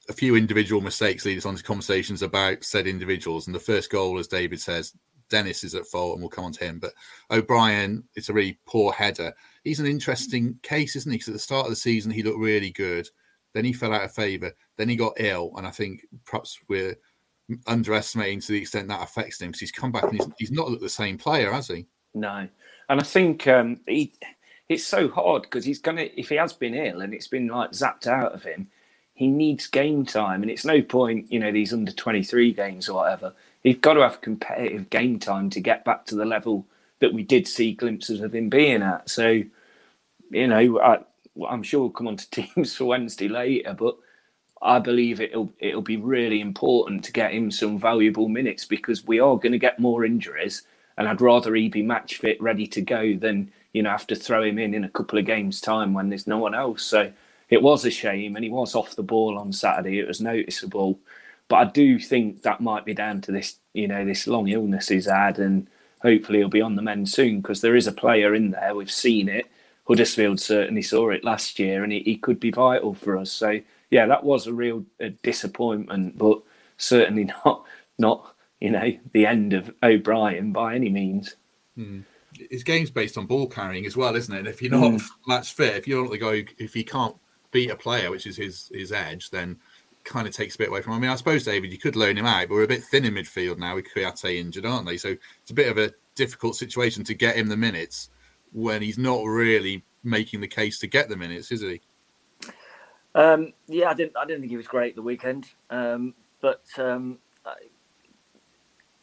A 0.08 0.12
few 0.12 0.36
individual 0.36 0.80
mistakes 0.80 1.24
lead 1.24 1.38
us 1.38 1.46
on 1.46 1.54
to 1.54 1.62
conversations 1.62 2.22
about 2.22 2.64
said 2.64 2.86
individuals, 2.86 3.46
and 3.46 3.54
the 3.54 3.60
first 3.60 3.90
goal, 3.90 4.18
as 4.18 4.26
David 4.26 4.60
says, 4.60 4.92
Dennis 5.32 5.64
is 5.64 5.74
at 5.74 5.86
fault, 5.86 6.12
and 6.12 6.22
we'll 6.22 6.28
come 6.28 6.44
on 6.44 6.52
to 6.52 6.64
him. 6.64 6.78
But 6.78 6.92
O'Brien, 7.30 8.04
it's 8.14 8.28
a 8.28 8.34
really 8.34 8.58
poor 8.66 8.92
header. 8.92 9.32
He's 9.64 9.80
an 9.80 9.86
interesting 9.86 10.58
case, 10.62 10.94
isn't 10.94 11.10
he? 11.10 11.16
Because 11.16 11.28
at 11.28 11.34
the 11.34 11.40
start 11.40 11.64
of 11.64 11.70
the 11.70 11.76
season, 11.76 12.12
he 12.12 12.22
looked 12.22 12.38
really 12.38 12.70
good. 12.70 13.08
Then 13.54 13.64
he 13.64 13.72
fell 13.72 13.94
out 13.94 14.04
of 14.04 14.12
favour. 14.12 14.52
Then 14.76 14.90
he 14.90 14.94
got 14.94 15.14
ill, 15.16 15.52
and 15.56 15.66
I 15.66 15.70
think 15.70 16.02
perhaps 16.26 16.58
we're 16.68 16.94
underestimating 17.66 18.40
to 18.40 18.52
the 18.52 18.60
extent 18.60 18.88
that 18.88 19.02
affects 19.02 19.40
him 19.40 19.48
because 19.48 19.60
he's 19.60 19.72
come 19.72 19.90
back 19.90 20.04
and 20.04 20.14
he's, 20.14 20.28
he's 20.38 20.52
not 20.52 20.68
looked 20.68 20.82
the 20.82 20.88
same 20.88 21.16
player, 21.16 21.50
has 21.50 21.68
he? 21.68 21.86
No, 22.14 22.46
and 22.90 23.00
I 23.00 23.02
think 23.02 23.48
um, 23.48 23.80
he. 23.86 24.12
It's 24.68 24.84
so 24.84 25.08
hard 25.08 25.42
because 25.42 25.64
he's 25.64 25.80
gonna 25.80 26.08
if 26.14 26.28
he 26.28 26.36
has 26.36 26.52
been 26.52 26.74
ill 26.74 27.00
and 27.00 27.12
it's 27.12 27.28
been 27.28 27.48
like 27.48 27.72
zapped 27.72 28.06
out 28.06 28.32
of 28.32 28.42
him, 28.42 28.68
he 29.14 29.28
needs 29.28 29.66
game 29.66 30.04
time, 30.04 30.42
and 30.42 30.50
it's 30.50 30.64
no 30.64 30.82
point, 30.82 31.30
you 31.30 31.38
know, 31.38 31.52
these 31.52 31.72
under 31.72 31.92
twenty 31.92 32.22
three 32.22 32.52
games 32.52 32.88
or 32.88 32.96
whatever 32.96 33.34
he's 33.62 33.78
got 33.78 33.94
to 33.94 34.00
have 34.00 34.20
competitive 34.20 34.90
game 34.90 35.18
time 35.18 35.50
to 35.50 35.60
get 35.60 35.84
back 35.84 36.04
to 36.06 36.14
the 36.14 36.24
level 36.24 36.66
that 36.98 37.12
we 37.12 37.22
did 37.22 37.46
see 37.46 37.72
glimpses 37.72 38.20
of 38.20 38.34
him 38.34 38.48
being 38.48 38.82
at. 38.82 39.08
So, 39.08 39.42
you 40.30 40.46
know, 40.46 40.80
I, 40.80 40.98
am 41.52 41.62
sure 41.62 41.80
we'll 41.80 41.90
come 41.90 42.08
on 42.08 42.16
to 42.16 42.30
teams 42.30 42.76
for 42.76 42.84
Wednesday 42.84 43.28
later, 43.28 43.74
but 43.74 43.96
I 44.60 44.78
believe 44.78 45.20
it'll 45.20 45.52
it'll 45.58 45.82
be 45.82 45.96
really 45.96 46.40
important 46.40 47.04
to 47.04 47.12
get 47.12 47.32
him 47.32 47.50
some 47.50 47.78
valuable 47.78 48.28
minutes 48.28 48.64
because 48.64 49.04
we 49.04 49.18
are 49.18 49.36
going 49.36 49.52
to 49.52 49.58
get 49.58 49.80
more 49.80 50.04
injuries, 50.04 50.62
and 50.96 51.08
I'd 51.08 51.20
rather 51.20 51.54
he 51.54 51.68
be 51.68 51.82
match 51.82 52.18
fit, 52.18 52.40
ready 52.40 52.68
to 52.68 52.80
go, 52.80 53.16
than 53.16 53.50
you 53.72 53.82
know 53.82 53.90
have 53.90 54.06
to 54.06 54.14
throw 54.14 54.44
him 54.44 54.60
in 54.60 54.72
in 54.72 54.84
a 54.84 54.88
couple 54.88 55.18
of 55.18 55.24
games' 55.24 55.60
time 55.60 55.94
when 55.94 56.10
there's 56.10 56.28
no 56.28 56.38
one 56.38 56.54
else. 56.54 56.84
So 56.84 57.10
it 57.52 57.60
was 57.60 57.84
a 57.84 57.90
shame, 57.90 58.34
and 58.34 58.42
he 58.42 58.50
was 58.50 58.74
off 58.74 58.96
the 58.96 59.02
ball 59.02 59.38
on 59.38 59.52
Saturday. 59.52 59.98
It 59.98 60.08
was 60.08 60.22
noticeable. 60.22 60.98
But 61.48 61.56
I 61.56 61.64
do 61.66 61.98
think 61.98 62.40
that 62.42 62.62
might 62.62 62.86
be 62.86 62.94
down 62.94 63.20
to 63.20 63.32
this, 63.32 63.56
you 63.74 63.86
know, 63.86 64.06
this 64.06 64.26
long 64.26 64.48
illness 64.48 64.88
he's 64.88 65.04
had, 65.04 65.38
and 65.38 65.68
hopefully 66.00 66.38
he'll 66.38 66.48
be 66.48 66.62
on 66.62 66.76
the 66.76 66.82
mend 66.82 67.10
soon 67.10 67.42
because 67.42 67.60
there 67.60 67.76
is 67.76 67.86
a 67.86 67.92
player 67.92 68.34
in 68.34 68.52
there. 68.52 68.74
We've 68.74 68.90
seen 68.90 69.28
it. 69.28 69.50
Huddersfield 69.86 70.40
certainly 70.40 70.80
saw 70.80 71.10
it 71.10 71.24
last 71.24 71.58
year, 71.58 71.84
and 71.84 71.92
he, 71.92 72.00
he 72.00 72.16
could 72.16 72.40
be 72.40 72.50
vital 72.50 72.94
for 72.94 73.18
us. 73.18 73.30
So 73.30 73.60
yeah, 73.90 74.06
that 74.06 74.24
was 74.24 74.46
a 74.46 74.54
real 74.54 74.86
a 74.98 75.10
disappointment, 75.10 76.16
but 76.16 76.40
certainly 76.78 77.24
not 77.44 77.66
not 77.98 78.34
you 78.60 78.70
know 78.70 78.96
the 79.12 79.26
end 79.26 79.52
of 79.52 79.74
O'Brien 79.82 80.52
by 80.52 80.74
any 80.74 80.88
means. 80.88 81.36
Mm. 81.76 82.04
His 82.50 82.64
game's 82.64 82.90
based 82.90 83.18
on 83.18 83.26
ball 83.26 83.46
carrying 83.46 83.84
as 83.84 83.94
well, 83.94 84.16
isn't 84.16 84.34
it? 84.34 84.38
And 84.38 84.48
if 84.48 84.62
you're 84.62 84.70
not 84.70 84.92
mm. 84.92 85.06
match 85.26 85.52
fit, 85.52 85.76
if 85.76 85.86
you're 85.86 86.02
not 86.02 86.12
the 86.12 86.18
guy, 86.18 86.46
if 86.56 86.72
he 86.72 86.82
can't 86.82 87.14
beat 87.52 87.70
a 87.70 87.76
player, 87.76 88.10
which 88.10 88.26
is 88.26 88.36
his 88.36 88.70
his 88.74 88.90
edge, 88.90 89.30
then 89.30 89.58
kind 90.04 90.26
of 90.26 90.34
takes 90.34 90.56
a 90.56 90.58
bit 90.58 90.68
away 90.68 90.82
from. 90.82 90.94
Him. 90.94 90.98
I 90.98 91.00
mean, 91.02 91.10
I 91.10 91.16
suppose 91.16 91.44
David, 91.44 91.72
you 91.72 91.78
could 91.78 91.96
loan 91.96 92.18
him 92.18 92.26
out, 92.26 92.48
but 92.48 92.54
we're 92.54 92.64
a 92.64 92.68
bit 92.68 92.82
thin 92.82 93.04
in 93.04 93.14
midfield 93.14 93.58
now 93.58 93.76
with 93.76 93.86
Kouyaté 93.94 94.36
injured, 94.36 94.66
aren't 94.66 94.86
they? 94.86 94.96
So 94.96 95.16
it's 95.42 95.50
a 95.50 95.54
bit 95.54 95.68
of 95.68 95.78
a 95.78 95.92
difficult 96.14 96.56
situation 96.56 97.04
to 97.04 97.14
get 97.14 97.36
him 97.36 97.48
the 97.48 97.56
minutes 97.56 98.10
when 98.52 98.82
he's 98.82 98.98
not 98.98 99.24
really 99.24 99.84
making 100.02 100.40
the 100.40 100.48
case 100.48 100.78
to 100.80 100.86
get 100.86 101.08
the 101.08 101.16
minutes, 101.16 101.52
is 101.52 101.60
he? 101.60 101.80
Um, 103.14 103.52
yeah, 103.68 103.90
I 103.90 103.94
didn't. 103.94 104.16
I 104.16 104.24
didn't 104.24 104.40
think 104.40 104.50
he 104.50 104.56
was 104.56 104.66
great 104.66 104.96
the 104.96 105.02
weekend, 105.02 105.46
um, 105.70 106.14
but 106.40 106.64
um, 106.78 107.18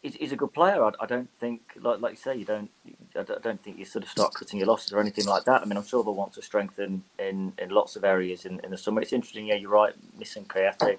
he's, 0.01 0.15
he's, 0.15 0.31
a 0.31 0.35
good 0.35 0.53
player. 0.53 0.83
I, 0.83 0.91
I, 0.99 1.05
don't 1.05 1.29
think, 1.39 1.61
like, 1.81 1.99
like 1.99 2.11
you 2.13 2.17
say, 2.17 2.35
you 2.35 2.45
don't. 2.45 2.69
I 3.15 3.23
don't 3.23 3.61
think 3.61 3.77
you 3.77 3.85
sort 3.85 4.03
of 4.03 4.09
start 4.09 4.33
cutting 4.33 4.59
your 4.59 4.67
losses 4.67 4.93
or 4.93 4.99
anything 4.99 5.25
like 5.25 5.45
that. 5.45 5.61
I 5.61 5.65
mean, 5.65 5.77
I'm 5.77 5.85
sure 5.85 6.03
they'll 6.03 6.13
want 6.13 6.33
to 6.33 6.41
strengthen 6.41 7.03
in, 7.17 7.53
in 7.57 7.69
lots 7.69 7.95
of 7.95 8.03
areas 8.03 8.45
in, 8.45 8.59
in 8.63 8.71
the 8.71 8.77
summer. 8.77 9.01
It's 9.01 9.13
interesting. 9.13 9.47
Yeah, 9.47 9.55
you're 9.55 9.71
right. 9.71 9.93
Missing 10.17 10.45
Kouyaté. 10.45 10.97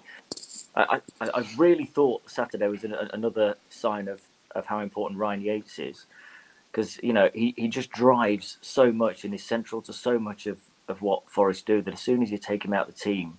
I, 0.75 1.01
I, 1.21 1.31
I 1.35 1.47
really 1.57 1.85
thought 1.85 2.29
Saturday 2.31 2.69
was 2.69 2.85
an, 2.85 2.95
another 3.13 3.57
sign 3.71 4.09
of, 4.09 4.23
of 4.55 4.67
how 4.67 4.81
important 4.81 5.19
Ryan 5.19 5.43
Yates 5.43 5.79
is, 5.79 6.07
because 6.71 6.99
you 7.03 7.13
know 7.13 7.31
he, 7.35 7.55
he 7.57 7.69
just 7.69 7.91
drives 7.91 8.59
so 8.61 8.93
much 8.93 9.25
and 9.25 9.35
is 9.35 9.43
central 9.43 9.83
to 9.83 9.93
so 9.93 10.19
much 10.19 10.47
of, 10.47 10.61
of 10.89 11.03
what 11.03 11.29
Forest 11.29 11.67
do 11.67 11.83
that 11.83 11.95
as 11.95 12.01
soon 12.01 12.23
as 12.23 12.31
you 12.31 12.39
take 12.39 12.65
him 12.65 12.73
out 12.73 12.87
the 12.87 12.93
team, 12.93 13.39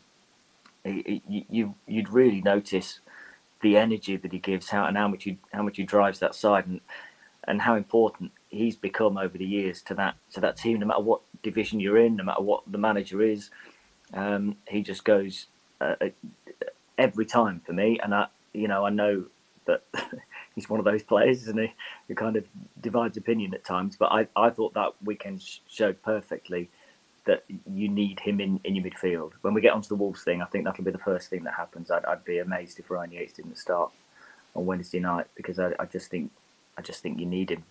he, 0.84 1.22
he, 1.28 1.46
you 1.50 1.76
you'd 1.88 2.10
really 2.10 2.42
notice 2.42 3.00
the 3.62 3.78
energy 3.78 4.18
that 4.18 4.32
he 4.32 4.40
gives, 4.40 4.70
how 4.70 4.86
and 4.86 4.98
how 4.98 5.08
much 5.08 5.24
he 5.24 5.38
how 5.54 5.64
much 5.64 5.78
he 5.78 5.84
drives 5.84 6.20
that 6.20 6.36
side, 6.36 6.68
and 6.68 6.82
and 7.46 7.62
how 7.62 7.76
important 7.76 8.32
he's 8.50 8.76
become 8.76 9.18
over 9.18 9.38
the 9.38 9.46
years 9.46 9.82
to 9.84 9.94
that 9.96 10.16
to 10.34 10.40
that 10.42 10.58
team. 10.58 10.80
No 10.80 10.86
matter 10.86 11.02
what 11.02 11.22
division 11.44 11.80
you're 11.80 11.98
in, 11.98 12.16
no 12.16 12.24
matter 12.24 12.42
what 12.42 12.64
the 12.72 12.78
manager 12.78 13.22
is, 13.22 13.50
um, 14.14 14.58
he 14.68 14.82
just 14.82 15.04
goes 15.04 15.48
uh, 15.80 15.96
uh 16.02 16.10
every 16.98 17.26
time 17.26 17.62
for 17.66 17.74
me. 17.74 18.00
And 18.04 18.14
I, 18.14 18.28
you 18.54 18.68
know, 18.68 18.86
I 18.86 18.90
know 18.90 19.26
that 19.66 19.84
he's 20.56 20.70
one 20.70 20.80
of 20.80 20.86
those 20.86 21.04
players, 21.04 21.44
isn't 21.44 21.60
he? 21.60 21.74
Who 22.08 22.16
kind 22.16 22.36
of 22.36 22.48
divides 22.80 23.18
opinion 23.18 23.54
at 23.54 23.64
times. 23.64 23.96
But 23.96 24.12
I, 24.12 24.28
I 24.36 24.50
thought 24.50 24.74
that 24.76 24.94
weekend 25.04 25.44
showed 25.68 26.02
perfectly 26.04 26.70
that 27.26 27.44
you 27.72 27.88
need 27.88 28.20
him 28.20 28.40
in, 28.40 28.60
in 28.64 28.76
your 28.76 28.86
midfield. 28.86 29.34
When 29.42 29.54
we 29.54 29.62
get 29.62 29.74
onto 29.74 29.88
the 29.88 29.96
Wolves 29.96 30.24
thing, 30.24 30.42
I 30.42 30.46
think 30.46 30.66
that'll 30.66 30.84
be 30.84 30.92
the 30.92 30.98
first 30.98 31.30
thing 31.30 31.44
that 31.44 31.54
happens. 31.54 31.92
I'd, 31.92 32.06
I'd 32.06 32.26
be 32.26 32.40
amazed 32.40 32.80
if 32.80 32.90
Ryan 32.90 33.12
Yates 33.12 33.34
didn't 33.34 33.58
start 33.58 33.92
on 34.56 34.66
Wednesday 34.66 35.00
night 35.00 35.28
because 35.36 35.60
I, 35.60 35.74
I 35.80 35.86
just 35.86 36.10
think 36.10 36.32
I 36.78 36.82
just 36.82 37.02
think 37.02 37.20
you 37.20 37.26
need 37.26 37.52
him. 37.52 37.64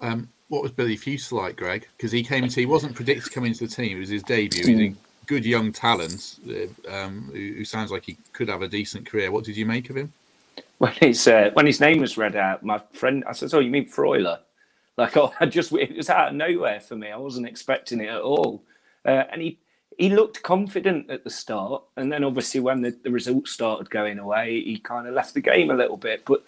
Um, 0.00 0.28
what 0.48 0.62
was 0.62 0.70
Billy 0.70 0.96
Fewster 0.96 1.36
like, 1.36 1.56
Greg? 1.56 1.88
Because 1.96 2.12
he 2.12 2.22
came 2.22 2.44
into 2.44 2.60
he 2.60 2.66
wasn't 2.66 2.94
predicted 2.94 3.24
to 3.24 3.30
come 3.30 3.44
into 3.44 3.66
the 3.66 3.74
team. 3.74 3.96
It 3.96 4.00
was 4.00 4.08
his 4.10 4.22
debut. 4.22 4.64
Mm. 4.64 4.96
good 5.26 5.44
young 5.44 5.72
talent 5.72 6.38
uh, 6.48 6.92
um, 6.92 7.30
who, 7.32 7.54
who, 7.54 7.64
sounds 7.64 7.90
like 7.90 8.04
he 8.04 8.16
could 8.32 8.48
have 8.48 8.62
a 8.62 8.68
decent 8.68 9.06
career. 9.06 9.32
What 9.32 9.44
did 9.44 9.56
you 9.56 9.66
make 9.66 9.90
of 9.90 9.96
him? 9.96 10.12
When 10.78 10.92
his 10.92 11.26
uh, 11.26 11.50
when 11.54 11.66
his 11.66 11.80
name 11.80 12.00
was 12.00 12.18
read 12.18 12.36
out, 12.36 12.62
my 12.62 12.78
friend, 12.92 13.24
I 13.26 13.32
said, 13.32 13.52
"Oh, 13.54 13.60
you 13.60 13.70
mean 13.70 13.88
Freuler?" 13.88 14.40
Like, 14.96 15.16
oh, 15.16 15.32
I 15.40 15.46
just 15.46 15.72
it 15.72 15.96
was 15.96 16.10
out 16.10 16.28
of 16.28 16.34
nowhere 16.34 16.80
for 16.80 16.96
me. 16.96 17.10
I 17.10 17.16
wasn't 17.16 17.46
expecting 17.46 18.00
it 18.00 18.08
at 18.08 18.20
all, 18.20 18.64
uh, 19.04 19.24
and 19.30 19.42
he 19.42 19.58
he 19.98 20.10
looked 20.10 20.42
confident 20.42 21.10
at 21.10 21.24
the 21.24 21.30
start, 21.30 21.82
and 21.96 22.12
then 22.12 22.24
obviously 22.24 22.60
when 22.60 22.82
the, 22.82 22.96
the 23.02 23.10
results 23.10 23.52
started 23.52 23.90
going 23.90 24.18
away, 24.18 24.60
he 24.62 24.78
kind 24.78 25.06
of 25.06 25.14
left 25.14 25.34
the 25.34 25.40
game 25.40 25.70
a 25.70 25.74
little 25.76 25.96
bit. 25.96 26.24
But 26.24 26.44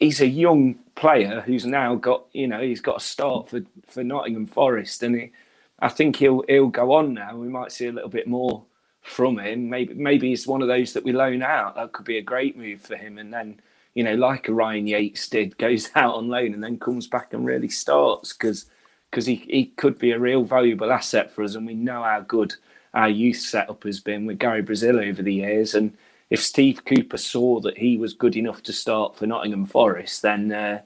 he's 0.00 0.20
a 0.20 0.26
young 0.26 0.74
player 0.94 1.42
who's 1.46 1.64
now 1.64 1.94
got 1.94 2.26
you 2.32 2.46
know 2.46 2.60
he's 2.60 2.80
got 2.80 2.98
a 2.98 3.04
start 3.04 3.48
for 3.48 3.62
for 3.86 4.02
Nottingham 4.02 4.46
Forest, 4.46 5.02
and 5.02 5.14
he, 5.14 5.32
I 5.78 5.88
think 5.88 6.16
he'll 6.16 6.44
he'll 6.48 6.68
go 6.68 6.92
on 6.92 7.14
now. 7.14 7.36
We 7.36 7.48
might 7.48 7.72
see 7.72 7.86
a 7.86 7.92
little 7.92 8.10
bit 8.10 8.26
more 8.26 8.64
from 9.02 9.38
him. 9.38 9.68
Maybe 9.68 9.94
maybe 9.94 10.28
he's 10.30 10.46
one 10.46 10.62
of 10.62 10.68
those 10.68 10.92
that 10.94 11.04
we 11.04 11.12
loan 11.12 11.42
out. 11.42 11.76
That 11.76 11.92
could 11.92 12.06
be 12.06 12.18
a 12.18 12.22
great 12.22 12.56
move 12.56 12.80
for 12.80 12.96
him, 12.96 13.18
and 13.18 13.32
then 13.32 13.60
you 13.94 14.04
know 14.04 14.14
like 14.14 14.48
a 14.48 14.54
Ryan 14.54 14.86
Yates 14.86 15.28
did, 15.28 15.56
goes 15.66 15.90
out 15.94 16.14
on 16.14 16.28
loan 16.28 16.54
and 16.54 16.62
then 16.62 16.78
comes 16.78 17.06
back 17.06 17.32
and 17.32 17.44
really 17.44 17.68
starts 17.68 18.32
because 18.32 18.66
because 19.10 19.26
he, 19.26 19.34
he 19.34 19.66
could 19.66 19.98
be 19.98 20.12
a 20.12 20.18
real 20.18 20.42
valuable 20.42 20.90
asset 20.90 21.30
for 21.30 21.44
us, 21.44 21.54
and 21.54 21.66
we 21.66 21.74
know 21.74 22.02
how 22.02 22.20
good 22.20 22.54
our 22.94 23.10
youth 23.10 23.36
setup 23.36 23.84
has 23.84 24.00
been 24.00 24.26
with 24.26 24.38
Gary 24.38 24.62
Brazil 24.62 24.98
over 24.98 25.22
the 25.22 25.34
years. 25.34 25.74
And 25.74 25.96
if 26.30 26.42
Steve 26.42 26.84
Cooper 26.84 27.18
saw 27.18 27.60
that 27.60 27.76
he 27.76 27.98
was 27.98 28.14
good 28.14 28.36
enough 28.36 28.62
to 28.64 28.72
start 28.72 29.16
for 29.16 29.26
Nottingham 29.26 29.66
Forest, 29.66 30.22
then 30.22 30.50
uh, 30.50 30.80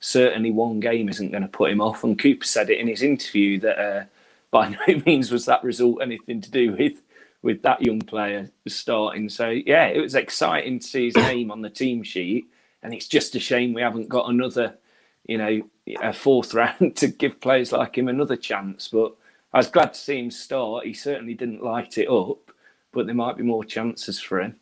certainly 0.00 0.50
one 0.50 0.80
game 0.80 1.08
isn't 1.08 1.30
going 1.30 1.42
to 1.42 1.48
put 1.48 1.70
him 1.70 1.80
off. 1.80 2.04
And 2.04 2.18
Cooper 2.18 2.44
said 2.44 2.70
it 2.70 2.80
in 2.80 2.88
his 2.88 3.02
interview 3.02 3.60
that 3.60 3.78
uh, 3.78 4.04
by 4.50 4.68
no 4.88 5.02
means 5.06 5.30
was 5.30 5.46
that 5.46 5.64
result 5.64 6.02
anything 6.02 6.40
to 6.40 6.50
do 6.50 6.72
with 6.72 7.00
with 7.42 7.62
that 7.62 7.82
young 7.82 8.00
player 8.00 8.50
starting. 8.66 9.28
So 9.28 9.50
yeah, 9.50 9.86
it 9.86 10.00
was 10.00 10.14
exciting 10.14 10.80
to 10.80 10.86
see 10.86 11.06
his 11.06 11.16
name 11.16 11.50
on 11.50 11.62
the 11.62 11.70
team 11.70 12.02
sheet, 12.02 12.48
and 12.82 12.94
it's 12.94 13.08
just 13.08 13.34
a 13.34 13.40
shame 13.40 13.74
we 13.74 13.82
haven't 13.82 14.08
got 14.08 14.30
another 14.30 14.76
you 15.28 15.38
know, 15.38 15.62
a 16.02 16.12
fourth 16.12 16.54
round 16.54 16.96
to 16.96 17.08
give 17.08 17.40
players 17.40 17.70
like 17.70 17.96
him 17.96 18.08
another 18.08 18.36
chance. 18.36 18.88
But 18.88 19.14
I 19.52 19.58
was 19.58 19.68
glad 19.68 19.94
to 19.94 20.00
see 20.00 20.18
him 20.18 20.30
start. 20.30 20.86
He 20.86 20.94
certainly 20.94 21.34
didn't 21.34 21.62
light 21.62 21.98
it 21.98 22.08
up, 22.08 22.50
but 22.92 23.06
there 23.06 23.14
might 23.14 23.36
be 23.36 23.44
more 23.44 23.64
chances 23.64 24.18
for 24.18 24.40
him. 24.40 24.56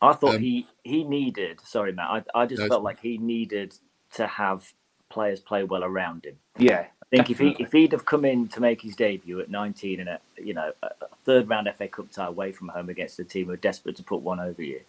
I 0.00 0.12
thought 0.12 0.36
um, 0.36 0.40
he 0.40 0.66
he 0.84 1.04
needed. 1.04 1.60
Sorry, 1.64 1.92
Matt. 1.92 2.26
I 2.34 2.42
I 2.42 2.46
just 2.46 2.66
felt 2.66 2.82
like 2.82 3.00
he 3.00 3.18
needed 3.18 3.74
to 4.14 4.26
have 4.26 4.72
players 5.08 5.40
play 5.40 5.64
well 5.64 5.84
around 5.84 6.26
him. 6.26 6.36
Yeah, 6.58 6.86
I 6.93 6.93
think 7.16 7.28
definitely. 7.28 7.52
if 7.52 7.56
he 7.56 7.62
if 7.64 7.72
he'd 7.72 7.92
have 7.92 8.04
come 8.04 8.24
in 8.24 8.48
to 8.48 8.60
make 8.60 8.80
his 8.80 8.96
debut 8.96 9.40
at 9.40 9.50
19 9.50 10.00
in 10.00 10.08
a 10.08 10.18
you 10.36 10.54
know 10.54 10.72
a 10.82 10.90
third 11.24 11.48
round 11.48 11.70
FA 11.76 11.88
Cup 11.88 12.10
tie 12.10 12.26
away 12.26 12.52
from 12.52 12.68
home 12.68 12.88
against 12.88 13.18
a 13.18 13.24
team 13.24 13.46
who 13.46 13.52
are 13.52 13.56
desperate 13.56 13.96
to 13.96 14.02
put 14.02 14.20
one 14.20 14.40
over 14.40 14.62
you, 14.62 14.80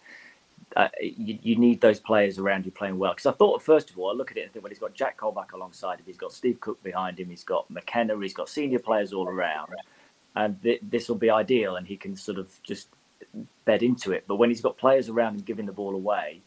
uh, 0.74 0.88
you, 1.00 1.38
you, 1.42 1.56
need 1.56 1.80
those 1.80 2.00
players 2.00 2.38
around 2.38 2.66
you 2.66 2.72
playing 2.72 2.98
well. 2.98 3.12
Because 3.12 3.26
I 3.26 3.32
thought, 3.32 3.62
first 3.62 3.90
of 3.90 3.98
all, 3.98 4.10
I 4.10 4.14
look 4.14 4.30
at 4.30 4.36
it 4.36 4.42
and 4.42 4.52
think, 4.52 4.62
well, 4.62 4.70
he's 4.70 4.78
got 4.78 4.94
Jack 4.94 5.16
Colback 5.16 5.52
alongside 5.52 5.98
him, 5.98 6.04
he's 6.06 6.18
got 6.18 6.32
Steve 6.32 6.60
Cook 6.60 6.82
behind 6.82 7.18
him, 7.18 7.30
he's 7.30 7.44
got 7.44 7.70
McKenna, 7.70 8.18
he's 8.20 8.34
got 8.34 8.48
senior 8.48 8.78
players 8.78 9.12
all 9.12 9.28
around, 9.28 9.72
and 10.34 10.60
th- 10.62 10.80
this 10.82 11.08
will 11.08 11.16
be 11.16 11.30
ideal, 11.30 11.76
and 11.76 11.86
he 11.86 11.96
can 11.96 12.16
sort 12.16 12.38
of 12.38 12.50
just 12.62 12.88
bed 13.64 13.82
into 13.82 14.12
it. 14.12 14.24
But 14.26 14.36
when 14.36 14.50
he's 14.50 14.60
got 14.60 14.76
players 14.76 15.08
around 15.08 15.36
him 15.36 15.40
giving 15.42 15.66
the 15.66 15.72
ball 15.72 15.94
away, 15.94 16.42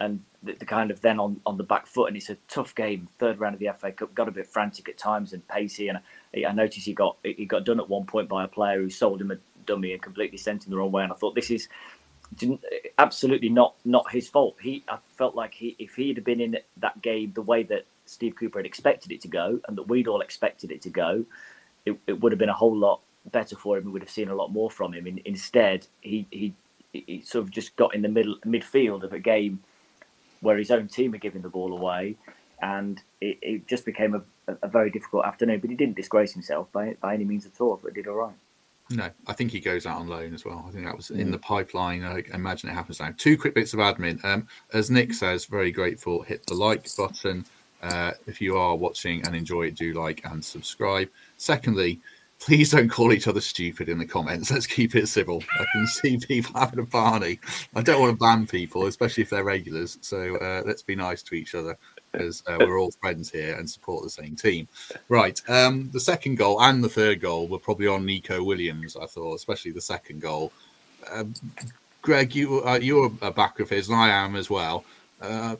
and 0.00 0.20
the, 0.42 0.54
the, 0.54 0.64
kind 0.64 0.90
of 0.90 1.00
then 1.02 1.20
on, 1.20 1.40
on 1.44 1.56
the 1.56 1.62
back 1.62 1.86
foot, 1.86 2.06
and 2.06 2.16
it's 2.16 2.30
a 2.30 2.36
tough 2.48 2.74
game, 2.74 3.08
third 3.18 3.38
round 3.38 3.54
of 3.54 3.60
the 3.60 3.70
FA 3.78 3.92
Cup, 3.92 4.14
got 4.14 4.28
a 4.28 4.32
bit 4.32 4.46
frantic 4.46 4.88
at 4.88 4.98
times 4.98 5.32
and 5.32 5.46
pacey, 5.48 5.88
and 5.88 5.98
I, 6.34 6.44
I 6.46 6.52
noticed 6.52 6.86
he 6.86 6.94
got 6.94 7.16
he 7.22 7.44
got 7.44 7.64
done 7.64 7.78
at 7.78 7.88
one 7.88 8.06
point 8.06 8.28
by 8.28 8.44
a 8.44 8.48
player 8.48 8.80
who 8.80 8.90
sold 8.90 9.20
him 9.20 9.30
a 9.30 9.36
dummy 9.66 9.92
and 9.92 10.02
completely 10.02 10.38
sent 10.38 10.64
him 10.64 10.70
the 10.70 10.78
wrong 10.78 10.90
way, 10.90 11.02
and 11.02 11.12
I 11.12 11.16
thought 11.16 11.34
this 11.34 11.50
is 11.50 11.68
absolutely 12.98 13.48
not 13.48 13.74
not 13.84 14.10
his 14.10 14.28
fault. 14.28 14.56
He 14.60 14.82
I 14.88 14.98
felt 15.16 15.34
like 15.34 15.52
he 15.54 15.76
if 15.78 15.94
he'd 15.94 16.16
have 16.16 16.24
been 16.24 16.40
in 16.40 16.58
that 16.78 17.00
game 17.02 17.32
the 17.34 17.42
way 17.42 17.62
that 17.64 17.84
Steve 18.06 18.34
Cooper 18.36 18.58
had 18.58 18.66
expected 18.66 19.12
it 19.12 19.20
to 19.22 19.28
go 19.28 19.60
and 19.68 19.76
that 19.76 19.88
we'd 19.88 20.08
all 20.08 20.20
expected 20.20 20.70
it 20.70 20.82
to 20.82 20.90
go, 20.90 21.24
it, 21.84 21.98
it 22.06 22.20
would 22.20 22.32
have 22.32 22.38
been 22.38 22.48
a 22.48 22.54
whole 22.54 22.76
lot 22.76 23.00
better 23.30 23.56
for 23.56 23.78
him. 23.78 23.84
We 23.84 23.92
would 23.92 24.02
have 24.02 24.10
seen 24.10 24.28
a 24.28 24.34
lot 24.34 24.52
more 24.52 24.70
from 24.70 24.92
him. 24.92 25.06
Instead, 25.24 25.86
he 26.00 26.26
he 26.30 26.54
he 26.92 27.20
sort 27.20 27.44
of 27.44 27.50
just 27.50 27.76
got 27.76 27.94
in 27.94 28.02
the 28.02 28.08
middle 28.08 28.36
midfield 28.46 29.02
of 29.02 29.12
a 29.12 29.18
game 29.18 29.62
where 30.40 30.56
his 30.56 30.70
own 30.70 30.88
team 30.88 31.12
were 31.12 31.18
giving 31.18 31.42
the 31.42 31.48
ball 31.48 31.76
away, 31.76 32.16
and 32.62 33.02
it, 33.20 33.38
it 33.42 33.66
just 33.66 33.84
became 33.84 34.14
a, 34.14 34.54
a, 34.62 34.68
very 34.68 34.90
difficult 34.90 35.24
afternoon. 35.24 35.60
But 35.60 35.70
he 35.70 35.76
didn't 35.76 35.96
disgrace 35.96 36.32
himself 36.32 36.70
by 36.72 36.96
by 37.00 37.14
any 37.14 37.24
means 37.24 37.46
at 37.46 37.60
all. 37.60 37.80
But 37.82 37.94
did 37.94 38.06
all 38.06 38.16
right. 38.16 38.34
No, 38.92 39.08
I 39.28 39.32
think 39.34 39.52
he 39.52 39.60
goes 39.60 39.86
out 39.86 39.98
on 39.98 40.08
loan 40.08 40.34
as 40.34 40.44
well. 40.44 40.64
I 40.66 40.72
think 40.72 40.84
that 40.84 40.96
was 40.96 41.10
in 41.10 41.30
the 41.30 41.38
pipeline. 41.38 42.02
I 42.02 42.24
imagine 42.34 42.68
it 42.68 42.74
happens 42.74 42.98
now. 42.98 43.14
Two 43.16 43.38
quick 43.38 43.54
bits 43.54 43.72
of 43.72 43.78
admin. 43.78 44.22
Um, 44.24 44.48
as 44.72 44.90
Nick 44.90 45.14
says, 45.14 45.44
very 45.44 45.70
grateful. 45.70 46.22
Hit 46.22 46.44
the 46.46 46.54
like 46.54 46.88
button. 46.96 47.44
Uh, 47.82 48.12
if 48.26 48.40
you 48.40 48.56
are 48.58 48.74
watching 48.74 49.24
and 49.24 49.36
enjoy 49.36 49.66
it, 49.66 49.76
do 49.76 49.92
like 49.92 50.22
and 50.24 50.44
subscribe. 50.44 51.08
Secondly, 51.36 52.00
please 52.40 52.70
don't 52.70 52.88
call 52.88 53.12
each 53.12 53.28
other 53.28 53.40
stupid 53.40 53.88
in 53.88 53.98
the 53.98 54.06
comments. 54.06 54.50
Let's 54.50 54.66
keep 54.66 54.94
it 54.96 55.08
civil. 55.08 55.42
I 55.58 55.64
can 55.72 55.86
see 55.86 56.18
people 56.18 56.58
having 56.58 56.80
a 56.80 56.84
Barney. 56.84 57.38
I 57.76 57.82
don't 57.82 58.00
want 58.00 58.12
to 58.12 58.18
ban 58.18 58.46
people, 58.46 58.86
especially 58.86 59.22
if 59.22 59.30
they're 59.30 59.44
regulars. 59.44 59.98
So 60.00 60.36
uh, 60.36 60.62
let's 60.66 60.82
be 60.82 60.96
nice 60.96 61.22
to 61.24 61.34
each 61.34 61.54
other 61.54 61.78
because 62.10 62.42
uh, 62.46 62.56
we're 62.58 62.80
all 62.80 62.90
friends 62.90 63.30
here 63.30 63.54
and 63.54 63.68
support 63.68 64.02
the 64.02 64.10
same 64.10 64.34
team. 64.34 64.66
Right. 65.08 65.40
Um, 65.48 65.90
the 65.92 66.00
second 66.00 66.36
goal 66.36 66.60
and 66.62 66.82
the 66.82 66.88
third 66.88 67.20
goal 67.20 67.46
were 67.46 67.58
probably 67.58 67.86
on 67.86 68.04
Neco 68.04 68.42
Williams, 68.42 68.96
I 68.96 69.06
thought, 69.06 69.34
especially 69.34 69.72
the 69.72 69.80
second 69.80 70.20
goal. 70.20 70.50
Um, 71.10 71.34
Greg, 72.02 72.34
you 72.34 72.64
uh, 72.64 72.78
you're 72.80 73.12
a 73.20 73.30
backer 73.30 73.62
of 73.62 73.70
his, 73.70 73.88
and 73.88 73.96
I 73.96 74.08
am 74.08 74.34
as 74.34 74.48
well. 74.48 74.84
Uh, 75.20 75.56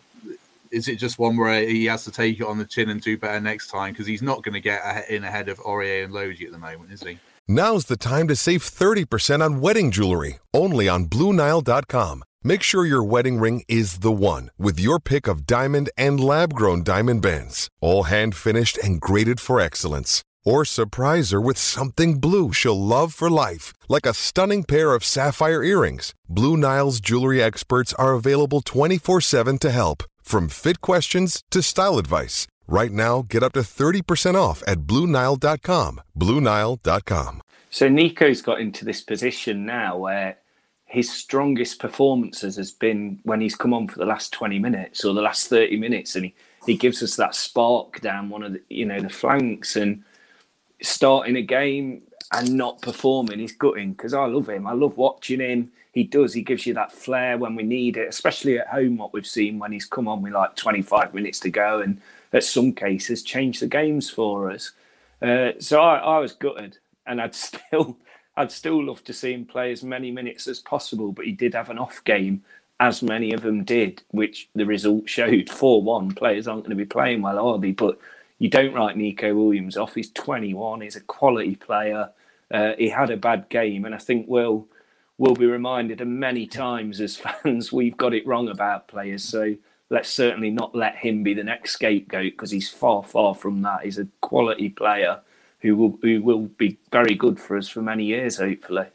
is 0.70 0.88
it 0.88 0.96
just 0.96 1.18
one 1.18 1.37
where 1.37 1.62
he 1.66 1.87
has 1.87 2.04
to 2.04 2.11
take 2.11 2.40
it 2.40 2.46
on 2.46 2.59
the 2.59 2.64
chin 2.64 2.90
and 2.90 3.00
do 3.00 3.18
better 3.18 3.40
next 3.40 3.68
time 3.68 3.92
because 3.92 4.06
he's 4.06 4.22
not 4.22 4.42
going 4.42 4.54
to 4.54 4.61
get 4.61 5.09
in 5.11 5.24
ahead 5.24 5.48
of 5.48 5.59
Aurier 5.61 6.04
and 6.04 6.12
Lodi 6.12 6.46
at 6.46 6.52
the 6.52 6.59
moment, 6.59 6.92
is 6.92 7.02
he? 7.02 7.18
Now's 7.48 7.87
the 7.87 7.96
time 7.96 8.28
to 8.28 8.37
save 8.37 8.62
30% 8.62 9.44
on 9.44 9.61
wedding 9.61 9.90
jewelry, 9.90 10.38
only 10.54 10.88
on 10.88 11.06
BlueNile.com. 11.06 12.22
Make 12.42 12.62
sure 12.62 12.87
your 12.87 13.02
wedding 13.02 13.38
ring 13.38 13.64
is 13.68 13.98
the 13.98 14.12
one 14.12 14.50
with 14.56 14.80
your 14.80 14.98
pick 14.98 15.26
of 15.26 15.44
diamond 15.44 15.90
and 15.98 16.18
lab 16.18 16.54
grown 16.54 16.83
diamond 16.83 17.20
bands, 17.20 17.68
all 17.80 18.04
hand 18.04 18.35
finished 18.35 18.78
and 18.78 19.00
graded 19.00 19.40
for 19.40 19.61
excellence. 19.61 20.22
Or 20.42 20.64
surprise 20.64 21.33
her 21.33 21.40
with 21.40 21.59
something 21.59 22.18
blue 22.18 22.52
she'll 22.52 22.80
love 22.80 23.12
for 23.12 23.28
life, 23.28 23.74
like 23.88 24.06
a 24.06 24.14
stunning 24.14 24.64
pair 24.64 24.94
of 24.94 25.04
sapphire 25.04 25.62
earrings. 25.62 26.14
Blue 26.28 26.56
Nile's 26.56 26.98
jewelry 27.00 27.42
experts 27.42 27.92
are 27.94 28.14
available 28.14 28.62
24 28.62 29.20
7 29.20 29.59
to 29.59 29.70
help, 29.70 30.02
from 30.20 30.48
fit 30.48 30.80
questions 30.80 31.42
to 31.50 31.62
style 31.62 31.98
advice. 31.98 32.46
Right 32.66 32.92
now, 32.92 33.22
get 33.28 33.42
up 33.42 33.52
to 33.54 33.61
30% 33.61 34.37
off 34.37 34.62
at 34.66 34.80
BlueNile.com. 34.80 36.00
BlueNile.com. 36.16 37.42
So 37.70 37.88
Neco's 37.88 38.42
got 38.42 38.61
into 38.61 38.85
this 38.85 39.00
position 39.00 39.64
now 39.64 39.98
where 39.98 40.37
his 40.90 41.11
strongest 41.11 41.78
performances 41.78 42.56
has 42.56 42.72
been 42.72 43.20
when 43.22 43.40
he's 43.40 43.54
come 43.54 43.72
on 43.72 43.87
for 43.87 43.98
the 43.98 44.04
last 44.04 44.33
20 44.33 44.59
minutes 44.59 45.04
or 45.04 45.14
the 45.14 45.22
last 45.22 45.48
30 45.48 45.76
minutes 45.76 46.16
and 46.16 46.26
he, 46.26 46.35
he 46.66 46.74
gives 46.74 47.00
us 47.00 47.14
that 47.14 47.35
spark 47.35 48.00
down 48.00 48.28
one 48.28 48.42
of 48.42 48.54
the 48.54 48.61
you 48.68 48.85
know 48.85 48.98
the 48.98 49.09
flanks 49.09 49.76
and 49.76 50.02
starting 50.83 51.37
a 51.37 51.42
game 51.42 52.02
and 52.33 52.52
not 52.52 52.83
performing 52.83 53.38
he's 53.38 53.52
gutting 53.52 53.92
because 53.92 54.12
I 54.12 54.26
love 54.26 54.48
him 54.48 54.66
I 54.66 54.72
love 54.72 54.96
watching 54.96 55.38
him 55.38 55.70
he 55.92 56.05
does 56.05 56.33
he 56.33 56.42
gives 56.42 56.66
you 56.66 56.74
that 56.74 56.92
flair 56.92 57.38
when 57.38 57.55
we 57.55 57.62
need 57.62 57.96
it 57.96 58.09
especially 58.09 58.59
at 58.59 58.68
home 58.68 58.96
what 58.96 59.12
we've 59.12 59.26
seen 59.26 59.59
when 59.59 59.72
he's 59.72 59.87
come 59.87 60.09
on 60.09 60.22
with 60.22 60.33
like 60.33 60.55
25 60.57 61.14
minutes 61.14 61.40
to 61.40 61.50
go 61.50 61.81
and 61.81 62.00
at 62.33 62.44
some 62.44 62.72
cases 62.72 63.22
changed 63.22 63.61
the 63.61 63.66
games 63.66 64.09
for 64.09 64.50
us 64.50 64.72
uh, 65.22 65.50
so 65.59 65.81
I, 65.81 65.96
I 65.98 66.18
was 66.18 66.33
gutted 66.33 66.79
and 67.07 67.20
I'd 67.20 67.35
still 67.35 67.96
I'd 68.37 68.53
still 68.53 68.83
love 68.83 69.05
to 69.05 69.12
see 69.12 69.35
him 69.35 69.44
play 69.44 69.72
as 69.72 69.83
many 69.83 70.11
minutes 70.11 70.46
as 70.46 70.61
possible, 70.61 71.12
but 71.12 71.26
he 71.26 71.33
did 71.33 71.53
have 71.55 71.68
an 71.68 71.79
off 71.79 72.03
game, 72.05 72.42
as 72.79 73.03
many 73.03 73.33
of 73.33 73.42
them 73.42 73.64
did, 73.64 74.03
which 74.12 74.48
the 74.55 74.64
result 74.64 75.09
showed 75.09 75.50
4 75.50 75.83
1. 75.83 76.12
Players 76.12 76.48
aren't 76.48 76.62
going 76.62 76.70
to 76.70 76.76
be 76.76 76.87
playing 76.87 77.22
well, 77.22 77.38
are 77.38 77.59
they? 77.59 77.72
But 77.72 77.98
you 78.38 78.48
don't 78.48 78.72
write 78.72 78.96
Neco 78.96 79.35
Williams 79.35 79.76
off. 79.76 79.94
He's 79.94 80.11
21, 80.12 80.81
he's 80.81 80.96
a 80.96 81.00
quality 81.03 81.57
player. 81.57 82.11
Uh, 82.50 82.72
he 82.79 82.88
had 82.88 83.11
a 83.11 83.16
bad 83.16 83.48
game, 83.48 83.85
and 83.85 83.94
I 83.94 83.98
think 83.98 84.26
we'll, 84.26 84.66
we'll 85.20 85.35
be 85.35 85.44
reminded 85.44 86.00
many 86.06 86.46
times 86.46 86.98
as 86.98 87.14
fans 87.44 87.70
we've 87.70 87.96
got 87.98 88.14
it 88.14 88.26
wrong 88.26 88.48
about 88.48 88.88
players. 88.88 89.22
So 89.22 89.54
let's 89.90 90.09
certainly 90.09 90.50
not 90.50 90.74
let 90.74 90.96
him 90.96 91.22
be 91.22 91.35
the 91.35 91.44
next 91.44 91.72
scapegoat 91.72 92.33
because 92.33 92.50
he's 92.50 92.70
far, 92.70 93.04
far 93.04 93.35
from 93.35 93.61
that. 93.62 93.85
He's 93.85 93.98
a 93.98 94.09
quality 94.22 94.70
player 94.70 95.20
who 95.61 95.76
will 95.76 95.98
who 96.00 96.22
will 96.22 96.46
be 96.46 96.78
very 96.90 97.14
good 97.14 97.38
for 97.38 97.59
us 97.59 97.68
for 97.68 97.83
many 97.83 98.04
years, 98.04 98.38
hopefully. 98.38 98.87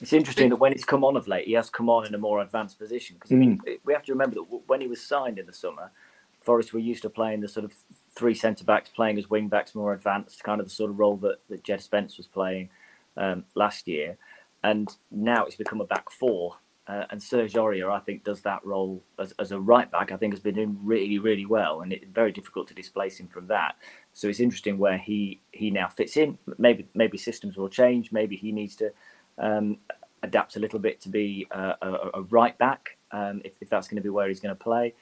It's 0.00 0.12
interesting 0.12 0.48
that 0.48 0.56
when 0.56 0.72
he's 0.72 0.84
come 0.84 1.04
on 1.04 1.16
of 1.16 1.28
late, 1.28 1.46
he 1.46 1.52
has 1.52 1.70
come 1.70 1.88
on 1.88 2.06
in 2.06 2.14
a 2.14 2.18
more 2.18 2.40
advanced 2.42 2.76
position. 2.76 3.14
Because 3.14 3.30
I 3.30 3.36
mean, 3.36 3.60
mm. 3.64 3.78
we 3.84 3.92
have 3.92 4.02
to 4.06 4.12
remember 4.12 4.34
that 4.34 4.62
when 4.66 4.80
he 4.80 4.88
was 4.88 5.00
signed 5.00 5.38
in 5.38 5.46
the 5.46 5.52
summer, 5.52 5.92
Forest 6.40 6.72
were 6.72 6.80
used 6.80 7.02
to 7.02 7.10
playing 7.10 7.40
the 7.40 7.46
sort 7.46 7.64
of 7.64 7.72
three 8.16 8.34
centre 8.34 8.64
backs, 8.64 8.90
playing 8.90 9.16
as 9.16 9.30
wing 9.30 9.46
backs, 9.46 9.76
more 9.76 9.92
advanced, 9.92 10.42
kind 10.42 10.60
of 10.60 10.66
the 10.66 10.74
sort 10.74 10.90
of 10.90 10.98
role 10.98 11.18
that, 11.18 11.38
that 11.48 11.62
Jed 11.62 11.80
Spence 11.80 12.16
was 12.16 12.26
playing. 12.26 12.68
um, 13.16 13.44
last 13.54 13.86
year, 13.86 14.16
and 14.64 14.94
now 15.10 15.44
it's 15.44 15.56
become 15.56 15.80
a 15.80 15.86
back 15.86 16.10
four. 16.10 16.56
Uh, 16.88 17.04
and 17.10 17.22
Serge 17.22 17.52
Aurier, 17.52 17.92
I 17.92 18.00
think, 18.00 18.24
does 18.24 18.40
that 18.42 18.64
role 18.66 19.04
as, 19.18 19.32
as 19.38 19.52
a 19.52 19.60
right 19.60 19.88
back. 19.88 20.10
I 20.10 20.16
think 20.16 20.34
has 20.34 20.42
been 20.42 20.56
doing 20.56 20.76
really, 20.82 21.18
really 21.18 21.46
well, 21.46 21.82
and 21.82 21.92
it's 21.92 22.04
very 22.12 22.32
difficult 22.32 22.66
to 22.68 22.74
displace 22.74 23.20
him 23.20 23.28
from 23.28 23.46
that. 23.46 23.76
So 24.12 24.28
it's 24.28 24.40
interesting 24.40 24.78
where 24.78 24.98
he 24.98 25.40
he 25.52 25.70
now 25.70 25.88
fits 25.88 26.16
in. 26.16 26.38
Maybe 26.58 26.88
maybe 26.94 27.18
systems 27.18 27.56
will 27.56 27.68
change. 27.68 28.10
Maybe 28.10 28.36
he 28.36 28.50
needs 28.50 28.74
to 28.76 28.90
um, 29.38 29.78
adapt 30.24 30.56
a 30.56 30.60
little 30.60 30.80
bit 30.80 31.00
to 31.02 31.08
be 31.08 31.46
a, 31.50 31.74
a, 32.14 32.22
right 32.30 32.56
back 32.58 32.96
um, 33.10 33.42
if, 33.44 33.54
if 33.60 33.68
that's 33.68 33.88
going 33.88 33.96
to 33.96 34.02
be 34.02 34.08
where 34.08 34.28
he's 34.28 34.40
going 34.40 34.54
to 34.54 34.62
play 34.62 34.94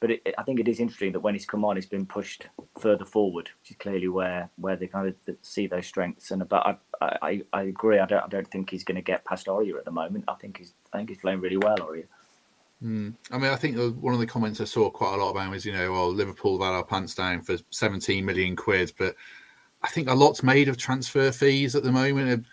but 0.00 0.10
it, 0.10 0.34
I 0.36 0.42
think 0.42 0.60
it 0.60 0.68
is 0.68 0.80
interesting 0.80 1.12
that 1.12 1.20
when 1.20 1.34
he's 1.34 1.46
come 1.46 1.64
on, 1.64 1.76
he's 1.76 1.86
been 1.86 2.06
pushed 2.06 2.48
further 2.78 3.04
forward, 3.04 3.48
which 3.60 3.70
is 3.70 3.76
clearly 3.78 4.08
where 4.08 4.50
where 4.56 4.76
they 4.76 4.86
kind 4.86 5.08
of 5.08 5.36
see 5.42 5.66
those 5.66 5.86
strengths. 5.86 6.30
And 6.30 6.46
but 6.48 6.78
I 7.00 7.16
I, 7.22 7.42
I 7.52 7.62
agree. 7.62 7.98
I 7.98 8.06
don't 8.06 8.22
I 8.22 8.28
don't 8.28 8.48
think 8.48 8.70
he's 8.70 8.84
going 8.84 8.96
to 8.96 9.02
get 9.02 9.24
past 9.24 9.46
Aurier 9.46 9.78
at 9.78 9.84
the 9.84 9.90
moment. 9.90 10.24
I 10.28 10.34
think 10.34 10.58
he's 10.58 10.74
I 10.92 10.98
think 10.98 11.08
he's 11.08 11.18
playing 11.18 11.40
really 11.40 11.56
well, 11.56 11.78
Aurier. 11.78 12.06
Mm. 12.82 13.14
I 13.30 13.38
mean, 13.38 13.50
I 13.50 13.56
think 13.56 13.76
one 14.00 14.12
of 14.12 14.20
the 14.20 14.26
comments 14.26 14.60
I 14.60 14.64
saw 14.64 14.90
quite 14.90 15.14
a 15.14 15.16
lot 15.16 15.30
about 15.30 15.50
was, 15.50 15.64
you 15.64 15.72
know, 15.72 15.92
well, 15.92 16.12
Liverpool 16.12 16.62
had 16.62 16.74
our 16.74 16.84
pants 16.84 17.14
down 17.14 17.40
for 17.40 17.56
17 17.70 18.22
million 18.22 18.54
quid, 18.54 18.92
but 18.98 19.16
I 19.82 19.88
think 19.88 20.08
a 20.08 20.14
lot's 20.14 20.42
made 20.42 20.68
of 20.68 20.76
transfer 20.76 21.32
fees 21.32 21.74
at 21.74 21.84
the 21.84 21.92
moment. 21.92 22.44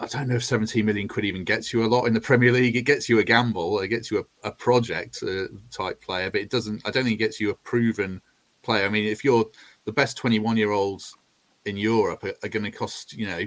I 0.00 0.06
don't 0.06 0.28
know 0.28 0.36
if 0.36 0.44
17 0.44 0.84
million 0.84 1.08
quid 1.08 1.24
even 1.24 1.42
gets 1.42 1.72
you 1.72 1.84
a 1.84 1.86
lot 1.86 2.04
in 2.04 2.14
the 2.14 2.20
Premier 2.20 2.52
League. 2.52 2.76
It 2.76 2.82
gets 2.82 3.08
you 3.08 3.18
a 3.18 3.24
gamble, 3.24 3.80
it 3.80 3.88
gets 3.88 4.10
you 4.10 4.18
a, 4.44 4.48
a 4.48 4.52
project 4.52 5.22
uh, 5.22 5.48
type 5.72 6.00
player, 6.00 6.30
but 6.30 6.40
it 6.40 6.50
doesn't. 6.50 6.86
I 6.86 6.90
don't 6.90 7.04
think 7.04 7.14
it 7.14 7.24
gets 7.24 7.40
you 7.40 7.50
a 7.50 7.54
proven 7.54 8.20
player. 8.62 8.86
I 8.86 8.90
mean, 8.90 9.06
if 9.06 9.24
you're 9.24 9.46
the 9.86 9.92
best 9.92 10.16
21 10.16 10.56
year 10.56 10.70
olds 10.70 11.16
in 11.64 11.76
Europe 11.76 12.22
are, 12.22 12.34
are 12.44 12.48
going 12.48 12.64
to 12.64 12.70
cost, 12.70 13.12
you 13.12 13.26
know, 13.26 13.42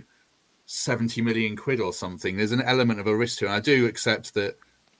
70 0.65 1.21
million 1.21 1.55
quid 1.55 1.79
or 1.79 1.93
something, 1.93 2.35
there's 2.35 2.51
an 2.51 2.61
element 2.61 2.99
of 2.99 3.07
a 3.07 3.15
risk 3.15 3.39
to 3.39 3.45
it. 3.45 3.47
And 3.47 3.55
I 3.55 3.61
do 3.61 3.85
accept 3.85 4.33
that 4.33 4.55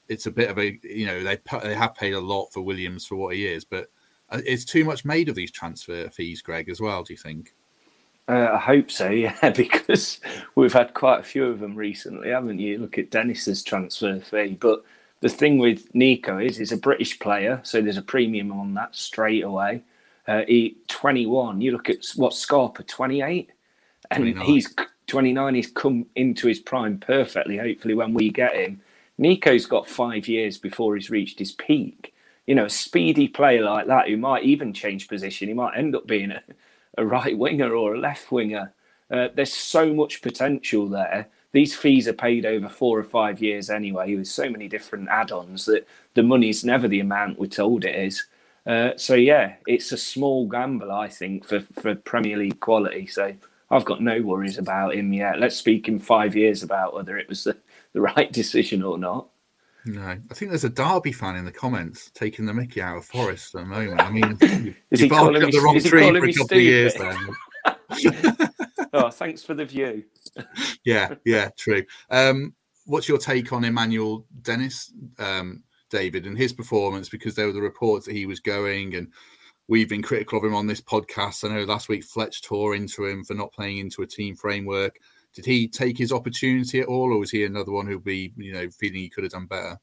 it's 0.07 0.27
a 0.27 0.31
bit 0.31 0.49
of 0.49 0.57
a, 0.57 0.79
you 0.83 1.05
know, 1.05 1.21
they 1.21 1.37
they 1.63 1.75
have 1.75 1.95
paid 1.95 2.13
a 2.13 2.19
lot 2.19 2.47
for 2.53 2.61
Williams 2.61 3.05
for 3.05 3.15
what 3.15 3.35
he 3.35 3.45
is, 3.45 3.65
but 3.65 3.87
uh, 4.29 4.41
it's 4.45 4.63
too 4.63 4.85
much 4.85 5.03
made 5.03 5.27
of 5.27 5.35
these 5.35 5.51
transfer 5.51 6.09
fees, 6.09 6.41
Greg, 6.41 6.69
as 6.69 6.79
well. 6.79 7.03
Do 7.03 7.11
you 7.11 7.17
think? 7.17 7.53
Uh, 8.31 8.51
I 8.53 8.59
hope 8.59 8.89
so, 8.89 9.09
yeah, 9.09 9.49
because 9.49 10.21
we've 10.55 10.71
had 10.71 10.93
quite 10.93 11.19
a 11.19 11.23
few 11.23 11.45
of 11.45 11.59
them 11.59 11.75
recently, 11.75 12.29
haven't 12.29 12.59
you? 12.59 12.77
Look 12.77 12.97
at 12.97 13.11
Dennis's 13.11 13.61
transfer 13.61 14.21
fee. 14.21 14.57
But 14.57 14.85
the 15.19 15.27
thing 15.27 15.57
with 15.57 15.93
Neco 15.93 16.37
is 16.37 16.55
he's 16.55 16.71
a 16.71 16.77
British 16.77 17.19
player, 17.19 17.59
so 17.63 17.81
there's 17.81 17.97
a 17.97 18.01
premium 18.01 18.53
on 18.53 18.73
that 18.75 18.95
straight 18.95 19.43
away. 19.43 19.83
Uh, 20.27 20.43
he 20.47 20.77
21. 20.87 21.59
You 21.59 21.73
look 21.73 21.89
at 21.89 22.05
what 22.15 22.33
Scarpa 22.33 22.83
28, 22.83 23.49
and 24.11 24.23
29. 24.23 24.45
he's 24.45 24.73
29. 25.07 25.55
He's 25.55 25.71
come 25.71 26.05
into 26.15 26.47
his 26.47 26.59
prime 26.59 26.99
perfectly. 26.99 27.57
Hopefully, 27.57 27.95
when 27.95 28.13
we 28.13 28.29
get 28.29 28.55
him, 28.55 28.79
Neco's 29.17 29.65
got 29.65 29.89
five 29.89 30.29
years 30.29 30.57
before 30.57 30.95
he's 30.95 31.09
reached 31.09 31.39
his 31.39 31.51
peak. 31.51 32.13
You 32.47 32.55
know, 32.55 32.65
a 32.65 32.69
speedy 32.69 33.27
player 33.27 33.63
like 33.63 33.87
that 33.87 34.07
who 34.07 34.15
might 34.15 34.43
even 34.43 34.73
change 34.73 35.09
position. 35.09 35.49
He 35.49 35.53
might 35.53 35.77
end 35.77 35.97
up 35.97 36.07
being 36.07 36.31
a 36.31 36.41
a 36.97 37.06
right 37.06 37.38
winger 37.38 37.73
or 37.73 37.95
a 37.95 37.99
left 37.99 38.32
winger. 38.32 38.73
Uh, 39.10 39.27
there's 39.36 39.54
so 39.54 39.93
much 39.93 40.21
potential 40.21 40.88
there. 40.88 41.27
These 41.51 41.75
fees 41.75 42.08
are 42.08 42.13
paid 42.13 42.45
over 42.45 42.69
four 42.69 42.97
or 42.97 43.04
five 43.04 43.41
years 43.41 43.69
anyway, 43.69 44.15
with 44.15 44.27
so 44.27 44.49
many 44.49 44.67
different 44.69 45.10
add-ons 45.10 45.65
that 45.65 45.88
the 46.13 46.23
money's 46.23 46.63
never 46.63 46.88
the 46.88 47.01
amount 47.01 47.39
we're 47.39 47.47
told 47.47 47.84
it 47.84 47.95
is. 47.95 48.25
Uh, 48.65 48.91
so 48.95 49.15
yeah, 49.15 49.56
it's 49.67 49.91
a 49.91 49.97
small 49.97 50.47
gamble, 50.47 50.91
I 50.91 51.10
think, 51.10 51.45
for 51.45 51.62
for 51.82 51.95
Premier 51.95 52.38
League 52.38 52.60
quality. 52.60 53.08
So 53.08 53.34
I've 53.71 53.86
got 53.86 54.01
no 54.01 54.21
worries 54.21 54.58
about 54.58 54.95
him 54.95 55.13
yet. 55.13 55.39
Let's 55.39 55.56
speak 55.58 55.88
in 55.88 55.99
five 55.99 56.36
years 56.36 56.62
about 56.62 56.93
whether 56.93 57.17
it 57.17 57.27
was 57.27 57.43
the, 57.43 57.58
the 57.93 58.01
right 58.15 58.32
decision 58.32 58.84
or 58.84 58.97
not. 58.97 59.27
No, 59.85 60.01
I 60.01 60.33
think 60.33 60.51
there's 60.51 60.63
a 60.63 60.69
Derby 60.69 61.11
fan 61.11 61.35
in 61.35 61.45
the 61.45 61.51
comments 61.51 62.11
taking 62.13 62.45
the 62.45 62.53
Mickey 62.53 62.81
out 62.81 62.97
of 62.97 63.05
Forest 63.05 63.55
at 63.55 63.61
the 63.61 63.67
moment. 63.67 63.99
I 63.99 64.11
mean, 64.11 64.75
is 64.91 64.99
he 64.99 65.09
calling 65.09 65.41
me, 65.41 65.51
the 65.51 65.59
wrong 65.59 65.79
tree 65.79 66.19
for 66.19 66.25
a 66.25 66.33
couple 66.33 66.57
of 66.57 66.63
years 66.63 66.93
then. 66.93 67.17
oh, 68.93 69.09
thanks 69.09 69.41
for 69.43 69.55
the 69.55 69.65
view. 69.65 70.03
yeah, 70.85 71.15
yeah, 71.25 71.49
true. 71.57 71.83
Um, 72.11 72.53
what's 72.85 73.07
your 73.07 73.17
take 73.17 73.51
on 73.53 73.63
Emmanuel 73.63 74.25
Dennis, 74.43 74.93
um, 75.17 75.63
David, 75.89 76.27
and 76.27 76.37
his 76.37 76.53
performance? 76.53 77.09
Because 77.09 77.33
there 77.33 77.47
were 77.47 77.53
the 77.53 77.61
reports 77.61 78.05
that 78.05 78.15
he 78.15 78.27
was 78.27 78.39
going, 78.39 78.95
and 78.95 79.07
we've 79.67 79.89
been 79.89 80.03
critical 80.03 80.37
of 80.37 80.43
him 80.43 80.55
on 80.55 80.67
this 80.67 80.81
podcast. 80.81 81.43
I 81.43 81.53
know 81.53 81.63
last 81.63 81.89
week 81.89 82.03
Fletch 82.03 82.43
tore 82.43 82.75
into 82.75 83.05
him 83.05 83.23
for 83.23 83.33
not 83.33 83.51
playing 83.51 83.79
into 83.79 84.03
a 84.03 84.07
team 84.07 84.35
framework. 84.35 84.99
Did 85.33 85.45
he 85.45 85.67
take 85.67 85.97
his 85.97 86.11
opportunity 86.11 86.81
at 86.81 86.87
all, 86.87 87.13
or 87.13 87.19
was 87.19 87.31
he 87.31 87.45
another 87.45 87.71
one 87.71 87.87
who'll 87.87 87.99
be, 87.99 88.33
you 88.35 88.53
know, 88.53 88.69
feeling 88.69 88.99
he 88.99 89.09
could 89.09 89.23
have 89.23 89.33
done 89.33 89.45
better? 89.45 89.79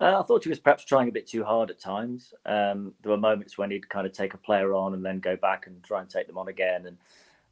Uh, 0.00 0.18
I 0.18 0.22
thought 0.22 0.42
he 0.42 0.48
was 0.48 0.58
perhaps 0.58 0.84
trying 0.84 1.08
a 1.08 1.12
bit 1.12 1.28
too 1.28 1.44
hard 1.44 1.70
at 1.70 1.78
times. 1.78 2.34
Um, 2.44 2.94
there 3.02 3.12
were 3.12 3.18
moments 3.18 3.56
when 3.56 3.70
he'd 3.70 3.88
kind 3.88 4.06
of 4.06 4.12
take 4.12 4.34
a 4.34 4.38
player 4.38 4.74
on 4.74 4.94
and 4.94 5.04
then 5.04 5.20
go 5.20 5.36
back 5.36 5.66
and 5.66 5.82
try 5.84 6.00
and 6.00 6.10
take 6.10 6.26
them 6.26 6.38
on 6.38 6.48
again. 6.48 6.86
And 6.86 6.98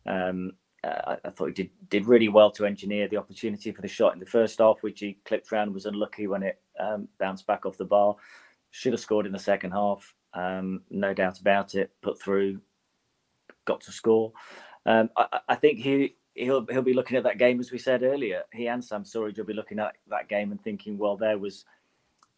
um, 0.06 0.52
I, 0.82 1.18
I, 1.24 1.30
thought 1.30 1.48
he 1.48 1.52
did 1.52 1.70
did 1.90 2.06
really 2.06 2.28
well 2.28 2.50
to 2.52 2.66
engineer 2.66 3.06
the 3.06 3.18
opportunity 3.18 3.70
for 3.70 3.82
the 3.82 3.88
shot 3.88 4.14
in 4.14 4.18
the 4.18 4.26
first 4.26 4.58
half, 4.58 4.82
which 4.82 4.98
he 4.98 5.18
clipped 5.24 5.52
round 5.52 5.72
Was 5.72 5.86
unlucky 5.86 6.26
when 6.26 6.42
it 6.42 6.60
um, 6.80 7.08
bounced 7.18 7.46
back 7.46 7.66
off 7.66 7.76
the 7.76 7.84
bar. 7.84 8.16
Should 8.70 8.94
have 8.94 9.00
scored 9.00 9.26
in 9.26 9.32
the 9.32 9.38
second 9.38 9.72
half, 9.72 10.14
um, 10.34 10.82
no 10.90 11.12
doubt 11.12 11.38
about 11.38 11.74
it. 11.74 11.92
Put 12.02 12.20
through, 12.20 12.60
got 13.64 13.80
to 13.82 13.92
score. 13.92 14.32
Um, 14.86 15.10
I, 15.16 15.40
I, 15.48 15.54
think 15.56 15.78
he 15.78 16.16
he'll 16.40 16.66
he'll 16.66 16.82
be 16.82 16.94
looking 16.94 17.16
at 17.16 17.24
that 17.24 17.38
game 17.38 17.60
as 17.60 17.70
we 17.70 17.78
said 17.78 18.02
earlier. 18.02 18.42
He 18.52 18.66
and 18.66 18.84
Sam 18.84 19.04
Surridge 19.04 19.38
will 19.38 19.44
be 19.44 19.54
looking 19.54 19.78
at 19.78 19.96
that 20.08 20.28
game 20.28 20.50
and 20.50 20.62
thinking, 20.62 20.98
well, 20.98 21.16
there 21.16 21.38
was 21.38 21.64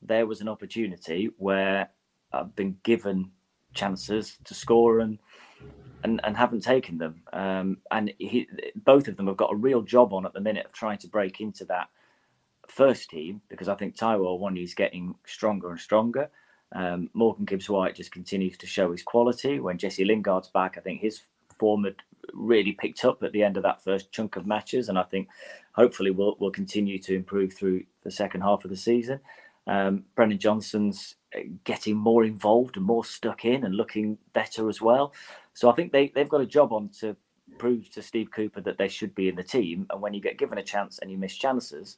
there 0.03 0.27
was 0.27 0.41
an 0.41 0.49
opportunity 0.49 1.31
where 1.39 1.89
I've 2.33 2.55
been 2.57 2.77
given 2.83 3.31
chances 3.75 4.39
to 4.45 4.55
score 4.55 5.01
and 5.01 5.19
and, 6.05 6.21
and 6.25 6.37
haven't 6.37 6.63
taken 6.63 6.99
them. 6.99 7.23
Um, 7.33 7.79
and 7.93 8.13
he, 8.19 8.49
both 8.75 9.07
of 9.07 9.17
them 9.17 9.29
have 9.29 9.37
got 9.37 9.53
a 9.53 9.57
real 9.57 9.83
job 9.83 10.13
on 10.13 10.27
at 10.27 10.33
the 10.33 10.41
minute 10.41 10.67
of 10.67 10.73
trying 10.73 10.99
to 10.99 11.09
break 11.09 11.41
into 11.41 11.65
that 11.67 11.89
first 12.69 13.11
team 13.11 13.41
because 13.49 13.69
I 13.69 13.77
think 13.77 13.97
Taiwo 13.97 14.39
one 14.39 14.57
is 14.57 14.75
getting 14.75 15.15
stronger 15.27 15.71
and 15.71 15.79
stronger. 15.79 16.29
Um, 16.73 17.11
Morgan 17.13 17.45
Gibbs 17.45 17.69
White 17.69 17.95
just 17.95 18.11
continues 18.11 18.57
to 18.59 18.67
show 18.67 18.91
his 18.91 19.03
quality. 19.03 19.61
When 19.61 19.79
Jesse 19.79 20.05
Lingard's 20.05 20.49
back, 20.49 20.77
I 20.77 20.81
think 20.81 21.01
his 21.01 21.21
form 21.59 21.85
had 21.85 21.97
really 22.33 22.73
picked 22.73 23.05
up 23.05 23.23
at 23.23 23.33
the 23.33 23.43
end 23.43 23.57
of 23.57 23.63
that 23.65 23.83
first 23.83 24.13
chunk 24.13 24.37
of 24.37 24.47
matches, 24.47 24.89
and 24.89 24.99
I 24.99 25.03
think 25.03 25.29
hopefully 25.73 26.11
we'll 26.11 26.37
will 26.39 26.51
continue 26.51 26.99
to 26.99 27.15
improve 27.15 27.53
through 27.53 27.85
the 28.03 28.11
second 28.11 28.43
half 28.43 28.65
of 28.65 28.71
the 28.71 28.77
season. 28.77 29.21
Um, 29.67 30.05
Brennan 30.15 30.39
Johnson's 30.39 31.17
getting 31.65 31.97
more 31.97 32.25
involved 32.25 32.77
and 32.77 32.85
more 32.85 33.05
stuck 33.05 33.45
in 33.45 33.65
and 33.65 33.75
looking 33.75 34.19
better 34.33 34.69
as 34.69 34.81
well. 34.81 35.15
So 35.55 35.71
I 35.71 35.75
think 35.75 35.93
they 35.93 36.09
they've 36.09 36.29
got 36.29 36.41
a 36.41 36.47
job 36.47 36.73
on 36.73 36.89
to 37.01 37.17
prove 37.59 37.91
to 37.91 38.03
Steve 38.03 38.31
Cooper 38.31 38.61
that 38.63 38.79
they 38.79 38.89
should 38.89 39.15
be 39.15 39.29
in 39.29 39.37
the 39.37 39.43
team. 39.43 39.87
And 39.91 40.01
when 40.01 40.15
you 40.15 40.21
get 40.21 40.39
given 40.39 40.59
a 40.59 40.63
chance 40.63 40.99
and 40.99 41.11
you 41.11 41.19
miss 41.19 41.35
chances, 41.37 41.97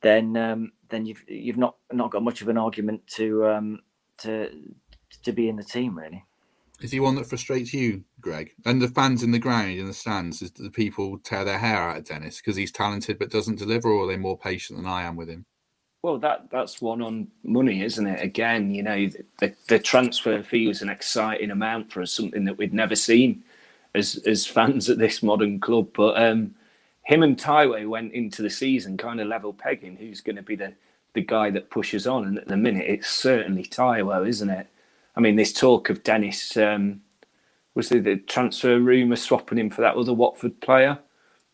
then 0.00 0.36
um, 0.36 0.72
then 0.88 1.06
you've 1.06 1.24
you've 1.28 1.58
not 1.58 1.76
not 1.92 2.10
got 2.10 2.22
much 2.22 2.42
of 2.42 2.48
an 2.48 2.58
argument 2.58 3.06
to 3.08 3.46
um, 3.46 3.80
to 4.18 4.50
to 5.22 5.32
be 5.32 5.48
in 5.48 5.56
the 5.56 5.64
team 5.64 5.96
really. 5.96 6.24
Is 6.80 6.92
he 6.92 7.00
one 7.00 7.16
that 7.16 7.26
frustrates 7.26 7.74
you, 7.74 8.04
Greg? 8.20 8.52
And 8.64 8.80
the 8.80 8.88
fans 8.88 9.22
in 9.24 9.32
the 9.32 9.38
ground, 9.38 9.72
in 9.72 9.86
the 9.86 9.92
stands, 9.92 10.42
is 10.42 10.52
the 10.52 10.70
people 10.70 11.18
tear 11.18 11.44
their 11.44 11.58
hair 11.58 11.76
out 11.76 11.98
of 11.98 12.04
Dennis 12.04 12.38
because 12.38 12.56
he's 12.56 12.70
talented 12.70 13.18
but 13.18 13.30
doesn't 13.30 13.58
deliver, 13.58 13.88
or 13.88 14.04
are 14.04 14.06
they 14.06 14.16
more 14.16 14.38
patient 14.38 14.78
than 14.78 14.86
I 14.86 15.02
am 15.02 15.16
with 15.16 15.28
him? 15.28 15.44
Well, 16.02 16.18
that 16.18 16.48
that's 16.50 16.80
one 16.80 17.02
on 17.02 17.26
money, 17.42 17.82
isn't 17.82 18.06
it? 18.06 18.22
Again, 18.22 18.72
you 18.72 18.84
know, 18.84 19.08
the, 19.40 19.52
the 19.66 19.80
transfer 19.80 20.42
fee 20.44 20.68
was 20.68 20.80
an 20.80 20.88
exciting 20.88 21.50
amount 21.50 21.92
for 21.92 22.02
us, 22.02 22.12
something 22.12 22.44
that 22.44 22.56
we'd 22.56 22.72
never 22.72 22.94
seen 22.94 23.42
as 23.94 24.16
as 24.24 24.46
fans 24.46 24.88
at 24.88 24.98
this 24.98 25.22
modern 25.22 25.58
club. 25.58 25.88
But 25.94 26.22
um, 26.22 26.54
him 27.02 27.24
and 27.24 27.36
Taiwo 27.36 27.88
went 27.88 28.12
into 28.12 28.42
the 28.42 28.50
season 28.50 28.96
kind 28.96 29.20
of 29.20 29.26
level 29.26 29.52
pegging. 29.52 29.96
Who's 29.96 30.20
going 30.20 30.36
to 30.36 30.42
be 30.42 30.54
the 30.54 30.72
the 31.14 31.22
guy 31.22 31.50
that 31.50 31.70
pushes 31.70 32.06
on? 32.06 32.26
And 32.26 32.38
at 32.38 32.46
the 32.46 32.56
minute, 32.56 32.84
it's 32.86 33.10
certainly 33.10 33.64
Taiwo, 33.64 34.28
isn't 34.28 34.50
it? 34.50 34.68
I 35.18 35.20
mean, 35.20 35.34
this 35.34 35.52
talk 35.52 35.90
of 35.90 36.04
Dennis 36.04 36.56
um, 36.56 37.00
was 37.74 37.88
the, 37.88 37.98
the 37.98 38.16
transfer 38.18 38.78
rumour 38.78 39.16
swapping 39.16 39.58
him 39.58 39.68
for 39.68 39.80
that 39.80 39.96
other 39.96 40.14
Watford 40.14 40.60
player, 40.60 40.96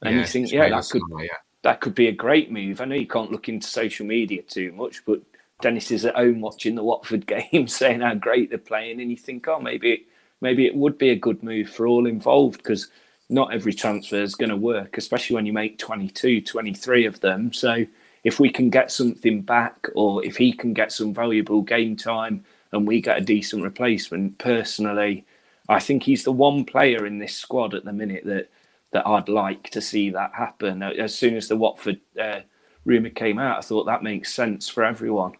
and 0.02 0.16
you 0.16 0.26
think, 0.26 0.52
yeah, 0.52 0.68
that 0.68 0.86
could 0.90 1.02
yeah. 1.18 1.28
that 1.62 1.80
could 1.80 1.94
be 1.94 2.08
a 2.08 2.12
great 2.12 2.52
move. 2.52 2.82
I 2.82 2.84
know 2.84 2.94
you 2.94 3.06
can't 3.06 3.32
look 3.32 3.48
into 3.48 3.66
social 3.66 4.04
media 4.04 4.42
too 4.42 4.70
much, 4.72 5.02
but 5.06 5.22
Dennis 5.62 5.90
is 5.90 6.04
at 6.04 6.14
home 6.14 6.42
watching 6.42 6.74
the 6.74 6.84
Watford 6.84 7.26
game, 7.52 7.66
saying 7.66 8.02
how 8.02 8.14
great 8.14 8.50
they're 8.50 8.58
playing, 8.58 9.00
and 9.00 9.10
you 9.10 9.16
think, 9.16 9.48
oh, 9.48 9.58
maybe 9.58 10.04
maybe 10.42 10.66
it 10.66 10.76
would 10.76 10.98
be 10.98 11.08
a 11.08 11.16
good 11.16 11.42
move 11.42 11.70
for 11.70 11.86
all 11.86 12.06
involved 12.06 12.58
because 12.58 12.90
not 13.30 13.54
every 13.54 13.72
transfer 13.72 14.20
is 14.20 14.34
going 14.34 14.50
to 14.50 14.56
work, 14.56 14.98
especially 14.98 15.36
when 15.36 15.46
you 15.46 15.54
make 15.54 15.78
22, 15.78 16.42
23 16.42 17.06
of 17.06 17.18
them. 17.20 17.50
So 17.50 17.86
if 18.24 18.38
we 18.38 18.50
can 18.50 18.68
get 18.68 18.92
something 18.92 19.40
back, 19.40 19.88
or 19.94 20.22
if 20.22 20.36
he 20.36 20.52
can 20.52 20.74
get 20.74 20.92
some 20.92 21.14
valuable 21.14 21.62
game 21.62 21.96
time 21.96 22.44
and 22.74 22.86
we 22.86 23.00
get 23.00 23.18
a 23.18 23.24
decent 23.24 23.62
replacement, 23.62 24.38
personally, 24.38 25.24
I 25.68 25.80
think 25.80 26.02
he's 26.02 26.24
the 26.24 26.32
one 26.32 26.64
player 26.64 27.06
in 27.06 27.18
this 27.18 27.34
squad 27.34 27.74
at 27.74 27.84
the 27.84 27.92
minute 27.92 28.24
that 28.26 28.50
that 28.92 29.06
I'd 29.08 29.28
like 29.28 29.70
to 29.70 29.80
see 29.80 30.10
that 30.10 30.32
happen. 30.34 30.80
As 30.80 31.12
soon 31.18 31.36
as 31.36 31.48
the 31.48 31.56
Watford 31.56 32.00
uh, 32.20 32.40
rumour 32.84 33.10
came 33.10 33.40
out, 33.40 33.58
I 33.58 33.60
thought 33.60 33.86
that 33.86 34.04
makes 34.04 34.32
sense 34.32 34.68
for 34.68 34.84
everyone. 34.84 35.32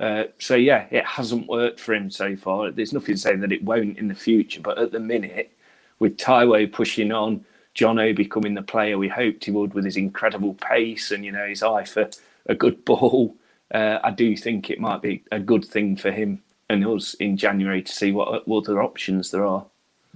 Uh, 0.00 0.24
so 0.38 0.54
yeah, 0.54 0.86
it 0.90 1.04
hasn't 1.04 1.46
worked 1.46 1.78
for 1.78 1.92
him 1.92 2.10
so 2.10 2.34
far. 2.34 2.70
There's 2.70 2.94
nothing 2.94 3.16
saying 3.16 3.40
that 3.40 3.52
it 3.52 3.62
won't 3.62 3.98
in 3.98 4.08
the 4.08 4.14
future, 4.14 4.62
but 4.62 4.78
at 4.78 4.90
the 4.90 5.00
minute, 5.00 5.52
with 5.98 6.16
Taiwo 6.16 6.72
pushing 6.72 7.12
on, 7.12 7.44
Jono 7.74 8.16
becoming 8.16 8.54
the 8.54 8.62
player 8.62 8.96
we 8.96 9.08
hoped 9.08 9.44
he 9.44 9.50
would 9.50 9.74
with 9.74 9.84
his 9.84 9.98
incredible 9.98 10.54
pace 10.54 11.10
and 11.10 11.24
you 11.24 11.32
know 11.32 11.46
his 11.46 11.62
eye 11.62 11.84
for 11.84 12.08
a 12.46 12.54
good 12.54 12.84
ball, 12.86 13.36
uh, 13.74 13.98
I 14.02 14.12
do 14.12 14.34
think 14.34 14.70
it 14.70 14.80
might 14.80 15.02
be 15.02 15.24
a 15.30 15.40
good 15.40 15.64
thing 15.64 15.96
for 15.96 16.10
him 16.10 16.40
and 16.68 16.86
us 16.86 17.14
in 17.14 17.36
January 17.36 17.82
to 17.82 17.92
see 17.92 18.12
what, 18.12 18.46
what 18.48 18.68
other 18.68 18.82
options 18.82 19.30
there 19.30 19.44
are. 19.44 19.64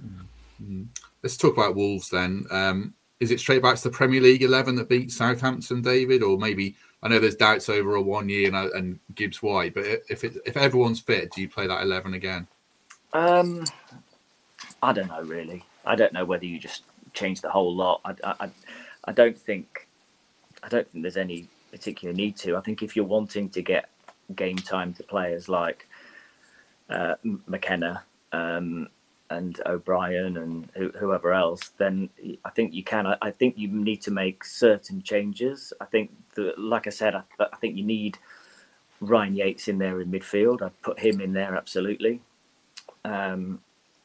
Mm-hmm. 0.01 0.83
Let's 1.23 1.37
talk 1.37 1.57
about 1.57 1.75
Wolves 1.75 2.09
then. 2.09 2.45
Um, 2.51 2.93
is 3.19 3.31
it 3.31 3.39
straight 3.39 3.61
back 3.61 3.75
to 3.77 3.83
the 3.83 3.89
Premier 3.89 4.21
League 4.21 4.43
11 4.43 4.75
that 4.75 4.89
beat 4.89 5.11
Southampton, 5.11 5.81
David? 5.81 6.23
Or 6.23 6.37
maybe, 6.37 6.75
I 7.03 7.09
know 7.09 7.19
there's 7.19 7.35
doubts 7.35 7.69
over 7.69 7.91
Awoniyi 7.91 8.47
and, 8.47 8.55
uh, 8.55 8.69
and 8.75 8.99
Gibbs 9.15 9.43
White, 9.43 9.73
but 9.73 9.85
if 10.09 10.23
it, 10.23 10.37
if 10.45 10.55
everyone's 10.55 11.01
fit, 11.01 11.31
do 11.31 11.41
you 11.41 11.49
play 11.49 11.67
that 11.67 11.81
11 11.81 12.13
again? 12.13 12.47
Um, 13.13 13.65
I 14.81 14.93
don't 14.93 15.07
know, 15.07 15.21
really. 15.23 15.63
I 15.85 15.95
don't 15.95 16.13
know 16.13 16.25
whether 16.25 16.45
you 16.45 16.59
just 16.59 16.83
change 17.13 17.41
the 17.41 17.49
whole 17.49 17.75
lot. 17.75 18.01
I, 18.05 18.15
I, 18.23 18.49
I 19.05 19.11
don't 19.11 19.37
think 19.37 19.87
I 20.63 20.69
don't 20.69 20.87
think 20.87 21.03
there's 21.03 21.17
any 21.17 21.47
particular 21.71 22.13
need 22.13 22.35
to. 22.37 22.57
I 22.57 22.61
think 22.61 22.83
if 22.83 22.95
you're 22.95 23.05
wanting 23.05 23.49
to 23.49 23.61
get 23.61 23.89
game 24.35 24.57
time 24.57 24.93
to 24.93 25.03
players 25.03 25.49
like 25.49 25.87
uh, 26.89 27.15
McKenna 27.47 28.03
um, 28.31 28.87
and 29.29 29.61
O'Brien 29.65 30.37
and 30.37 30.93
whoever 30.97 31.33
else, 31.33 31.69
then 31.77 32.09
I 32.45 32.49
think 32.49 32.73
you 32.73 32.83
can. 32.83 33.05
I, 33.05 33.17
I, 33.21 33.31
think 33.31 33.57
you 33.57 33.67
need 33.67 34.01
to 34.03 34.11
make 34.11 34.43
certain 34.43 35.01
changes. 35.01 35.71
I 35.79 35.85
think, 35.85 36.11
the, 36.35 36.53
like 36.57 36.87
I 36.87 36.89
said, 36.89 37.15
I, 37.15 37.23
I, 37.39 37.55
think 37.57 37.77
you 37.77 37.83
need 37.83 38.17
Ryan 39.01 39.35
Yates 39.35 39.67
in 39.67 39.77
there 39.77 40.01
in 40.01 40.11
midfield. 40.11 40.61
I'd 40.61 40.81
put 40.81 40.99
him 40.99 41.21
in 41.21 41.33
there 41.33 41.55
absolutely. 41.55 42.21
Um, 43.05 43.61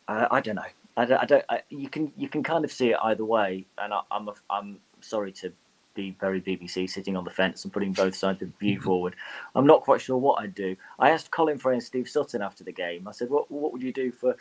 I, 0.07 0.27
I, 0.31 0.41
don't 0.41 0.57
know. 0.57 0.63
I 0.97 1.05
don't. 1.07 1.29
Don't 1.29 1.45
you 1.71 1.89
can 1.89 2.13
you 2.17 2.29
can 2.29 2.43
kind 2.43 2.65
of 2.65 2.71
see 2.71 2.91
it 2.91 2.99
either 3.03 3.25
way, 3.25 3.67
and 3.79 3.93
I, 3.93 4.01
I'm 4.11 4.29
I'm 4.49 4.79
sorry 5.01 5.33
to 5.33 5.53
be 5.95 6.17
very 6.21 6.41
BBC, 6.41 6.89
sitting 6.89 7.17
on 7.17 7.25
the 7.25 7.31
fence 7.31 7.65
and 7.65 7.73
putting 7.73 7.93
both 7.93 8.15
sides 8.15 8.43
of 8.43 8.51
the 8.51 8.59
view 8.59 8.77
mm-hmm. 8.77 8.85
forward. 8.85 9.17
I'm 9.55 9.67
not 9.67 9.83
quite 9.83 10.01
sure 10.01 10.17
what 10.17 10.43
I'd 10.43 10.55
do. 10.55 10.77
I 10.99 11.11
asked 11.11 11.31
Colin 11.31 11.59
Fray 11.59 11.75
and 11.75 11.83
Steve 11.83 12.09
Sutton 12.09 12.43
after 12.43 12.65
the 12.65 12.73
game. 12.73 13.09
I 13.09 13.13
said, 13.13 13.31
"What 13.31 13.51
what 13.51 13.73
would 13.73 13.83
you 13.83 13.93
do 13.93 14.13
for 14.13 14.37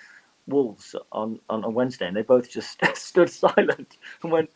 Wolves 0.48 0.96
on 1.12 1.40
on, 1.50 1.64
on 1.64 1.74
Wednesday?" 1.74 2.08
And 2.08 2.16
they 2.16 2.24
both 2.24 2.50
just 2.50 2.78
stood 2.96 3.30
silent 3.30 3.98
and 4.22 4.32
went, 4.32 4.50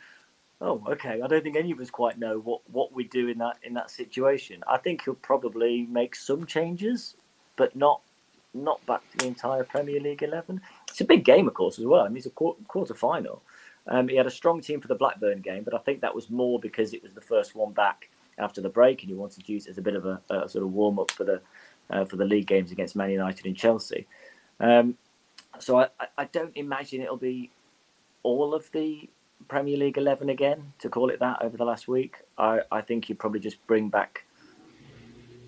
"Oh, 0.61 0.83
okay. 0.87 1.21
I 1.21 1.27
don't 1.27 1.43
think 1.43 1.57
any 1.57 1.71
of 1.71 1.79
us 1.79 1.89
quite 1.89 2.19
know 2.19 2.39
what 2.39 2.61
what 2.69 2.93
we 2.93 3.03
do 3.03 3.27
in 3.27 3.37
that 3.39 3.57
in 3.63 3.73
that 3.75 3.91
situation. 3.91 4.63
I 4.67 4.77
think 4.77 5.03
he'll 5.03 5.15
probably 5.15 5.83
make 5.83 6.15
some 6.15 6.45
changes, 6.45 7.15
but 7.55 7.75
not." 7.75 8.01
Not 8.53 8.83
back 8.87 9.01
to 9.11 9.17
the 9.17 9.27
entire 9.27 9.63
Premier 9.63 9.99
League 9.99 10.23
eleven. 10.23 10.61
It's 10.87 11.01
a 11.01 11.05
big 11.05 11.23
game, 11.25 11.47
of 11.47 11.53
course, 11.53 11.77
as 11.77 11.85
well. 11.85 12.05
I 12.05 12.07
mean, 12.07 12.17
it's 12.17 12.25
a 12.25 12.31
quarter 12.31 12.95
final. 12.95 13.43
Um, 13.87 14.07
he 14.07 14.15
had 14.15 14.27
a 14.27 14.31
strong 14.31 14.61
team 14.61 14.81
for 14.81 14.87
the 14.87 14.95
Blackburn 14.95 15.41
game, 15.41 15.63
but 15.63 15.73
I 15.73 15.77
think 15.79 16.01
that 16.01 16.13
was 16.13 16.29
more 16.29 16.59
because 16.59 16.93
it 16.93 17.01
was 17.01 17.13
the 17.13 17.21
first 17.21 17.55
one 17.55 17.71
back 17.71 18.09
after 18.37 18.61
the 18.61 18.69
break, 18.69 19.01
and 19.01 19.09
he 19.09 19.15
wanted 19.15 19.45
to 19.45 19.51
use 19.51 19.67
it 19.67 19.71
as 19.71 19.77
a 19.77 19.81
bit 19.81 19.95
of 19.95 20.05
a, 20.05 20.21
a 20.29 20.49
sort 20.49 20.63
of 20.63 20.73
warm 20.73 20.99
up 20.99 21.11
for 21.11 21.23
the 21.23 21.41
uh, 21.89 22.05
for 22.05 22.17
the 22.17 22.25
league 22.25 22.47
games 22.47 22.71
against 22.71 22.95
Man 22.95 23.11
United 23.11 23.45
and 23.45 23.55
Chelsea. 23.55 24.05
Um, 24.59 24.97
so 25.59 25.77
I, 25.79 25.87
I 26.17 26.25
don't 26.25 26.55
imagine 26.55 27.01
it'll 27.01 27.17
be 27.17 27.49
all 28.23 28.53
of 28.53 28.69
the 28.71 29.09
Premier 29.47 29.77
League 29.77 29.97
eleven 29.97 30.29
again 30.29 30.73
to 30.79 30.89
call 30.89 31.09
it 31.09 31.19
that 31.19 31.41
over 31.41 31.55
the 31.55 31.65
last 31.65 31.87
week. 31.87 32.17
I, 32.37 32.61
I 32.71 32.81
think 32.81 33.09
you 33.09 33.15
probably 33.15 33.39
just 33.39 33.65
bring 33.67 33.89
back 33.89 34.25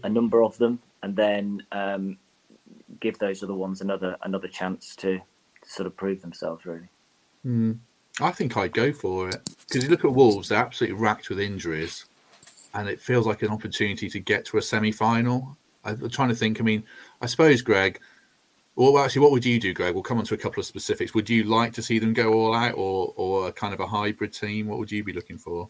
a 0.03 0.09
number 0.09 0.41
of 0.43 0.57
them 0.57 0.79
and 1.03 1.15
then 1.15 1.63
um, 1.71 2.17
give 2.99 3.19
those 3.19 3.43
other 3.43 3.53
ones 3.53 3.81
another 3.81 4.15
another 4.23 4.47
chance 4.47 4.95
to, 4.97 5.17
to 5.17 5.69
sort 5.69 5.87
of 5.87 5.95
prove 5.97 6.21
themselves 6.21 6.65
really. 6.65 6.87
Mm. 7.45 7.79
I 8.21 8.31
think 8.31 8.57
I'd 8.57 8.73
go 8.73 8.91
for 8.91 9.29
it 9.29 9.49
because 9.67 9.83
you 9.83 9.89
look 9.89 10.05
at 10.05 10.13
Wolves; 10.13 10.49
they're 10.49 10.59
absolutely 10.59 10.99
racked 10.99 11.29
with 11.29 11.39
injuries, 11.39 12.05
and 12.73 12.87
it 12.87 12.99
feels 12.99 13.25
like 13.25 13.41
an 13.41 13.49
opportunity 13.49 14.09
to 14.09 14.19
get 14.19 14.45
to 14.45 14.57
a 14.57 14.61
semi-final. 14.61 15.57
I'm 15.83 16.09
trying 16.09 16.29
to 16.29 16.35
think. 16.35 16.59
I 16.59 16.63
mean, 16.63 16.83
I 17.21 17.25
suppose 17.25 17.61
Greg. 17.61 17.99
Well, 18.75 18.97
actually, 18.99 19.23
what 19.23 19.31
would 19.31 19.45
you 19.45 19.59
do, 19.59 19.73
Greg? 19.73 19.93
We'll 19.93 20.03
come 20.03 20.19
on 20.19 20.25
to 20.25 20.33
a 20.33 20.37
couple 20.37 20.61
of 20.61 20.65
specifics. 20.65 21.13
Would 21.13 21.29
you 21.29 21.43
like 21.43 21.73
to 21.73 21.81
see 21.81 21.99
them 21.99 22.13
go 22.13 22.33
all 22.33 22.53
out, 22.53 22.75
or 22.75 23.13
or 23.15 23.47
a 23.47 23.51
kind 23.51 23.73
of 23.73 23.79
a 23.79 23.87
hybrid 23.87 24.33
team? 24.33 24.67
What 24.67 24.79
would 24.79 24.91
you 24.91 25.03
be 25.03 25.13
looking 25.13 25.37
for? 25.37 25.69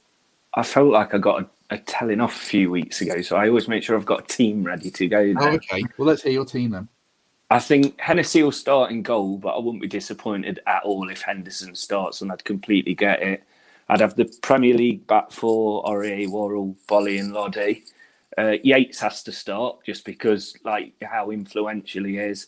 I 0.56 0.64
felt 0.64 0.92
like 0.92 1.14
I 1.14 1.20
got 1.20 1.44
a, 1.44 1.76
a 1.76 1.78
telling 1.78 2.22
off 2.22 2.36
a 2.36 2.46
few 2.46 2.72
weeks 2.72 3.02
ago, 3.02 3.22
so 3.22 3.36
I 3.36 3.48
always 3.48 3.68
make 3.68 3.84
sure 3.84 3.96
I've 3.96 4.06
got 4.06 4.24
a 4.24 4.28
team 4.28 4.64
ready 4.64 4.90
to 4.90 5.08
go. 5.08 5.34
Oh, 5.40 5.50
okay. 5.50 5.84
Well, 5.98 6.08
let's 6.08 6.24
hear 6.24 6.32
your 6.32 6.46
team 6.46 6.72
then. 6.72 6.88
I 7.52 7.60
think 7.60 8.00
Hennessy 8.00 8.44
will 8.44 8.52
start 8.52 8.92
in 8.92 9.02
goal, 9.02 9.38
but 9.38 9.56
I 9.56 9.58
wouldn't 9.58 9.82
be 9.82 9.88
disappointed 9.88 10.60
at 10.68 10.84
all 10.84 11.10
if 11.10 11.22
Henderson 11.22 11.74
starts, 11.74 12.22
and 12.22 12.32
I'd 12.32 12.44
completely 12.44 12.94
get 12.94 13.24
it. 13.24 13.44
I'd 13.88 14.02
have 14.02 14.16
the 14.16 14.32
Premier 14.44 14.76
League 14.76 15.08
back 15.08 15.32
four 15.32 15.84
Aurier, 15.84 16.30
Worrall, 16.30 16.76
Boly, 16.88 17.20
and 17.20 17.34
Lodi. 17.34 17.82
Uh, 18.38 18.58
Yates 18.62 19.00
has 19.00 19.24
to 19.24 19.32
start 19.32 19.84
just 19.84 20.06
because, 20.06 20.56
like, 20.64 20.94
how 21.02 21.32
influential 21.32 22.04
he 22.06 22.20
is. 22.20 22.48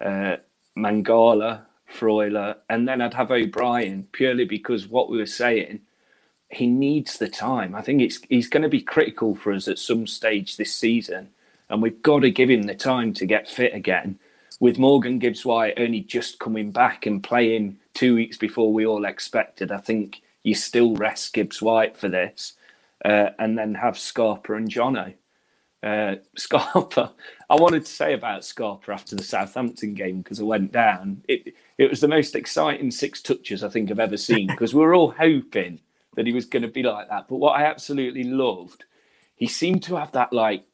Uh, 0.00 0.36
Mangala, 0.76 1.62
Freuler, 1.92 2.58
and 2.70 2.86
then 2.86 3.00
I'd 3.00 3.14
have 3.14 3.32
O'Brien 3.32 4.06
purely 4.12 4.44
because 4.44 4.86
what 4.86 5.10
we 5.10 5.18
were 5.18 5.26
saying, 5.26 5.80
he 6.50 6.68
needs 6.68 7.18
the 7.18 7.28
time. 7.28 7.74
I 7.74 7.82
think 7.82 8.00
it's 8.00 8.20
he's 8.28 8.48
going 8.48 8.62
to 8.62 8.68
be 8.68 8.80
critical 8.80 9.34
for 9.34 9.52
us 9.52 9.66
at 9.66 9.80
some 9.80 10.06
stage 10.06 10.56
this 10.56 10.72
season, 10.72 11.30
and 11.70 11.82
we've 11.82 12.00
got 12.02 12.20
to 12.20 12.30
give 12.30 12.48
him 12.48 12.62
the 12.62 12.74
time 12.76 13.12
to 13.14 13.26
get 13.26 13.50
fit 13.50 13.74
again 13.74 14.16
with 14.60 14.78
Morgan 14.78 15.18
Gibbs 15.18 15.44
White 15.44 15.74
only 15.78 16.00
just 16.00 16.38
coming 16.38 16.70
back 16.70 17.06
and 17.06 17.22
playing 17.22 17.78
two 17.94 18.14
weeks 18.14 18.36
before 18.36 18.72
we 18.72 18.86
all 18.86 19.04
expected, 19.04 19.70
I 19.70 19.78
think 19.78 20.22
you 20.42 20.54
still 20.54 20.94
rest 20.96 21.32
Gibbs 21.34 21.62
White 21.62 21.96
for 21.96 22.08
this 22.08 22.54
uh, 23.04 23.30
and 23.38 23.56
then 23.56 23.74
have 23.74 23.98
Scarpa 23.98 24.54
and 24.54 24.68
Jono. 24.68 25.14
Uh, 25.82 26.16
Scarpa, 26.36 27.12
I 27.48 27.54
wanted 27.54 27.84
to 27.84 27.92
say 27.92 28.14
about 28.14 28.44
Scarpa 28.44 28.92
after 28.92 29.14
the 29.14 29.22
Southampton 29.22 29.94
game 29.94 30.22
because 30.22 30.40
I 30.40 30.44
went 30.44 30.72
down. 30.72 31.22
It, 31.28 31.54
it 31.76 31.88
was 31.88 32.00
the 32.00 32.08
most 32.08 32.34
exciting 32.34 32.90
six 32.90 33.22
touches 33.22 33.62
I 33.62 33.68
think 33.68 33.90
I've 33.90 34.00
ever 34.00 34.16
seen 34.16 34.46
because 34.48 34.74
we 34.74 34.80
were 34.80 34.94
all 34.94 35.12
hoping 35.12 35.80
that 36.16 36.26
he 36.26 36.32
was 36.32 36.46
going 36.46 36.62
to 36.62 36.68
be 36.68 36.82
like 36.82 37.08
that. 37.08 37.28
But 37.28 37.36
what 37.36 37.58
I 37.58 37.64
absolutely 37.64 38.24
loved, 38.24 38.84
he 39.36 39.46
seemed 39.46 39.84
to 39.84 39.94
have 39.94 40.10
that 40.12 40.32
like 40.32 40.64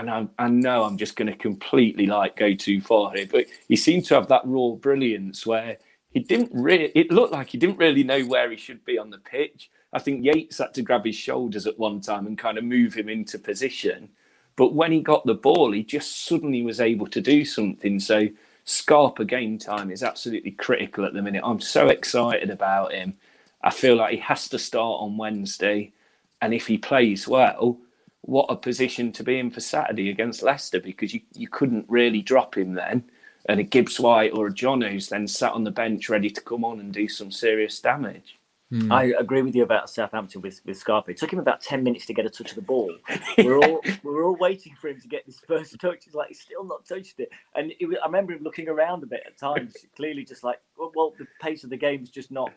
and 0.00 0.10
I, 0.10 0.26
I 0.38 0.48
know 0.48 0.84
I'm 0.84 0.96
just 0.96 1.16
going 1.16 1.30
to 1.30 1.36
completely 1.36 2.06
like 2.06 2.36
go 2.36 2.54
too 2.54 2.80
far 2.80 3.12
here, 3.14 3.26
but 3.30 3.46
he 3.68 3.76
seemed 3.76 4.04
to 4.06 4.14
have 4.14 4.28
that 4.28 4.42
raw 4.44 4.70
brilliance 4.70 5.46
where 5.46 5.78
he 6.10 6.20
didn't 6.20 6.50
really. 6.52 6.92
It 6.94 7.10
looked 7.10 7.32
like 7.32 7.48
he 7.48 7.58
didn't 7.58 7.78
really 7.78 8.04
know 8.04 8.22
where 8.22 8.50
he 8.50 8.56
should 8.56 8.84
be 8.84 8.98
on 8.98 9.10
the 9.10 9.18
pitch. 9.18 9.70
I 9.92 9.98
think 9.98 10.24
Yates 10.24 10.58
had 10.58 10.74
to 10.74 10.82
grab 10.82 11.04
his 11.04 11.16
shoulders 11.16 11.66
at 11.66 11.78
one 11.78 12.00
time 12.00 12.26
and 12.26 12.38
kind 12.38 12.58
of 12.58 12.64
move 12.64 12.94
him 12.94 13.08
into 13.08 13.38
position. 13.38 14.08
But 14.56 14.74
when 14.74 14.92
he 14.92 15.00
got 15.00 15.24
the 15.26 15.34
ball, 15.34 15.72
he 15.72 15.82
just 15.82 16.26
suddenly 16.26 16.62
was 16.62 16.80
able 16.80 17.06
to 17.08 17.20
do 17.20 17.44
something. 17.44 17.98
So 18.00 18.28
Scarpa 18.64 19.24
game 19.24 19.58
time 19.58 19.90
is 19.90 20.02
absolutely 20.02 20.52
critical 20.52 21.04
at 21.04 21.14
the 21.14 21.22
minute. 21.22 21.42
I'm 21.44 21.60
so 21.60 21.88
excited 21.88 22.50
about 22.50 22.92
him. 22.92 23.14
I 23.62 23.70
feel 23.70 23.96
like 23.96 24.12
he 24.12 24.20
has 24.20 24.48
to 24.50 24.58
start 24.58 25.00
on 25.00 25.16
Wednesday. 25.16 25.92
And 26.40 26.52
if 26.52 26.66
he 26.66 26.78
plays 26.78 27.28
well, 27.28 27.78
what 28.22 28.46
a 28.48 28.56
position 28.56 29.12
to 29.12 29.24
be 29.24 29.38
in 29.38 29.50
for 29.50 29.60
Saturday 29.60 30.10
against 30.10 30.42
Leicester 30.42 30.80
because 30.80 31.12
you, 31.12 31.20
you 31.34 31.48
couldn't 31.48 31.84
really 31.88 32.22
drop 32.22 32.56
him 32.56 32.74
then. 32.74 33.04
And 33.46 33.58
a 33.58 33.64
Gibbs 33.64 33.98
White 33.98 34.32
or 34.32 34.46
a 34.46 34.54
John 34.54 34.80
who's 34.80 35.08
then 35.08 35.26
sat 35.26 35.52
on 35.52 35.64
the 35.64 35.70
bench 35.72 36.08
ready 36.08 36.30
to 36.30 36.40
come 36.40 36.64
on 36.64 36.78
and 36.78 36.92
do 36.92 37.08
some 37.08 37.32
serious 37.32 37.80
damage. 37.80 38.38
Hmm. 38.72 38.90
I 38.90 39.12
agree 39.18 39.42
with 39.42 39.54
you 39.54 39.64
about 39.64 39.90
Southampton 39.90 40.40
with, 40.40 40.62
with 40.64 40.78
Scarpa. 40.78 41.10
It 41.10 41.18
took 41.18 41.30
him 41.30 41.40
about 41.40 41.60
10 41.60 41.82
minutes 41.82 42.06
to 42.06 42.14
get 42.14 42.24
a 42.24 42.30
touch 42.30 42.50
of 42.50 42.56
the 42.56 42.62
ball. 42.62 42.96
We're 43.38 43.58
all 43.58 43.82
we're 44.02 44.24
all 44.24 44.36
waiting 44.36 44.74
for 44.80 44.88
him 44.88 44.98
to 44.98 45.08
get 45.08 45.26
this 45.26 45.40
first 45.46 45.78
touch. 45.78 46.04
He's 46.06 46.14
like, 46.14 46.28
he's 46.28 46.40
still 46.40 46.64
not 46.64 46.86
touched 46.86 47.20
it. 47.20 47.28
And 47.54 47.72
it 47.78 47.84
was, 47.84 47.98
I 48.02 48.06
remember 48.06 48.32
him 48.32 48.42
looking 48.42 48.68
around 48.68 49.02
a 49.02 49.06
bit 49.06 49.24
at 49.26 49.36
times, 49.36 49.76
clearly 49.96 50.24
just 50.24 50.42
like, 50.42 50.58
well, 50.78 50.90
well, 50.94 51.12
the 51.18 51.26
pace 51.42 51.64
of 51.64 51.70
the 51.70 51.76
game 51.76 52.02
is 52.02 52.08
just 52.08 52.30
not 52.30 52.50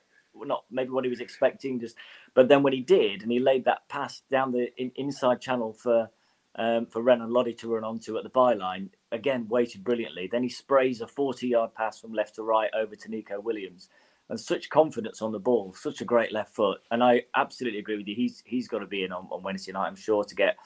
not 0.44 0.66
maybe 0.70 0.90
what 0.90 1.04
he 1.04 1.10
was 1.10 1.22
expecting. 1.22 1.80
Just, 1.80 1.96
but 2.34 2.48
then 2.48 2.64
when 2.64 2.74
he 2.74 2.82
did, 2.82 3.22
and 3.22 3.32
he 3.32 3.40
laid 3.40 3.66
that 3.66 3.88
pass 3.90 4.22
down 4.30 4.52
the 4.52 4.70
in, 4.78 4.92
inside 4.96 5.42
channel 5.42 5.74
for 5.74 6.10
um, 6.56 6.86
for 6.86 7.02
Renan 7.02 7.32
Lodi 7.32 7.54
to 7.54 7.74
run 7.74 7.84
onto 7.84 8.18
at 8.18 8.24
the 8.24 8.30
byline, 8.30 8.90
again 9.12 9.48
weighted 9.48 9.84
brilliantly. 9.84 10.28
Then 10.32 10.44
he 10.44 10.50
sprays 10.50 11.02
a 11.02 11.08
40 11.08 11.48
yard 11.48 11.74
pass 11.74 12.00
from 12.00 12.14
left 12.14 12.36
to 12.36 12.44
right 12.44 12.70
over 12.76 12.96
to 12.96 13.10
Neco 13.10 13.40
Williams, 13.40 13.90
and 14.30 14.40
such 14.40 14.70
confidence 14.70 15.22
on 15.22 15.32
the 15.32 15.40
ball, 15.40 15.74
such 15.74 16.02
a 16.02 16.06
great 16.06 16.32
left 16.32 16.56
foot. 16.56 16.80
And 16.92 17.04
I 17.04 17.24
absolutely 17.36 17.80
agree 17.80 17.98
with 17.98 18.08
you. 18.08 18.16
He's 18.16 18.44
he's 18.46 18.68
got 18.68 18.80
to 18.80 18.88
be 18.88 19.04
in 19.04 19.12
on, 19.12 19.28
on 19.32 19.44
Wednesday 19.44 19.72
night, 19.72 19.88
I'm 19.88 19.96
sure, 19.96 20.24
to 20.24 20.36
get 20.36 20.58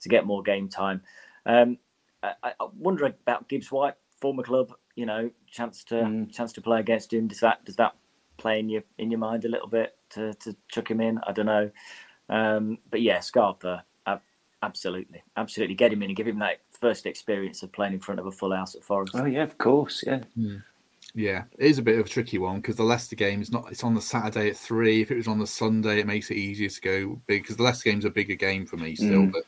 to 0.00 0.08
get 0.08 0.26
more 0.26 0.42
game 0.42 0.68
time. 0.68 1.02
Um, 1.46 1.78
I, 2.22 2.52
I 2.58 2.66
wonder 2.76 3.06
about 3.06 3.48
Gibbs 3.48 3.70
White, 3.70 3.94
former 4.20 4.42
club. 4.42 4.72
You 4.96 5.06
know, 5.06 5.30
chance 5.50 5.84
to 5.84 5.94
mm. 5.96 6.32
chance 6.32 6.52
to 6.54 6.62
play 6.62 6.80
against 6.80 7.12
him. 7.12 7.26
Does 7.26 7.40
that 7.40 7.64
does 7.64 7.76
that 7.76 7.94
play 8.36 8.58
in 8.58 8.68
your 8.68 8.82
in 8.98 9.10
your 9.10 9.20
mind 9.20 9.44
a 9.44 9.48
little 9.48 9.68
bit? 9.68 9.96
to, 10.14 10.34
to 10.34 10.56
chuck 10.68 10.90
him 10.90 11.00
in. 11.00 11.20
I 11.26 11.32
don't 11.32 11.46
know. 11.46 11.70
Um, 12.28 12.78
but 12.90 13.02
yeah, 13.02 13.20
Scarpa, 13.20 13.84
uh, 14.06 14.18
absolutely, 14.62 15.22
absolutely, 15.36 15.74
get 15.74 15.92
him 15.92 16.02
in 16.02 16.10
and 16.10 16.16
give 16.16 16.26
him 16.26 16.38
that 16.38 16.60
first 16.70 17.06
experience 17.06 17.62
of 17.62 17.72
playing 17.72 17.92
in 17.92 18.00
front 18.00 18.20
of 18.20 18.26
a 18.26 18.32
full 18.32 18.54
house 18.54 18.74
at 18.74 18.82
Forest. 18.82 19.14
Oh 19.14 19.26
yeah, 19.26 19.42
of 19.42 19.58
course, 19.58 20.02
yeah. 20.06 20.20
Mm. 20.38 20.62
Yeah, 21.16 21.44
it 21.58 21.66
is 21.66 21.78
a 21.78 21.82
bit 21.82 21.98
of 21.98 22.06
a 22.06 22.08
tricky 22.08 22.38
one 22.38 22.56
because 22.56 22.76
the 22.76 22.82
Leicester 22.82 23.14
game 23.14 23.42
is 23.42 23.52
not. 23.52 23.70
It's 23.70 23.84
on 23.84 23.94
the 23.94 24.00
Saturday 24.00 24.50
at 24.50 24.56
three. 24.56 25.02
If 25.02 25.10
it 25.10 25.16
was 25.16 25.28
on 25.28 25.38
the 25.38 25.46
Sunday, 25.46 26.00
it 26.00 26.06
makes 26.06 26.30
it 26.30 26.36
easier 26.36 26.68
to 26.68 26.80
go 26.80 27.20
big 27.26 27.42
because 27.42 27.56
the 27.56 27.62
Leicester 27.62 27.90
game's 27.90 28.04
a 28.04 28.10
bigger 28.10 28.34
game 28.34 28.66
for 28.66 28.78
me 28.78 28.96
still. 28.96 29.22
Mm. 29.22 29.32
But 29.32 29.42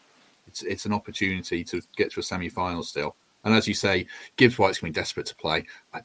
it's 0.47 0.62
it's 0.62 0.84
an 0.84 0.93
opportunity 0.93 1.64
to 1.64 1.80
get 1.97 2.12
to 2.12 2.20
a 2.20 2.22
semi 2.22 2.49
final 2.49 2.82
still. 2.82 3.16
And 3.45 3.55
as 3.55 3.66
you 3.66 3.74
say, 3.74 4.07
Gibbs 4.37 4.59
White's 4.59 4.80
going 4.80 4.93
to 4.93 4.99
be 4.99 5.01
desperate 5.01 5.26
to 5.26 5.37
play. 5.37 5.64
I 5.95 6.03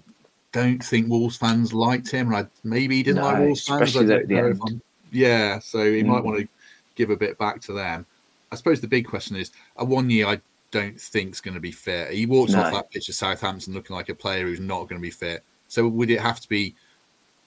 don't 0.52 0.84
think 0.84 1.10
Wolves 1.10 1.38
fans 1.38 1.74
liked 1.74 2.10
him. 2.10 2.34
I 2.34 2.46
maybe 2.64 2.98
he 2.98 3.04
didn't 3.04 3.22
no, 3.22 3.28
like 3.28 3.40
Wolves 3.40 3.66
fans. 3.66 3.96
Yeah, 5.12 5.60
so 5.60 5.92
he 5.92 6.04
mm. 6.04 6.08
might 6.08 6.24
want 6.24 6.40
to 6.40 6.48
give 6.96 7.10
a 7.10 7.18
bit 7.18 7.38
back 7.38 7.62
to 7.62 7.74
them. 7.74 8.06
I 8.52 8.56
suppose 8.56 8.82
the 8.82 8.88
big 8.88 9.08
question 9.08 9.36
is: 9.36 9.52
Awoniyi 9.78 10.26
I 10.26 10.42
don't 10.72 11.00
think 11.00 11.34
is 11.34 11.42
going 11.42 11.54
to 11.54 11.60
be 11.60 11.72
fit. 11.72 12.12
He 12.12 12.26
walks 12.26 12.54
no. 12.54 12.62
off 12.62 12.74
that 12.74 12.92
pitch 12.92 13.10
of 13.10 13.16
Southampton 13.16 13.74
looking 13.74 13.96
like 13.96 14.10
a 14.10 14.16
player 14.16 14.46
who's 14.46 14.60
not 14.60 14.90
going 14.90 15.00
to 15.00 15.02
be 15.02 15.12
fit. 15.12 15.44
So 15.68 15.88
would 15.88 16.10
it 16.10 16.20
have 16.20 16.40
to 16.40 16.50
be 16.50 16.76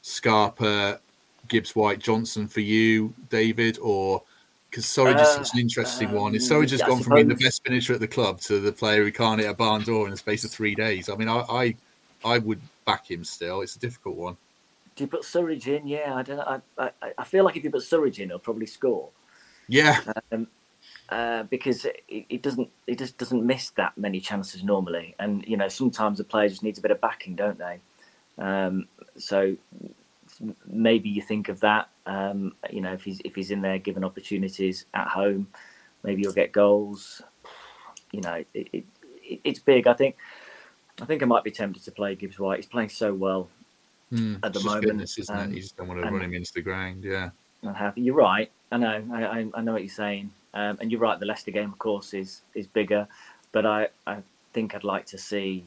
Scarpa, 0.02 1.00
Gibbs 1.48 1.74
White, 1.74 1.98
Johnson 1.98 2.46
for 2.46 2.60
you, 2.60 3.12
David, 3.30 3.78
or 3.80 4.22
because 4.70 4.84
Surridge 4.84 5.22
is 5.22 5.28
such 5.28 5.54
an 5.54 5.60
interesting 5.60 6.08
uh, 6.08 6.20
one. 6.20 6.34
Is 6.34 6.50
Surridge 6.50 6.68
just 6.68 6.86
gone 6.86 7.02
from 7.02 7.14
being 7.14 7.28
the 7.28 7.36
best 7.36 7.62
finisher 7.64 7.94
at 7.94 8.00
the 8.00 8.08
club 8.08 8.40
to 8.42 8.60
the 8.60 8.72
player 8.72 9.04
who 9.04 9.12
can't 9.12 9.40
hit 9.40 9.48
a 9.48 9.54
barn 9.54 9.82
door 9.82 10.04
in 10.04 10.10
the 10.10 10.16
space 10.16 10.44
of 10.44 10.50
three 10.50 10.74
days? 10.74 11.08
I 11.08 11.16
mean, 11.16 11.28
I, 11.28 11.44
I, 11.48 11.74
I 12.24 12.38
would 12.38 12.60
back 12.84 13.10
him 13.10 13.24
still. 13.24 13.60
It's 13.60 13.76
a 13.76 13.78
difficult 13.78 14.16
one. 14.16 14.36
Do 14.96 15.04
you 15.04 15.08
put 15.08 15.22
Surridge 15.22 15.66
in? 15.66 15.86
Yeah, 15.86 16.14
I 16.14 16.22
don't. 16.22 16.40
I, 16.40 16.60
I, 16.78 17.12
I 17.18 17.24
feel 17.24 17.44
like 17.44 17.56
if 17.56 17.64
you 17.64 17.70
put 17.70 17.82
Surridge 17.82 18.20
in, 18.20 18.28
he'll 18.28 18.38
probably 18.38 18.66
score. 18.66 19.10
Yeah. 19.68 20.00
Um, 20.30 20.46
uh, 21.08 21.42
because 21.44 21.84
it, 21.84 22.02
it, 22.08 22.42
doesn't 22.42 22.68
it 22.86 22.98
just 22.98 23.18
doesn't 23.18 23.44
miss 23.44 23.70
that 23.70 23.96
many 23.98 24.20
chances 24.20 24.62
normally, 24.62 25.14
and 25.18 25.44
you 25.46 25.56
know 25.56 25.68
sometimes 25.68 26.18
the 26.18 26.24
player 26.24 26.48
just 26.48 26.62
needs 26.62 26.78
a 26.78 26.82
bit 26.82 26.90
of 26.90 27.00
backing, 27.00 27.34
don't 27.34 27.58
they? 27.58 27.80
Um, 28.38 28.88
so 29.16 29.56
maybe 30.66 31.08
you 31.08 31.22
think 31.22 31.48
of 31.48 31.60
that. 31.60 31.88
Um, 32.06 32.54
you 32.70 32.80
know, 32.80 32.92
if 32.92 33.04
he's 33.04 33.20
if 33.24 33.34
he's 33.34 33.50
in 33.50 33.62
there 33.62 33.78
given 33.78 34.04
opportunities 34.04 34.86
at 34.94 35.08
home, 35.08 35.48
maybe 36.02 36.22
you'll 36.22 36.32
get 36.32 36.52
goals. 36.52 37.22
You 38.12 38.20
know, 38.20 38.44
it, 38.54 38.68
it, 38.72 38.84
it's 39.44 39.58
big. 39.58 39.86
I 39.86 39.94
think. 39.94 40.16
I 41.00 41.04
think 41.04 41.22
I 41.22 41.26
might 41.26 41.44
be 41.44 41.50
tempted 41.50 41.82
to 41.84 41.90
play 41.90 42.14
Gibbs 42.14 42.38
White. 42.38 42.58
He's 42.58 42.66
playing 42.66 42.90
so 42.90 43.12
well 43.12 43.48
mm, 44.12 44.38
at 44.44 44.52
the 44.52 44.60
moment. 44.60 44.84
Fitness, 44.84 45.18
isn't 45.18 45.36
um, 45.36 45.50
it? 45.50 45.56
You 45.56 45.60
just 45.60 45.76
don't 45.76 45.88
want 45.88 46.00
to 46.00 46.06
and, 46.06 46.16
run 46.16 46.24
him 46.24 46.34
into 46.34 46.52
the 46.52 46.62
ground. 46.62 47.04
Yeah. 47.04 47.30
And 47.62 47.76
have 47.76 47.98
you're 47.98 48.14
right. 48.14 48.50
I 48.70 48.76
know. 48.76 49.02
I, 49.12 49.48
I 49.54 49.60
know 49.60 49.72
what 49.72 49.82
you're 49.82 49.90
saying. 49.90 50.30
Um, 50.52 50.78
and 50.80 50.92
you're 50.92 51.00
right. 51.00 51.18
The 51.18 51.26
Leicester 51.26 51.50
game, 51.50 51.72
of 51.72 51.78
course, 51.78 52.14
is 52.14 52.42
is 52.54 52.66
bigger. 52.66 53.08
But 53.52 53.66
I, 53.66 53.88
I 54.06 54.18
think 54.52 54.74
I'd 54.74 54.84
like 54.84 55.06
to 55.06 55.18
see 55.18 55.64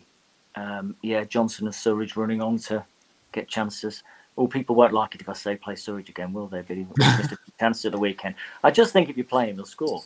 um, 0.58 0.96
yeah, 1.02 1.24
Johnson 1.24 1.68
and 1.68 1.76
Surridge 1.76 2.16
running 2.16 2.42
on 2.42 2.58
to 2.60 2.84
get 3.32 3.48
chances. 3.48 4.04
Well, 4.36 4.48
people 4.48 4.76
won't 4.76 4.94
like 4.94 5.16
it 5.16 5.22
if 5.22 5.30
I 5.30 5.34
say 5.34 5.56
play 5.56 5.76
Surridge 5.76 6.10
again, 6.10 6.34
will 6.34 6.48
they? 6.48 6.62
But 6.62 6.78
he 6.78 6.88
missed 6.98 7.32
a 7.34 7.38
chance 7.60 7.86
at 7.86 7.92
the 7.92 7.98
weekend. 7.98 8.36
I 8.64 8.72
just 8.72 8.94
think 8.94 9.10
if 9.10 9.18
you 9.18 9.24
play 9.24 9.50
him, 9.50 9.56
he'll 9.56 9.66
score. 9.66 10.04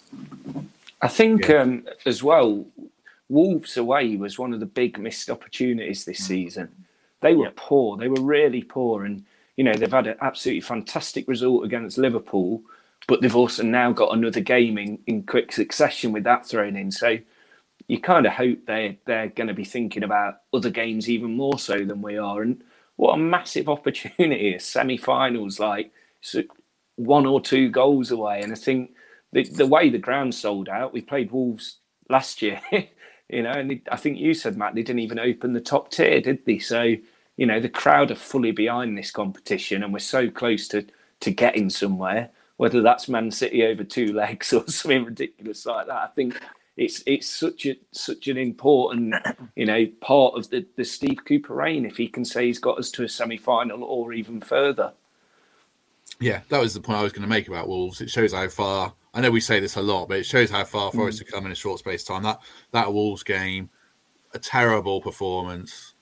I 1.01 1.07
think 1.07 1.47
yeah. 1.47 1.61
um, 1.61 1.87
as 2.05 2.21
well, 2.21 2.65
Wolves 3.31 3.77
away 3.77 4.17
was 4.17 4.37
one 4.37 4.53
of 4.53 4.59
the 4.59 4.65
big 4.65 4.99
missed 4.99 5.29
opportunities 5.29 6.03
this 6.03 6.21
mm. 6.21 6.27
season. 6.27 6.69
They 7.21 7.33
were 7.33 7.51
poor. 7.55 7.97
They 7.97 8.09
were 8.09 8.21
really 8.21 8.61
poor, 8.61 9.05
and 9.05 9.23
you 9.55 9.63
know 9.63 9.73
they've 9.73 9.91
had 9.91 10.07
an 10.07 10.17
absolutely 10.21 10.61
fantastic 10.61 11.27
result 11.27 11.63
against 11.63 11.97
Liverpool, 11.97 12.61
but 13.07 13.21
they've 13.21 13.35
also 13.35 13.63
now 13.63 13.91
got 13.91 14.13
another 14.13 14.41
game 14.41 14.77
in, 14.77 14.99
in 15.07 15.23
quick 15.23 15.51
succession 15.51 16.11
with 16.11 16.23
that 16.25 16.45
thrown 16.45 16.75
in. 16.75 16.91
So 16.91 17.19
you 17.87 18.01
kind 18.01 18.25
of 18.25 18.33
hope 18.33 18.65
they 18.65 18.99
they're 19.05 19.29
going 19.29 19.47
to 19.47 19.53
be 19.53 19.63
thinking 19.63 20.03
about 20.03 20.41
other 20.53 20.69
games 20.69 21.09
even 21.09 21.35
more 21.35 21.57
so 21.57 21.77
than 21.85 22.01
we 22.01 22.17
are. 22.17 22.41
And 22.41 22.61
what 22.97 23.13
a 23.13 23.17
massive 23.17 23.69
opportunity! 23.75 24.55
A 24.55 24.59
semi-finals, 24.59 25.59
like 25.59 25.91
one 26.95 27.25
or 27.25 27.39
two 27.39 27.69
goals 27.69 28.11
away, 28.11 28.41
and 28.41 28.51
I 28.51 28.55
think 28.55 28.91
the 29.31 29.43
the 29.43 29.67
way 29.67 29.89
the 29.89 29.97
ground 29.97 30.35
sold 30.35 30.67
out, 30.67 30.91
we 30.91 31.01
played 31.01 31.31
Wolves 31.31 31.77
last 32.09 32.41
year, 32.41 32.59
you 33.31 33.43
know, 33.43 33.51
and 33.51 33.81
I 33.91 33.97
think 33.97 34.17
you 34.17 34.33
said 34.33 34.57
Matt 34.57 34.75
they 34.75 34.83
didn't 34.83 34.99
even 34.99 35.19
open 35.19 35.53
the 35.53 35.61
top 35.61 35.91
tier, 35.91 36.21
did 36.21 36.45
they? 36.45 36.59
So 36.59 36.95
you 37.37 37.45
know 37.45 37.59
the 37.59 37.69
crowd 37.69 38.11
are 38.11 38.15
fully 38.15 38.51
behind 38.51 38.97
this 38.97 39.11
competition, 39.11 39.83
and 39.83 39.93
we're 39.93 39.99
so 39.99 40.29
close 40.29 40.67
to 40.69 40.85
to 41.21 41.31
getting 41.31 41.69
somewhere. 41.69 42.29
Whether 42.57 42.81
that's 42.81 43.09
Man 43.09 43.31
City 43.31 43.63
over 43.65 43.83
two 43.83 44.13
legs 44.13 44.53
or 44.53 44.67
something 44.67 45.05
ridiculous 45.05 45.65
like 45.65 45.87
that, 45.87 45.95
I 45.95 46.07
think 46.07 46.39
it's 46.77 47.03
it's 47.05 47.27
such 47.27 47.65
a 47.65 47.75
such 47.91 48.27
an 48.27 48.37
important 48.37 49.15
you 49.55 49.65
know 49.65 49.85
part 50.01 50.35
of 50.35 50.49
the 50.49 50.65
the 50.75 50.85
Steve 50.85 51.19
Cooper 51.25 51.53
reign 51.53 51.85
if 51.85 51.97
he 51.97 52.07
can 52.07 52.25
say 52.25 52.45
he's 52.47 52.59
got 52.59 52.77
us 52.77 52.91
to 52.91 53.03
a 53.03 53.09
semi 53.09 53.37
final 53.37 53.83
or 53.83 54.13
even 54.13 54.41
further. 54.41 54.93
Yeah, 56.19 56.41
that 56.49 56.61
was 56.61 56.73
the 56.73 56.81
point 56.81 56.99
I 56.99 57.03
was 57.03 57.13
going 57.13 57.23
to 57.23 57.27
make 57.27 57.47
about 57.47 57.67
Wolves. 57.67 57.99
It 58.01 58.09
shows 58.09 58.33
how 58.33 58.47
far. 58.47 58.93
I 59.13 59.21
know 59.21 59.31
we 59.31 59.41
say 59.41 59.59
this 59.59 59.75
a 59.75 59.81
lot, 59.81 60.07
but 60.07 60.19
it 60.19 60.25
shows 60.25 60.49
how 60.49 60.63
far 60.63 60.91
Forest 60.91 61.17
mm. 61.17 61.25
have 61.25 61.33
come 61.33 61.45
in 61.45 61.51
a 61.51 61.55
short 61.55 61.79
space 61.79 62.01
of 62.03 62.07
time. 62.07 62.23
That 62.23 62.41
that 62.71 62.93
Wolves 62.93 63.23
game, 63.23 63.69
a 64.33 64.39
terrible 64.39 65.01
performance, 65.01 65.95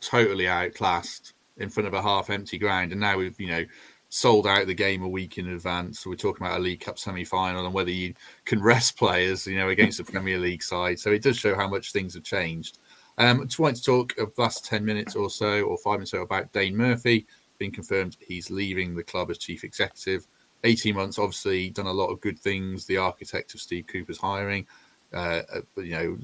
totally 0.00 0.48
outclassed 0.48 1.34
in 1.56 1.68
front 1.68 1.86
of 1.86 1.94
a 1.94 2.02
half 2.02 2.30
empty 2.30 2.58
ground, 2.58 2.92
and 2.92 3.00
now 3.00 3.18
we've 3.18 3.38
you 3.40 3.48
know 3.48 3.64
sold 4.14 4.46
out 4.46 4.66
the 4.66 4.74
game 4.74 5.02
a 5.02 5.08
week 5.08 5.38
in 5.38 5.48
advance. 5.48 6.00
So 6.00 6.10
we're 6.10 6.16
talking 6.16 6.46
about 6.46 6.60
a 6.60 6.62
League 6.62 6.80
Cup 6.80 6.98
semi 6.98 7.24
final 7.24 7.64
and 7.64 7.72
whether 7.72 7.90
you 7.90 8.12
can 8.44 8.62
rest 8.62 8.98
players, 8.98 9.46
you 9.46 9.56
know, 9.56 9.70
against 9.70 9.96
the 9.96 10.04
Premier 10.04 10.38
League 10.38 10.62
side. 10.62 11.00
So 11.00 11.10
it 11.12 11.22
does 11.22 11.38
show 11.38 11.54
how 11.54 11.66
much 11.66 11.92
things 11.92 12.12
have 12.12 12.22
changed. 12.22 12.78
Um, 13.16 13.40
I 13.40 13.44
just 13.44 13.58
wanted 13.58 13.76
to 13.76 13.84
talk 13.84 14.18
of 14.18 14.36
last 14.36 14.66
10 14.66 14.84
minutes 14.84 15.16
or 15.16 15.30
so, 15.30 15.62
or 15.62 15.78
five 15.78 15.94
minutes 15.94 16.12
or 16.12 16.18
so, 16.18 16.22
about 16.24 16.52
Dane 16.52 16.76
Murphy. 16.76 17.26
Been 17.56 17.70
confirmed 17.70 18.18
he's 18.20 18.50
leaving 18.50 18.94
the 18.94 19.02
club 19.02 19.30
as 19.30 19.38
chief 19.38 19.64
executive. 19.64 20.26
18 20.64 20.94
months, 20.94 21.18
obviously, 21.18 21.70
done 21.70 21.86
a 21.86 21.92
lot 21.92 22.10
of 22.10 22.20
good 22.20 22.38
things. 22.38 22.86
The 22.86 22.98
architect 22.98 23.54
of 23.54 23.60
Steve 23.60 23.86
Cooper's 23.86 24.18
hiring, 24.18 24.66
uh, 25.12 25.42
uh 25.54 25.60
you 25.76 25.92
know, 25.92 26.18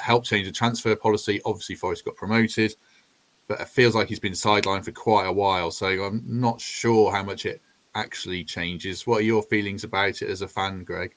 helped 0.00 0.26
change 0.26 0.46
the 0.46 0.52
transfer 0.52 0.94
policy. 0.94 1.40
Obviously, 1.44 1.74
Forest 1.74 2.04
got 2.04 2.16
promoted 2.16 2.74
but 3.46 3.60
it 3.60 3.68
feels 3.68 3.94
like 3.94 4.08
he's 4.08 4.20
been 4.20 4.32
sidelined 4.32 4.84
for 4.84 4.92
quite 4.92 5.26
a 5.26 5.32
while. 5.32 5.70
So 5.70 5.86
I'm 6.04 6.22
not 6.26 6.60
sure 6.60 7.12
how 7.12 7.22
much 7.22 7.46
it 7.46 7.60
actually 7.94 8.44
changes. 8.44 9.06
What 9.06 9.20
are 9.20 9.24
your 9.24 9.42
feelings 9.42 9.84
about 9.84 10.22
it 10.22 10.30
as 10.30 10.42
a 10.42 10.48
fan, 10.48 10.84
Greg? 10.84 11.14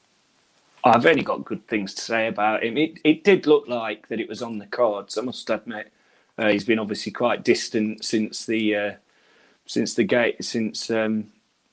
I've 0.84 1.06
only 1.06 1.24
got 1.24 1.46
good 1.46 1.68
things 1.68 1.94
to 1.96 2.02
say 2.02 2.28
about 2.28 2.64
him. 2.64 2.78
It, 2.78 3.00
it 3.04 3.24
did 3.24 3.48
look 3.48 3.68
like 3.68 4.08
that 4.10 4.20
it 4.20 4.30
was 4.30 4.42
on 4.42 4.58
the 4.58 4.68
cards. 4.68 5.18
I 5.18 5.22
must 5.22 5.50
admit, 5.50 5.92
uh, 6.38 6.50
he's 6.50 6.66
been 6.66 6.80
obviously 6.80 7.12
quite 7.12 7.44
distant 7.44 8.06
since 8.06 8.46
the 8.46 8.76
uh, 8.76 8.92
since 9.66 9.96
the 9.96 10.04
gate 10.04 10.44
since 10.46 10.90
um, 10.92 11.30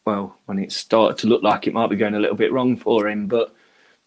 well 0.06 0.36
when 0.46 0.58
it 0.58 0.72
started 0.72 1.18
to 1.18 1.26
look 1.26 1.42
like 1.42 1.66
it 1.66 1.74
might 1.74 1.90
be 1.90 1.96
going 1.96 2.14
a 2.14 2.20
little 2.20 2.36
bit 2.36 2.52
wrong 2.52 2.76
for 2.76 3.08
him. 3.08 3.26
But 3.26 3.54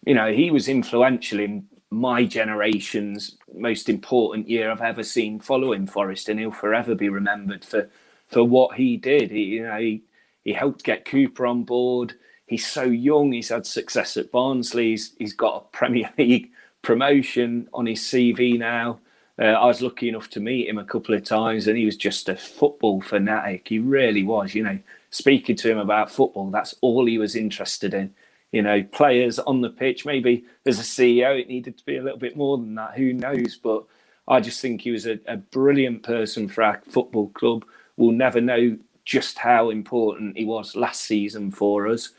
you 0.06 0.14
know 0.14 0.32
he 0.32 0.50
was 0.50 0.68
influential 0.68 1.40
in 1.40 1.66
my 1.90 2.24
generation's 2.24 3.36
most 3.54 3.88
important 3.88 4.48
year 4.48 4.70
I've 4.70 4.82
ever 4.82 5.02
seen 5.02 5.40
following 5.40 5.86
Forest, 5.86 6.28
and 6.28 6.38
he'll 6.38 6.50
forever 6.52 6.94
be 6.94 7.08
remembered 7.08 7.64
for 7.64 7.88
for 8.28 8.44
what 8.44 8.76
he 8.76 8.96
did. 8.96 9.30
He, 9.30 9.44
you 9.44 9.62
know, 9.64 9.78
he 9.78 10.02
he 10.44 10.52
helped 10.52 10.84
get 10.84 11.04
Cooper 11.04 11.46
on 11.46 11.64
board. 11.64 12.14
He's 12.46 12.66
so 12.66 12.84
young. 12.84 13.32
He's 13.32 13.50
had 13.50 13.66
success 13.66 14.16
at 14.16 14.32
Barnsley. 14.32 14.90
He's, 14.90 15.14
he's 15.18 15.34
got 15.34 15.56
a 15.56 15.76
Premier 15.76 16.10
League 16.18 16.50
promotion 16.82 17.68
on 17.74 17.86
his 17.86 18.00
CV 18.00 18.58
now. 18.58 19.00
Uh, 19.38 19.44
I 19.44 19.66
was 19.66 19.82
lucky 19.82 20.08
enough 20.08 20.30
to 20.30 20.40
meet 20.40 20.68
him 20.68 20.78
a 20.78 20.84
couple 20.84 21.14
of 21.14 21.22
times, 21.22 21.68
and 21.68 21.76
he 21.76 21.84
was 21.84 21.96
just 21.96 22.28
a 22.28 22.36
football 22.36 23.00
fanatic. 23.00 23.68
He 23.68 23.78
really 23.78 24.24
was. 24.24 24.54
You 24.54 24.64
know, 24.64 24.78
speaking 25.10 25.56
to 25.56 25.70
him 25.70 25.78
about 25.78 26.10
football, 26.10 26.50
that's 26.50 26.74
all 26.80 27.06
he 27.06 27.18
was 27.18 27.36
interested 27.36 27.94
in 27.94 28.14
you 28.52 28.62
know, 28.62 28.82
players 28.82 29.38
on 29.38 29.60
the 29.60 29.70
pitch. 29.70 30.06
Maybe 30.06 30.44
as 30.64 30.78
a 30.78 30.82
CEO, 30.82 31.38
it 31.38 31.48
needed 31.48 31.76
to 31.78 31.84
be 31.84 31.96
a 31.96 32.02
little 32.02 32.18
bit 32.18 32.36
more 32.36 32.56
than 32.56 32.74
that. 32.76 32.94
Who 32.96 33.12
knows? 33.12 33.56
But 33.56 33.84
I 34.26 34.40
just 34.40 34.60
think 34.60 34.80
he 34.80 34.90
was 34.90 35.06
a, 35.06 35.18
a 35.26 35.36
brilliant 35.36 36.02
person 36.02 36.48
for 36.48 36.62
our 36.62 36.80
football 36.88 37.28
club. 37.30 37.64
We'll 37.96 38.12
never 38.12 38.40
know 38.40 38.78
just 39.04 39.38
how 39.38 39.70
important 39.70 40.36
he 40.36 40.44
was 40.44 40.76
last 40.76 41.02
season 41.02 41.50
for 41.50 41.88
us. 41.88 42.10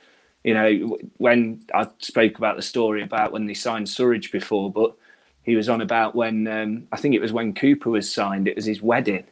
You 0.43 0.53
know, 0.53 0.97
when 1.17 1.61
I 1.73 1.87
spoke 1.99 2.37
about 2.37 2.55
the 2.55 2.61
story 2.61 3.03
about 3.03 3.31
when 3.31 3.45
they 3.45 3.53
signed 3.53 3.87
Surridge 3.87 4.31
before, 4.31 4.71
but 4.71 4.95
he 5.43 5.55
was 5.55 5.69
on 5.69 5.81
about 5.81 6.15
when 6.15 6.47
um, 6.47 6.87
I 6.91 6.97
think 6.97 7.15
it 7.15 7.21
was 7.21 7.33
when 7.33 7.53
Cooper 7.53 7.89
was 7.89 8.11
signed. 8.11 8.47
It 8.47 8.55
was 8.55 8.65
his 8.65 8.81
wedding, 8.81 9.25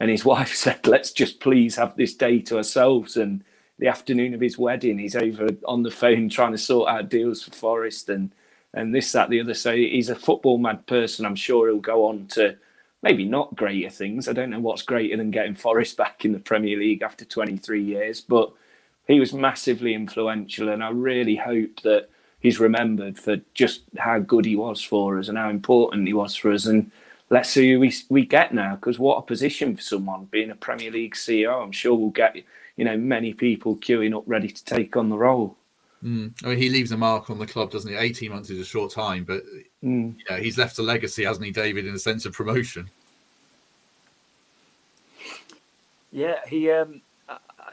and 0.00 0.10
his 0.10 0.24
wife 0.32 0.54
said, 0.54 0.86
"Let's 0.86 1.12
just 1.12 1.40
please 1.40 1.76
have 1.76 1.96
this 1.96 2.14
day 2.14 2.40
to 2.42 2.56
ourselves." 2.56 3.16
And 3.16 3.44
the 3.78 3.88
afternoon 3.88 4.34
of 4.34 4.40
his 4.40 4.58
wedding, 4.58 4.98
he's 4.98 5.16
over 5.16 5.48
on 5.66 5.82
the 5.82 5.90
phone 5.90 6.28
trying 6.28 6.52
to 6.52 6.58
sort 6.58 6.88
out 6.88 7.08
deals 7.08 7.42
for 7.42 7.52
Forest 7.52 8.08
and 8.08 8.32
and 8.72 8.94
this, 8.94 9.12
that, 9.12 9.30
the 9.30 9.40
other. 9.40 9.54
So 9.54 9.74
he's 9.74 10.10
a 10.10 10.14
football 10.14 10.58
mad 10.58 10.86
person. 10.86 11.26
I'm 11.26 11.34
sure 11.34 11.68
he'll 11.68 11.80
go 11.80 12.06
on 12.06 12.26
to 12.28 12.56
maybe 13.02 13.24
not 13.24 13.56
greater 13.56 13.90
things. 13.90 14.28
I 14.28 14.32
don't 14.32 14.50
know 14.50 14.60
what's 14.60 14.82
greater 14.82 15.16
than 15.16 15.30
getting 15.30 15.54
Forest 15.54 15.96
back 15.98 16.24
in 16.24 16.32
the 16.32 16.38
Premier 16.38 16.78
League 16.78 17.02
after 17.02 17.24
23 17.24 17.82
years, 17.82 18.20
but 18.20 18.52
he 19.08 19.18
was 19.18 19.32
massively 19.32 19.94
influential, 19.94 20.68
and 20.68 20.84
I 20.84 20.90
really 20.90 21.34
hope 21.34 21.80
that 21.82 22.08
he's 22.38 22.60
remembered 22.60 23.18
for 23.18 23.36
just 23.54 23.82
how 23.98 24.18
good 24.20 24.44
he 24.44 24.56
was 24.56 24.80
for 24.82 25.18
us 25.18 25.28
and 25.28 25.36
how 25.36 25.50
important 25.50 26.06
he 26.06 26.14
was 26.14 26.34
for 26.36 26.52
us. 26.52 26.66
And 26.66 26.90
let's 27.30 27.48
see 27.48 27.72
who 27.72 27.80
we 27.80 27.94
we 28.08 28.26
get 28.26 28.52
now, 28.52 28.74
because 28.74 28.98
what 28.98 29.18
a 29.18 29.22
position 29.22 29.76
for 29.76 29.82
someone 29.82 30.26
being 30.26 30.50
a 30.50 30.56
Premier 30.56 30.90
League 30.90 31.14
CEO. 31.14 31.62
I'm 31.62 31.72
sure 31.72 31.94
we'll 31.94 32.10
get 32.10 32.36
you 32.76 32.84
know 32.84 32.96
many 32.96 33.32
people 33.32 33.76
queuing 33.76 34.16
up 34.16 34.24
ready 34.26 34.48
to 34.48 34.64
take 34.64 34.96
on 34.96 35.08
the 35.08 35.16
role. 35.16 35.56
Mm. 36.04 36.32
I 36.44 36.48
mean, 36.48 36.58
he 36.58 36.70
leaves 36.70 36.92
a 36.92 36.96
mark 36.96 37.28
on 37.28 37.38
the 37.38 37.46
club, 37.46 37.70
doesn't 37.70 37.90
he? 37.90 37.96
18 37.96 38.30
months 38.30 38.48
is 38.48 38.58
a 38.58 38.64
short 38.64 38.90
time, 38.90 39.24
but 39.24 39.42
mm. 39.84 40.16
you 40.16 40.24
know, 40.30 40.36
he's 40.36 40.56
left 40.56 40.78
a 40.78 40.82
legacy, 40.82 41.24
hasn't 41.24 41.44
he, 41.44 41.52
David, 41.52 41.86
in 41.86 41.92
the 41.92 41.98
sense 41.98 42.24
of 42.24 42.32
promotion? 42.32 42.88
Yeah, 46.10 46.36
he. 46.46 46.70
Um, 46.70 47.02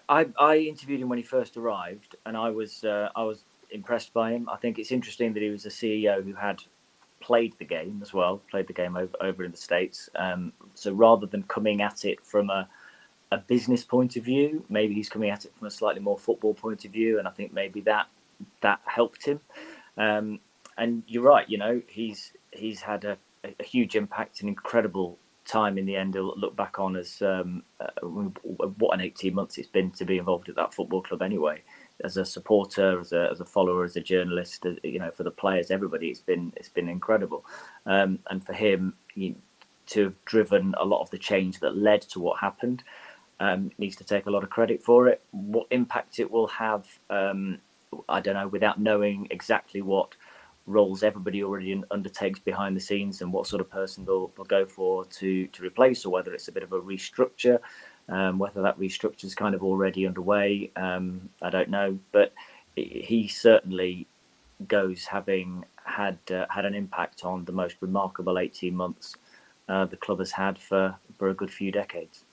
I 0.09 0.27
I 0.39 0.57
interviewed 0.57 1.01
him 1.01 1.09
when 1.09 1.17
he 1.17 1.23
first 1.23 1.57
arrived, 1.57 2.15
and 2.25 2.37
I 2.37 2.49
was 2.49 2.83
uh, 2.83 3.09
I 3.15 3.23
was 3.23 3.43
impressed 3.71 4.13
by 4.13 4.31
him. 4.31 4.47
I 4.49 4.57
think 4.57 4.77
it's 4.77 4.91
interesting 4.91 5.33
that 5.33 5.41
he 5.41 5.49
was 5.49 5.65
a 5.65 5.69
CEO 5.69 6.23
who 6.23 6.33
had 6.33 6.61
played 7.27 7.53
the 7.59 7.65
game 7.65 7.99
as 8.01 8.13
well, 8.13 8.41
played 8.49 8.67
the 8.67 8.73
game 8.73 8.95
over 8.95 9.13
over 9.19 9.43
in 9.43 9.51
the 9.51 9.57
states. 9.57 10.09
Um, 10.15 10.53
so 10.75 10.93
rather 10.93 11.27
than 11.27 11.43
coming 11.43 11.81
at 11.81 12.05
it 12.05 12.25
from 12.25 12.49
a 12.49 12.69
a 13.33 13.37
business 13.37 13.83
point 13.83 14.15
of 14.15 14.23
view, 14.23 14.63
maybe 14.69 14.93
he's 14.93 15.09
coming 15.09 15.29
at 15.29 15.43
it 15.43 15.53
from 15.57 15.67
a 15.67 15.71
slightly 15.71 16.01
more 16.01 16.17
football 16.17 16.53
point 16.53 16.85
of 16.85 16.91
view, 16.91 17.19
and 17.19 17.27
I 17.27 17.31
think 17.31 17.51
maybe 17.51 17.81
that 17.81 18.07
that 18.61 18.79
helped 18.85 19.25
him. 19.25 19.41
Um, 19.97 20.39
and 20.77 21.03
you're 21.07 21.23
right, 21.23 21.49
you 21.49 21.57
know, 21.57 21.81
he's 21.87 22.31
he's 22.51 22.79
had 22.79 23.03
a, 23.03 23.17
a 23.43 23.63
huge 23.63 23.95
impact, 23.97 24.41
an 24.41 24.47
incredible 24.47 25.19
time 25.45 25.77
in 25.77 25.85
the 25.85 25.97
end. 25.97 26.13
He'll 26.13 26.37
look 26.37 26.55
back 26.55 26.79
on 26.79 26.95
as 26.95 27.21
um, 27.21 27.63
uh, 27.81 27.89
what 28.03 28.93
an 28.93 29.01
18 29.01 29.33
months 29.35 29.57
it's 29.57 29.67
been 29.67 29.91
to 29.91 30.05
be 30.05 30.17
involved 30.17 30.47
at 30.47 30.55
that 30.55 30.73
football 30.73 31.01
club 31.01 31.21
anyway. 31.21 31.61
As 32.03 32.17
a 32.17 32.25
supporter, 32.25 32.99
as 32.99 33.11
a, 33.11 33.29
as 33.31 33.39
a 33.39 33.45
follower, 33.45 33.83
as 33.83 33.95
a 33.95 34.01
journalist, 34.01 34.65
uh, 34.65 34.73
you 34.83 34.99
know, 34.99 35.11
for 35.11 35.23
the 35.23 35.31
players, 35.31 35.71
everybody, 35.71 36.09
it's 36.09 36.19
been 36.21 36.53
it's 36.55 36.69
been 36.69 36.89
incredible. 36.89 37.43
Um, 37.85 38.19
and 38.29 38.45
for 38.45 38.53
him, 38.53 38.93
he, 39.13 39.35
to 39.87 40.03
have 40.03 40.25
driven 40.25 40.75
a 40.77 40.85
lot 40.85 41.01
of 41.01 41.09
the 41.09 41.17
change 41.17 41.59
that 41.61 41.77
led 41.77 42.01
to 42.01 42.19
what 42.19 42.39
happened, 42.39 42.83
um, 43.39 43.71
needs 43.77 43.95
to 43.95 44.03
take 44.03 44.25
a 44.25 44.29
lot 44.29 44.43
of 44.43 44.49
credit 44.49 44.83
for 44.83 45.07
it. 45.07 45.21
What 45.31 45.67
impact 45.71 46.19
it 46.19 46.29
will 46.29 46.47
have, 46.47 46.85
um, 47.09 47.59
I 48.09 48.21
don't 48.21 48.35
know, 48.35 48.47
without 48.47 48.79
knowing 48.79 49.27
exactly 49.31 49.81
what 49.81 50.15
roles 50.65 51.01
everybody 51.01 51.43
already 51.43 51.81
undertakes 51.91 52.39
behind 52.39 52.75
the 52.75 52.81
scenes 52.81 53.21
and 53.21 53.31
what 53.31 53.47
sort 53.47 53.61
of 53.61 53.69
person 53.69 54.03
they'll, 54.05 54.31
they'll 54.35 54.45
go 54.45 54.65
for 54.65 55.05
to, 55.05 55.47
to 55.47 55.63
replace, 55.63 56.05
or 56.05 56.11
whether 56.11 56.33
it's 56.33 56.49
a 56.49 56.51
bit 56.51 56.63
of 56.63 56.73
a 56.73 56.79
restructure, 56.79 57.59
um, 58.09 58.39
whether 58.39 58.61
that 58.61 58.79
restructure 58.79 59.25
is 59.25 59.35
kind 59.35 59.55
of 59.55 59.63
already 59.63 60.07
underway. 60.07 60.71
Um, 60.75 61.29
I 61.41 61.49
don't 61.49 61.69
know, 61.69 61.99
but 62.11 62.33
he 62.75 63.27
certainly 63.27 64.07
goes 64.67 65.05
having 65.05 65.63
had 65.83 66.17
uh, 66.31 66.45
had 66.49 66.65
an 66.65 66.73
impact 66.73 67.23
on 67.23 67.45
the 67.45 67.51
most 67.51 67.77
remarkable 67.79 68.39
18 68.39 68.75
months 68.75 69.15
uh, 69.69 69.85
the 69.85 69.97
club 69.97 70.19
has 70.19 70.31
had 70.31 70.57
for, 70.57 70.95
for 71.17 71.29
a 71.29 71.33
good 71.33 71.51
few 71.51 71.71
decades. 71.71 72.23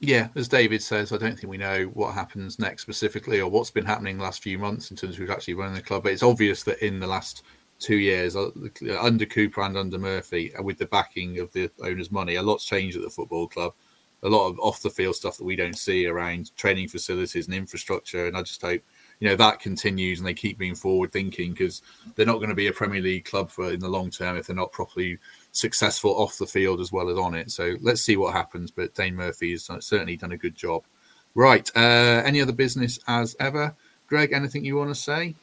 Yeah, 0.00 0.28
as 0.34 0.48
David 0.48 0.82
says, 0.82 1.12
I 1.12 1.16
don't 1.16 1.38
think 1.38 1.50
we 1.50 1.56
know 1.56 1.84
what 1.94 2.14
happens 2.14 2.58
next 2.58 2.82
specifically 2.82 3.40
or 3.40 3.50
what's 3.50 3.70
been 3.70 3.86
happening 3.86 4.18
the 4.18 4.24
last 4.24 4.42
few 4.42 4.58
months 4.58 4.90
in 4.90 4.96
terms 4.96 5.14
of 5.14 5.18
who's 5.18 5.30
actually 5.30 5.54
running 5.54 5.76
the 5.76 5.82
club. 5.82 6.02
But 6.02 6.12
it's 6.12 6.22
obvious 6.22 6.62
that 6.64 6.84
in 6.84 7.00
the 7.00 7.06
last 7.06 7.42
two 7.78 7.96
years 7.96 8.36
uh, 8.36 8.50
under 9.00 9.24
Cooper 9.24 9.62
and 9.62 9.76
under 9.76 9.98
Murphy, 9.98 10.54
uh, 10.56 10.62
with 10.62 10.78
the 10.78 10.86
backing 10.86 11.38
of 11.38 11.50
the 11.52 11.70
owner's 11.82 12.10
money, 12.10 12.34
a 12.34 12.42
lot's 12.42 12.64
changed 12.64 12.96
at 12.96 13.02
the 13.02 13.10
football 13.10 13.48
club. 13.48 13.72
A 14.24 14.28
lot 14.28 14.48
of 14.48 14.58
off 14.58 14.82
the 14.82 14.90
field 14.90 15.14
stuff 15.14 15.36
that 15.36 15.44
we 15.44 15.54
don't 15.54 15.78
see 15.78 16.06
around 16.06 16.56
training 16.56 16.88
facilities 16.88 17.46
and 17.46 17.54
infrastructure. 17.54 18.26
And 18.26 18.36
I 18.36 18.42
just 18.42 18.62
hope 18.62 18.82
you 19.20 19.28
know 19.28 19.36
that 19.36 19.60
continues 19.60 20.18
and 20.18 20.26
they 20.26 20.34
keep 20.34 20.58
being 20.58 20.74
forward 20.74 21.12
thinking 21.12 21.52
because 21.52 21.82
they're 22.14 22.26
not 22.26 22.38
going 22.38 22.48
to 22.48 22.54
be 22.54 22.66
a 22.66 22.72
Premier 22.72 23.00
League 23.00 23.24
club 23.24 23.50
for 23.50 23.72
in 23.72 23.80
the 23.80 23.88
long 23.88 24.10
term 24.10 24.36
if 24.36 24.46
they're 24.46 24.56
not 24.56 24.72
properly 24.72 25.18
successful 25.52 26.10
off 26.10 26.38
the 26.38 26.46
field 26.46 26.80
as 26.80 26.90
well 26.90 27.08
as 27.08 27.18
on 27.18 27.34
it. 27.34 27.50
So 27.50 27.76
let's 27.80 28.00
see 28.00 28.16
what 28.16 28.34
happens. 28.34 28.70
But 28.70 28.94
Dane 28.94 29.14
Murphy 29.14 29.52
has 29.52 29.70
certainly 29.80 30.16
done 30.16 30.32
a 30.32 30.36
good 30.36 30.56
job. 30.56 30.84
Right. 31.34 31.70
Uh, 31.74 32.22
any 32.24 32.40
other 32.40 32.52
business 32.52 32.98
as 33.08 33.36
ever? 33.40 33.74
Greg, 34.06 34.32
anything 34.32 34.64
you 34.64 34.76
want 34.76 34.90
to 34.90 34.94
say? 34.94 35.34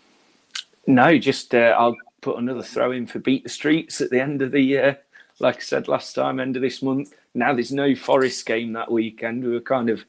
No, 0.88 1.18
just 1.18 1.54
uh, 1.54 1.76
I'll 1.78 1.96
put 2.22 2.38
another 2.38 2.64
throw 2.64 2.92
in 2.92 3.08
for 3.08 3.20
Beat 3.20 3.44
the 3.44 3.50
Streets 3.50 4.02
at 4.02 4.10
the 4.10 4.22
end 4.22 4.42
of 4.42 4.52
the 4.52 4.62
year. 4.62 5.00
Like 5.42 5.58
I 5.58 5.62
said 5.62 5.88
last 5.88 6.14
time, 6.14 6.40
end 6.40 6.56
of 6.56 6.62
this 6.62 6.82
month. 6.82 7.14
Now 7.34 7.54
there's 7.54 7.72
no 7.72 7.96
Forest 7.96 8.46
game 8.46 8.74
that 8.74 8.92
weekend. 8.92 9.44
We 9.44 9.52
were 9.52 9.62
kind 9.62 9.90
of 9.90 10.06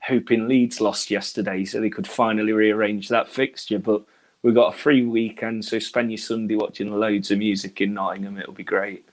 hoping 0.00 0.48
Leeds 0.48 0.80
lost 0.80 1.10
yesterday 1.10 1.64
so 1.64 1.80
they 1.80 1.90
could 1.90 2.06
finally 2.06 2.52
rearrange 2.52 3.08
that 3.08 3.30
fixture. 3.30 3.78
But 3.78 4.02
we've 4.42 4.54
got 4.54 4.74
a 4.74 4.78
free 4.78 5.04
weekend, 5.06 5.64
so 5.64 5.78
spend 5.78 6.10
your 6.10 6.18
Sunday 6.18 6.56
watching 6.56 6.90
loads 6.92 7.30
of 7.30 7.38
music 7.38 7.80
in 7.80 7.94
Nottingham. 7.94 8.38
It'll 8.38 8.52
be 8.52 8.64
great. 8.64 9.08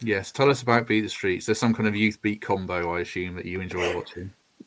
Yes, 0.00 0.32
tell 0.32 0.50
us 0.50 0.62
about 0.62 0.88
Beat 0.88 1.02
the 1.02 1.08
Streets. 1.08 1.46
There's 1.46 1.60
some 1.60 1.74
kind 1.74 1.88
of 1.88 1.94
youth 1.94 2.20
beat 2.20 2.42
combo, 2.42 2.96
I 2.96 3.00
assume, 3.00 3.36
that 3.36 3.44
you 3.44 3.60
enjoy 3.60 3.94
watching. 3.94 4.32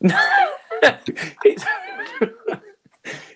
it's, 1.44 1.64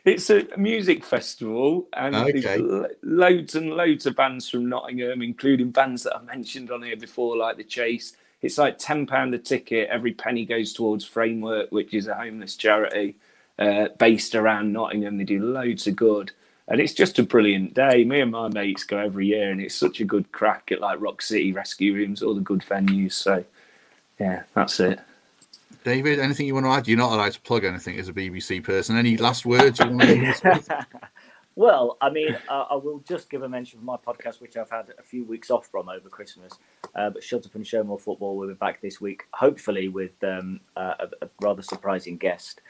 it's 0.04 0.30
a 0.30 0.46
music 0.56 1.04
festival, 1.04 1.88
and 1.92 2.14
okay. 2.14 2.40
there's 2.40 2.86
loads 3.02 3.54
and 3.54 3.72
loads 3.72 4.06
of 4.06 4.16
bands 4.16 4.48
from 4.48 4.68
Nottingham, 4.68 5.22
including 5.22 5.70
bands 5.70 6.04
that 6.04 6.16
I 6.16 6.22
mentioned 6.22 6.70
on 6.70 6.82
here 6.82 6.96
before, 6.96 7.36
like 7.36 7.56
The 7.56 7.64
Chase. 7.64 8.16
It's 8.42 8.56
like 8.56 8.78
ten 8.78 9.06
pound 9.06 9.34
a 9.34 9.38
ticket. 9.38 9.88
Every 9.90 10.12
penny 10.12 10.46
goes 10.46 10.72
towards 10.72 11.04
Framework, 11.04 11.70
which 11.70 11.92
is 11.92 12.06
a 12.06 12.14
homeless 12.14 12.56
charity 12.56 13.16
uh, 13.58 13.88
based 13.98 14.34
around 14.34 14.72
Nottingham. 14.72 15.18
They 15.18 15.24
do 15.24 15.44
loads 15.44 15.86
of 15.86 15.96
good, 15.96 16.32
and 16.66 16.80
it's 16.80 16.94
just 16.94 17.18
a 17.18 17.22
brilliant 17.22 17.74
day. 17.74 18.04
Me 18.04 18.20
and 18.20 18.30
my 18.30 18.48
mates 18.48 18.84
go 18.84 18.96
every 18.96 19.26
year, 19.26 19.50
and 19.50 19.60
it's 19.60 19.74
such 19.74 20.00
a 20.00 20.06
good 20.06 20.32
crack 20.32 20.72
at 20.72 20.80
like 20.80 21.00
Rock 21.00 21.20
City 21.20 21.52
Rescue 21.52 21.94
Rooms, 21.94 22.22
all 22.22 22.34
the 22.34 22.40
good 22.40 22.60
venues. 22.60 23.12
So, 23.12 23.44
yeah, 24.18 24.44
that's 24.54 24.80
it. 24.80 25.00
David, 25.84 26.18
anything 26.18 26.46
you 26.46 26.54
want 26.54 26.66
to 26.66 26.70
add? 26.70 26.88
You're 26.88 26.98
not 26.98 27.12
allowed 27.12 27.32
to 27.32 27.40
plug 27.40 27.64
anything 27.64 27.98
as 27.98 28.08
a 28.08 28.12
BBC 28.12 28.62
person. 28.62 28.96
Any 28.96 29.16
last 29.16 29.46
words 29.46 29.78
you 29.78 29.90
want 29.90 30.02
to 30.02 30.86
Well, 31.56 31.98
I 32.00 32.10
mean, 32.10 32.38
uh, 32.48 32.66
I 32.70 32.76
will 32.76 33.00
just 33.00 33.28
give 33.28 33.42
a 33.42 33.48
mention 33.48 33.80
for 33.80 33.84
my 33.84 33.96
podcast, 33.96 34.40
which 34.40 34.56
I've 34.56 34.70
had 34.70 34.94
a 34.98 35.02
few 35.02 35.24
weeks 35.24 35.50
off 35.50 35.66
from 35.66 35.88
over 35.88 36.08
Christmas. 36.08 36.52
Uh, 36.94 37.10
but 37.10 37.22
Shut 37.22 37.44
Up 37.44 37.54
and 37.54 37.66
Show 37.66 37.82
More 37.82 37.98
Football 37.98 38.36
will 38.36 38.48
be 38.48 38.54
back 38.54 38.80
this 38.80 39.00
week, 39.00 39.24
hopefully 39.32 39.88
with 39.88 40.12
um, 40.22 40.60
uh, 40.76 40.94
a, 41.00 41.24
a, 41.24 41.28
rather 41.42 41.62
surprising 41.62 42.16
guest. 42.16 42.60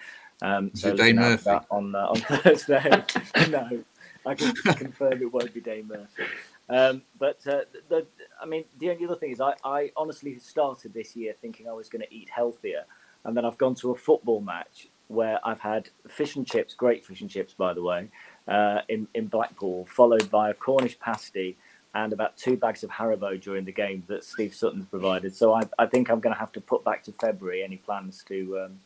Um, 0.43 0.71
so 0.75 0.97
Dane 0.97 1.17
Murphy 1.17 1.51
on 1.71 1.95
uh, 1.95 2.07
on 2.07 2.17
Thursday. 2.21 3.05
no, 3.51 3.85
I 4.25 4.35
can 4.35 4.55
confirm 4.55 5.23
it 5.23 5.33
won't 5.33 5.53
be 5.53 5.61
Dane 5.61 5.87
Murphy. 5.87 6.25
Um, 6.69 7.03
but 7.19 7.47
uh, 7.47 7.63
the, 7.89 8.07
I 8.41 8.47
mean, 8.47 8.65
the 8.79 8.91
only 8.91 9.05
other 9.05 9.17
thing 9.17 9.33
is, 9.33 9.41
I, 9.41 9.55
I 9.65 9.91
honestly 9.97 10.39
started 10.39 10.95
this 10.95 11.17
year 11.17 11.35
thinking 11.41 11.69
I 11.69 11.73
was 11.73 11.89
going 11.89 12.03
to 12.03 12.15
eat 12.15 12.31
healthier, 12.31 12.85
and 13.25 13.37
then 13.37 13.45
I've 13.45 13.59
gone 13.59 13.75
to 13.77 13.91
a 13.91 13.95
football 13.95 14.41
match 14.41 14.89
where 15.09 15.41
I've 15.45 15.61
had 15.61 15.89
fish 16.09 16.37
and 16.37 16.47
chips, 16.47 16.75
great 16.75 17.05
fish 17.05 17.21
and 17.21 17.29
chips, 17.29 17.53
by 17.53 17.75
the 17.75 17.83
way, 17.83 18.09
uh, 18.49 18.81
in 18.89 19.09
in 19.14 19.27
Blackpool, 19.27 19.87
followed 19.87 20.31
by 20.31 20.51
a 20.51 20.55
Cornish 20.55 20.99
pasty 20.99 21.57
and 21.95 22.12
about 22.12 22.37
two 22.37 22.57
bags 22.57 22.85
of 22.85 22.91
Haribo 22.91 23.41
during 23.41 23.64
the 23.64 23.73
game 23.73 24.05
that 24.07 24.25
Steve 24.25 24.55
Sutton's 24.55 24.87
provided. 24.87 25.35
So 25.35 25.53
I, 25.53 25.62
I 25.79 25.87
think 25.87 26.09
I'm 26.09 26.21
going 26.21 26.35
to 26.35 26.39
have 26.39 26.53
to 26.53 26.61
put 26.61 26.85
back 26.85 27.03
to 27.05 27.12
February 27.12 27.64
any 27.64 27.79
plans 27.79 28.23
to 28.29 28.61
um, 28.61 28.81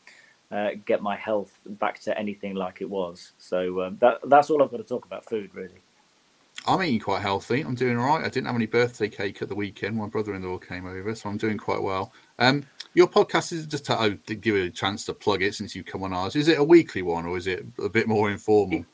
uh, 0.51 0.71
get 0.85 1.01
my 1.01 1.15
health 1.15 1.59
back 1.65 1.99
to 2.01 2.17
anything 2.17 2.55
like 2.55 2.81
it 2.81 2.89
was. 2.89 3.33
So 3.37 3.83
um, 3.83 3.97
that 3.99 4.21
that's 4.25 4.49
all 4.49 4.63
I've 4.63 4.71
got 4.71 4.77
to 4.77 4.83
talk 4.83 5.05
about 5.05 5.25
food, 5.25 5.51
really. 5.53 5.81
I'm 6.67 6.81
eating 6.81 6.99
quite 6.99 7.21
healthy. 7.21 7.61
I'm 7.61 7.75
doing 7.75 7.97
all 7.99 8.07
right. 8.07 8.25
I 8.25 8.29
didn't 8.29 8.47
have 8.47 8.55
any 8.55 8.65
birthday 8.65 9.07
cake 9.07 9.41
at 9.41 9.49
the 9.49 9.55
weekend. 9.55 9.95
My 9.95 10.07
brother-in-law 10.07 10.57
came 10.59 10.87
over, 10.87 11.13
so 11.13 11.29
I'm 11.29 11.37
doing 11.37 11.59
quite 11.59 11.81
well. 11.81 12.11
Um, 12.39 12.63
your 12.95 13.07
podcast 13.07 13.51
is 13.51 13.67
just 13.67 13.85
to, 13.85 14.17
give 14.27 14.55
you 14.55 14.63
a 14.63 14.69
chance 14.69 15.05
to 15.05 15.13
plug 15.13 15.43
it 15.43 15.53
since 15.53 15.75
you've 15.75 15.85
come 15.85 16.01
on 16.01 16.13
ours. 16.13 16.35
Is 16.35 16.47
it 16.47 16.57
a 16.57 16.63
weekly 16.63 17.01
one 17.01 17.25
or 17.25 17.37
is 17.37 17.45
it 17.45 17.65
a 17.83 17.89
bit 17.89 18.07
more 18.07 18.31
informal? 18.31 18.79
It, 18.79 18.85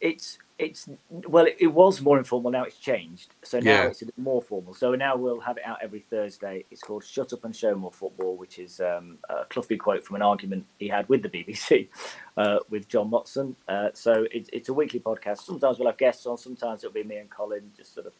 it's 0.00 0.38
it's 0.58 0.88
well, 1.08 1.46
it, 1.46 1.56
it, 1.60 1.68
was 1.68 2.00
more 2.00 2.18
informal. 2.18 2.50
Now 2.50 2.64
it's 2.64 2.78
changed, 2.78 3.30
so 3.42 3.60
now 3.60 3.70
yeah. 3.70 3.86
it's 3.86 4.02
a 4.02 4.06
bit 4.06 4.18
more 4.18 4.42
formal. 4.42 4.74
So 4.74 4.94
now 4.96 5.16
we'll 5.16 5.38
have 5.38 5.56
it 5.56 5.62
out 5.64 5.78
every 5.80 6.00
Thursday. 6.00 6.64
It's 6.70 6.82
called 6.82 7.04
"Shut 7.04 7.32
Up 7.32 7.44
and 7.44 7.54
Show 7.54 7.76
More 7.76 7.92
Football," 7.92 8.36
which 8.36 8.58
is 8.58 8.80
um, 8.80 9.18
a 9.28 9.44
Cloughie 9.44 9.76
quote 9.76 10.04
from 10.04 10.16
an 10.16 10.22
argument 10.22 10.66
he 10.78 10.88
had 10.88 11.08
with 11.08 11.22
the 11.22 11.28
BBC 11.28 11.88
uh, 12.36 12.58
with 12.70 12.88
John 12.88 13.08
Motson. 13.08 13.54
Uh, 13.68 13.90
so 13.94 14.26
it's 14.32 14.50
it's 14.52 14.68
a 14.68 14.74
weekly 14.74 14.98
podcast. 14.98 15.42
Sometimes 15.42 15.78
we'll 15.78 15.88
have 15.88 15.98
guests 15.98 16.26
on. 16.26 16.36
Sometimes 16.36 16.82
it'll 16.82 16.94
be 16.94 17.04
me 17.04 17.18
and 17.18 17.30
Colin 17.30 17.70
just 17.76 17.94
sort 17.94 18.06
of 18.06 18.14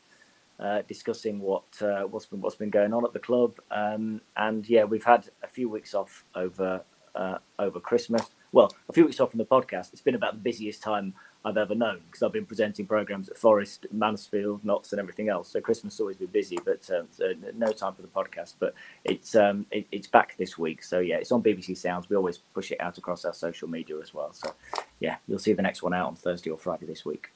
uh, 0.60 0.82
discussing 0.88 1.40
what 1.40 1.64
uh, 1.80 2.02
what's 2.02 2.26
been 2.26 2.40
what's 2.40 2.56
been 2.56 2.70
going 2.70 2.92
on 2.92 3.04
at 3.04 3.12
the 3.12 3.18
club. 3.18 3.58
Um, 3.70 4.20
and 4.36 4.68
yeah, 4.68 4.84
we've 4.84 5.04
had 5.04 5.28
a 5.42 5.48
few 5.48 5.68
weeks 5.68 5.94
off 5.94 6.24
over 6.34 6.82
uh, 7.14 7.38
over 7.58 7.80
Christmas. 7.80 8.22
Well, 8.52 8.70
a 8.88 8.92
few 8.92 9.04
weeks 9.04 9.20
off 9.20 9.30
from 9.30 9.38
the 9.38 9.44
podcast. 9.44 9.92
It's 9.92 10.00
been 10.00 10.14
about 10.14 10.34
the 10.34 10.40
busiest 10.40 10.82
time 10.82 11.12
I've 11.44 11.56
ever 11.56 11.74
known 11.74 12.00
because 12.06 12.22
I've 12.22 12.32
been 12.32 12.46
presenting 12.46 12.86
programs 12.86 13.28
at 13.28 13.36
Forest, 13.36 13.86
Mansfield, 13.92 14.64
Notts, 14.64 14.92
and 14.92 15.00
everything 15.00 15.28
else. 15.28 15.48
So 15.48 15.60
Christmas 15.60 15.94
has 15.94 16.00
always 16.00 16.16
been 16.16 16.28
busy, 16.28 16.58
but 16.64 16.82
so 16.82 17.06
no 17.54 17.72
time 17.72 17.94
for 17.94 18.02
the 18.02 18.08
podcast. 18.08 18.54
But 18.58 18.74
it's 19.04 19.34
um, 19.34 19.66
it, 19.70 19.86
it's 19.92 20.06
back 20.06 20.36
this 20.38 20.58
week, 20.58 20.82
so 20.82 21.00
yeah, 21.00 21.16
it's 21.16 21.30
on 21.30 21.42
BBC 21.42 21.76
Sounds. 21.76 22.08
We 22.08 22.16
always 22.16 22.38
push 22.38 22.72
it 22.72 22.80
out 22.80 22.98
across 22.98 23.24
our 23.24 23.34
social 23.34 23.68
media 23.68 23.98
as 24.00 24.14
well. 24.14 24.32
So 24.32 24.54
yeah, 25.00 25.16
you'll 25.26 25.38
see 25.38 25.52
the 25.52 25.62
next 25.62 25.82
one 25.82 25.94
out 25.94 26.08
on 26.08 26.16
Thursday 26.16 26.50
or 26.50 26.58
Friday 26.58 26.86
this 26.86 27.04
week. 27.04 27.30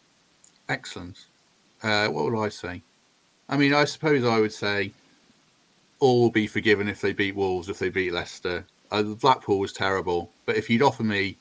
Excellent. 0.69 1.27
Uh, 1.83 2.09
what 2.09 2.25
would 2.25 2.39
I 2.39 2.49
say? 2.49 2.83
I 3.53 3.59
mean, 3.59 3.75
I 3.75 3.85
suppose 3.85 4.25
I 4.25 4.41
would 4.41 4.53
say 4.53 4.93
all 6.01 6.23
will 6.23 6.31
be 6.31 6.47
forgiven 6.47 6.89
if 6.89 7.03
they 7.03 7.13
beat 7.13 7.37
Wolves, 7.37 7.69
if 7.69 7.79
they 7.79 7.91
beat 7.91 8.15
Leicester. 8.15 8.65
Uh, 8.91 9.03
Blackpool 9.03 9.59
was 9.59 9.75
terrible, 9.75 10.31
but 10.47 10.57
if 10.57 10.71
you'd 10.71 10.81
offer 10.81 11.03
me 11.03 11.37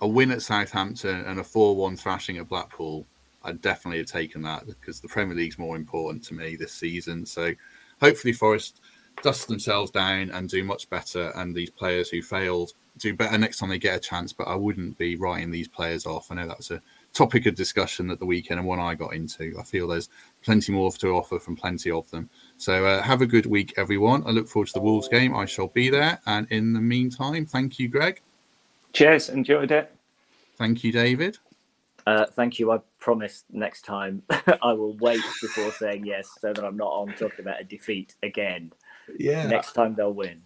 a 0.00 0.06
win 0.06 0.30
at 0.30 0.42
Southampton 0.42 1.24
and 1.24 1.40
a 1.40 1.44
4 1.44 1.74
1 1.74 1.96
thrashing 1.96 2.36
at 2.36 2.48
Blackpool, 2.48 3.04
I'd 3.42 3.60
definitely 3.62 3.98
have 3.98 4.06
taken 4.06 4.42
that 4.42 4.64
because 4.64 5.00
the 5.00 5.08
Premier 5.08 5.34
League's 5.34 5.58
more 5.58 5.74
important 5.74 6.22
to 6.26 6.34
me 6.34 6.54
this 6.54 6.72
season. 6.72 7.26
So 7.26 7.52
hopefully, 8.00 8.32
Forest 8.32 8.80
dust 9.22 9.48
themselves 9.48 9.90
down 9.90 10.30
and 10.30 10.48
do 10.48 10.62
much 10.62 10.88
better. 10.88 11.32
And 11.34 11.52
these 11.52 11.70
players 11.70 12.08
who 12.08 12.22
failed 12.22 12.74
do 12.98 13.14
better 13.14 13.36
next 13.38 13.58
time 13.58 13.70
they 13.70 13.78
get 13.78 13.96
a 13.96 14.00
chance. 14.00 14.32
But 14.32 14.46
I 14.46 14.54
wouldn't 14.54 14.98
be 14.98 15.16
writing 15.16 15.50
these 15.50 15.68
players 15.68 16.06
off. 16.06 16.30
I 16.30 16.36
know 16.36 16.46
that 16.46 16.58
was 16.58 16.70
a 16.70 16.82
topic 17.12 17.46
of 17.46 17.54
discussion 17.54 18.10
at 18.10 18.18
the 18.18 18.26
weekend 18.26 18.60
and 18.60 18.68
one 18.68 18.78
I 18.78 18.94
got 18.94 19.14
into. 19.14 19.54
I 19.58 19.62
feel 19.62 19.88
there's 19.88 20.10
plenty 20.46 20.72
more 20.72 20.90
to 20.92 21.08
offer 21.08 21.38
from 21.38 21.56
plenty 21.56 21.90
of 21.90 22.08
them. 22.10 22.30
So 22.56 22.86
uh, 22.86 23.02
have 23.02 23.20
a 23.20 23.26
good 23.26 23.46
week, 23.46 23.74
everyone. 23.76 24.22
I 24.26 24.30
look 24.30 24.48
forward 24.48 24.68
to 24.68 24.74
the 24.74 24.80
Wolves 24.80 25.08
game. 25.08 25.34
I 25.34 25.44
shall 25.44 25.66
be 25.66 25.90
there. 25.90 26.20
And 26.24 26.46
in 26.50 26.72
the 26.72 26.80
meantime, 26.80 27.44
thank 27.44 27.78
you, 27.78 27.88
Greg. 27.88 28.22
Cheers. 28.92 29.28
Enjoyed 29.28 29.72
it. 29.72 29.92
Thank 30.56 30.84
you, 30.84 30.92
David. 30.92 31.36
Uh, 32.06 32.24
thank 32.24 32.60
you. 32.60 32.70
I 32.70 32.78
promise 33.00 33.44
next 33.50 33.82
time 33.82 34.22
I 34.62 34.72
will 34.72 34.96
wait 34.98 35.20
before 35.42 35.72
saying 35.72 36.06
yes 36.06 36.28
so 36.40 36.52
that 36.52 36.64
I'm 36.64 36.76
not 36.76 36.92
on 36.92 37.08
talking 37.14 37.40
about 37.40 37.60
a 37.60 37.64
defeat 37.64 38.14
again. 38.22 38.72
Yeah. 39.18 39.46
Next 39.48 39.72
time 39.72 39.96
they'll 39.96 40.14
win. 40.14 40.42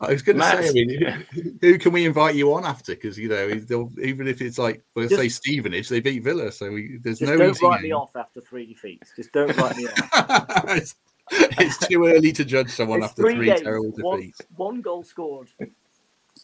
I 0.00 0.12
was 0.12 0.22
going 0.22 0.38
to 0.38 0.44
say, 0.44 0.68
I 0.68 0.72
mean, 0.72 1.26
who, 1.32 1.42
who, 1.60 1.78
can 1.78 1.92
we 1.92 2.06
invite 2.06 2.36
you 2.36 2.54
on 2.54 2.64
after? 2.64 2.94
Because 2.94 3.18
you 3.18 3.28
know, 3.28 3.90
even 4.00 4.28
if 4.28 4.40
it's 4.40 4.56
like, 4.58 4.82
let's 4.94 5.10
just, 5.10 5.20
say 5.20 5.28
Stevenage, 5.28 5.88
they 5.88 6.00
beat 6.00 6.22
Villa, 6.22 6.52
so 6.52 6.70
we, 6.70 6.98
there's 6.98 7.20
no. 7.20 7.36
Don't 7.36 7.60
write 7.62 7.82
me 7.82 7.92
off 7.92 8.14
after 8.14 8.40
three 8.40 8.66
defeats. 8.66 9.12
Just 9.16 9.32
don't 9.32 9.56
write 9.56 9.76
me 9.76 9.86
off. 9.86 10.64
it's, 10.68 10.94
it's, 11.30 11.88
too 11.88 12.06
early 12.06 12.32
to 12.32 12.44
judge 12.44 12.70
someone 12.70 13.02
it's 13.02 13.10
after 13.10 13.22
three, 13.22 13.34
three 13.34 13.58
terrible 13.58 13.90
defeats. 13.90 14.40
One, 14.56 14.74
one 14.74 14.80
goal 14.82 15.02
scored, 15.02 15.50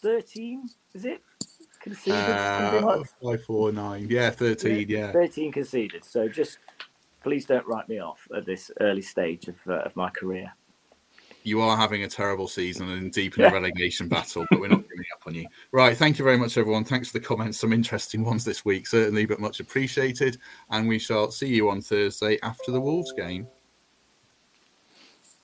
thirteen. 0.02 0.68
Is 0.92 1.04
it? 1.04 1.22
conceded? 1.84 2.18
Uh, 2.18 3.02
five, 3.22 3.44
four, 3.44 3.70
nine. 3.70 4.06
Yeah, 4.10 4.30
thirteen. 4.30 4.88
Yeah, 4.88 5.12
thirteen 5.12 5.52
conceded. 5.52 6.04
So 6.04 6.26
just 6.26 6.58
please 7.22 7.44
don't 7.44 7.66
write 7.66 7.88
me 7.88 8.00
off 8.00 8.26
at 8.34 8.46
this 8.46 8.70
early 8.80 9.02
stage 9.02 9.48
of 9.48 9.56
uh, 9.68 9.82
of 9.82 9.94
my 9.94 10.10
career. 10.10 10.52
You 11.46 11.60
are 11.60 11.76
having 11.76 12.04
a 12.04 12.08
terrible 12.08 12.48
season 12.48 12.88
and 12.88 13.12
deep 13.12 13.38
in 13.38 13.44
a 13.44 13.52
relegation 13.52 14.08
battle, 14.08 14.46
but 14.50 14.60
we're 14.60 14.68
not 14.68 14.82
giving 14.88 15.04
up 15.12 15.26
on 15.26 15.34
you. 15.34 15.46
Right. 15.72 15.94
Thank 15.94 16.18
you 16.18 16.24
very 16.24 16.38
much, 16.38 16.56
everyone. 16.56 16.84
Thanks 16.84 17.10
for 17.10 17.18
the 17.18 17.24
comments. 17.24 17.58
Some 17.58 17.72
interesting 17.72 18.24
ones 18.24 18.46
this 18.46 18.64
week, 18.64 18.86
certainly, 18.86 19.26
but 19.26 19.40
much 19.40 19.60
appreciated. 19.60 20.38
And 20.70 20.88
we 20.88 20.98
shall 20.98 21.30
see 21.30 21.48
you 21.48 21.68
on 21.68 21.82
Thursday 21.82 22.38
after 22.42 22.72
the 22.72 22.80
Wolves 22.80 23.12
game. 23.12 23.46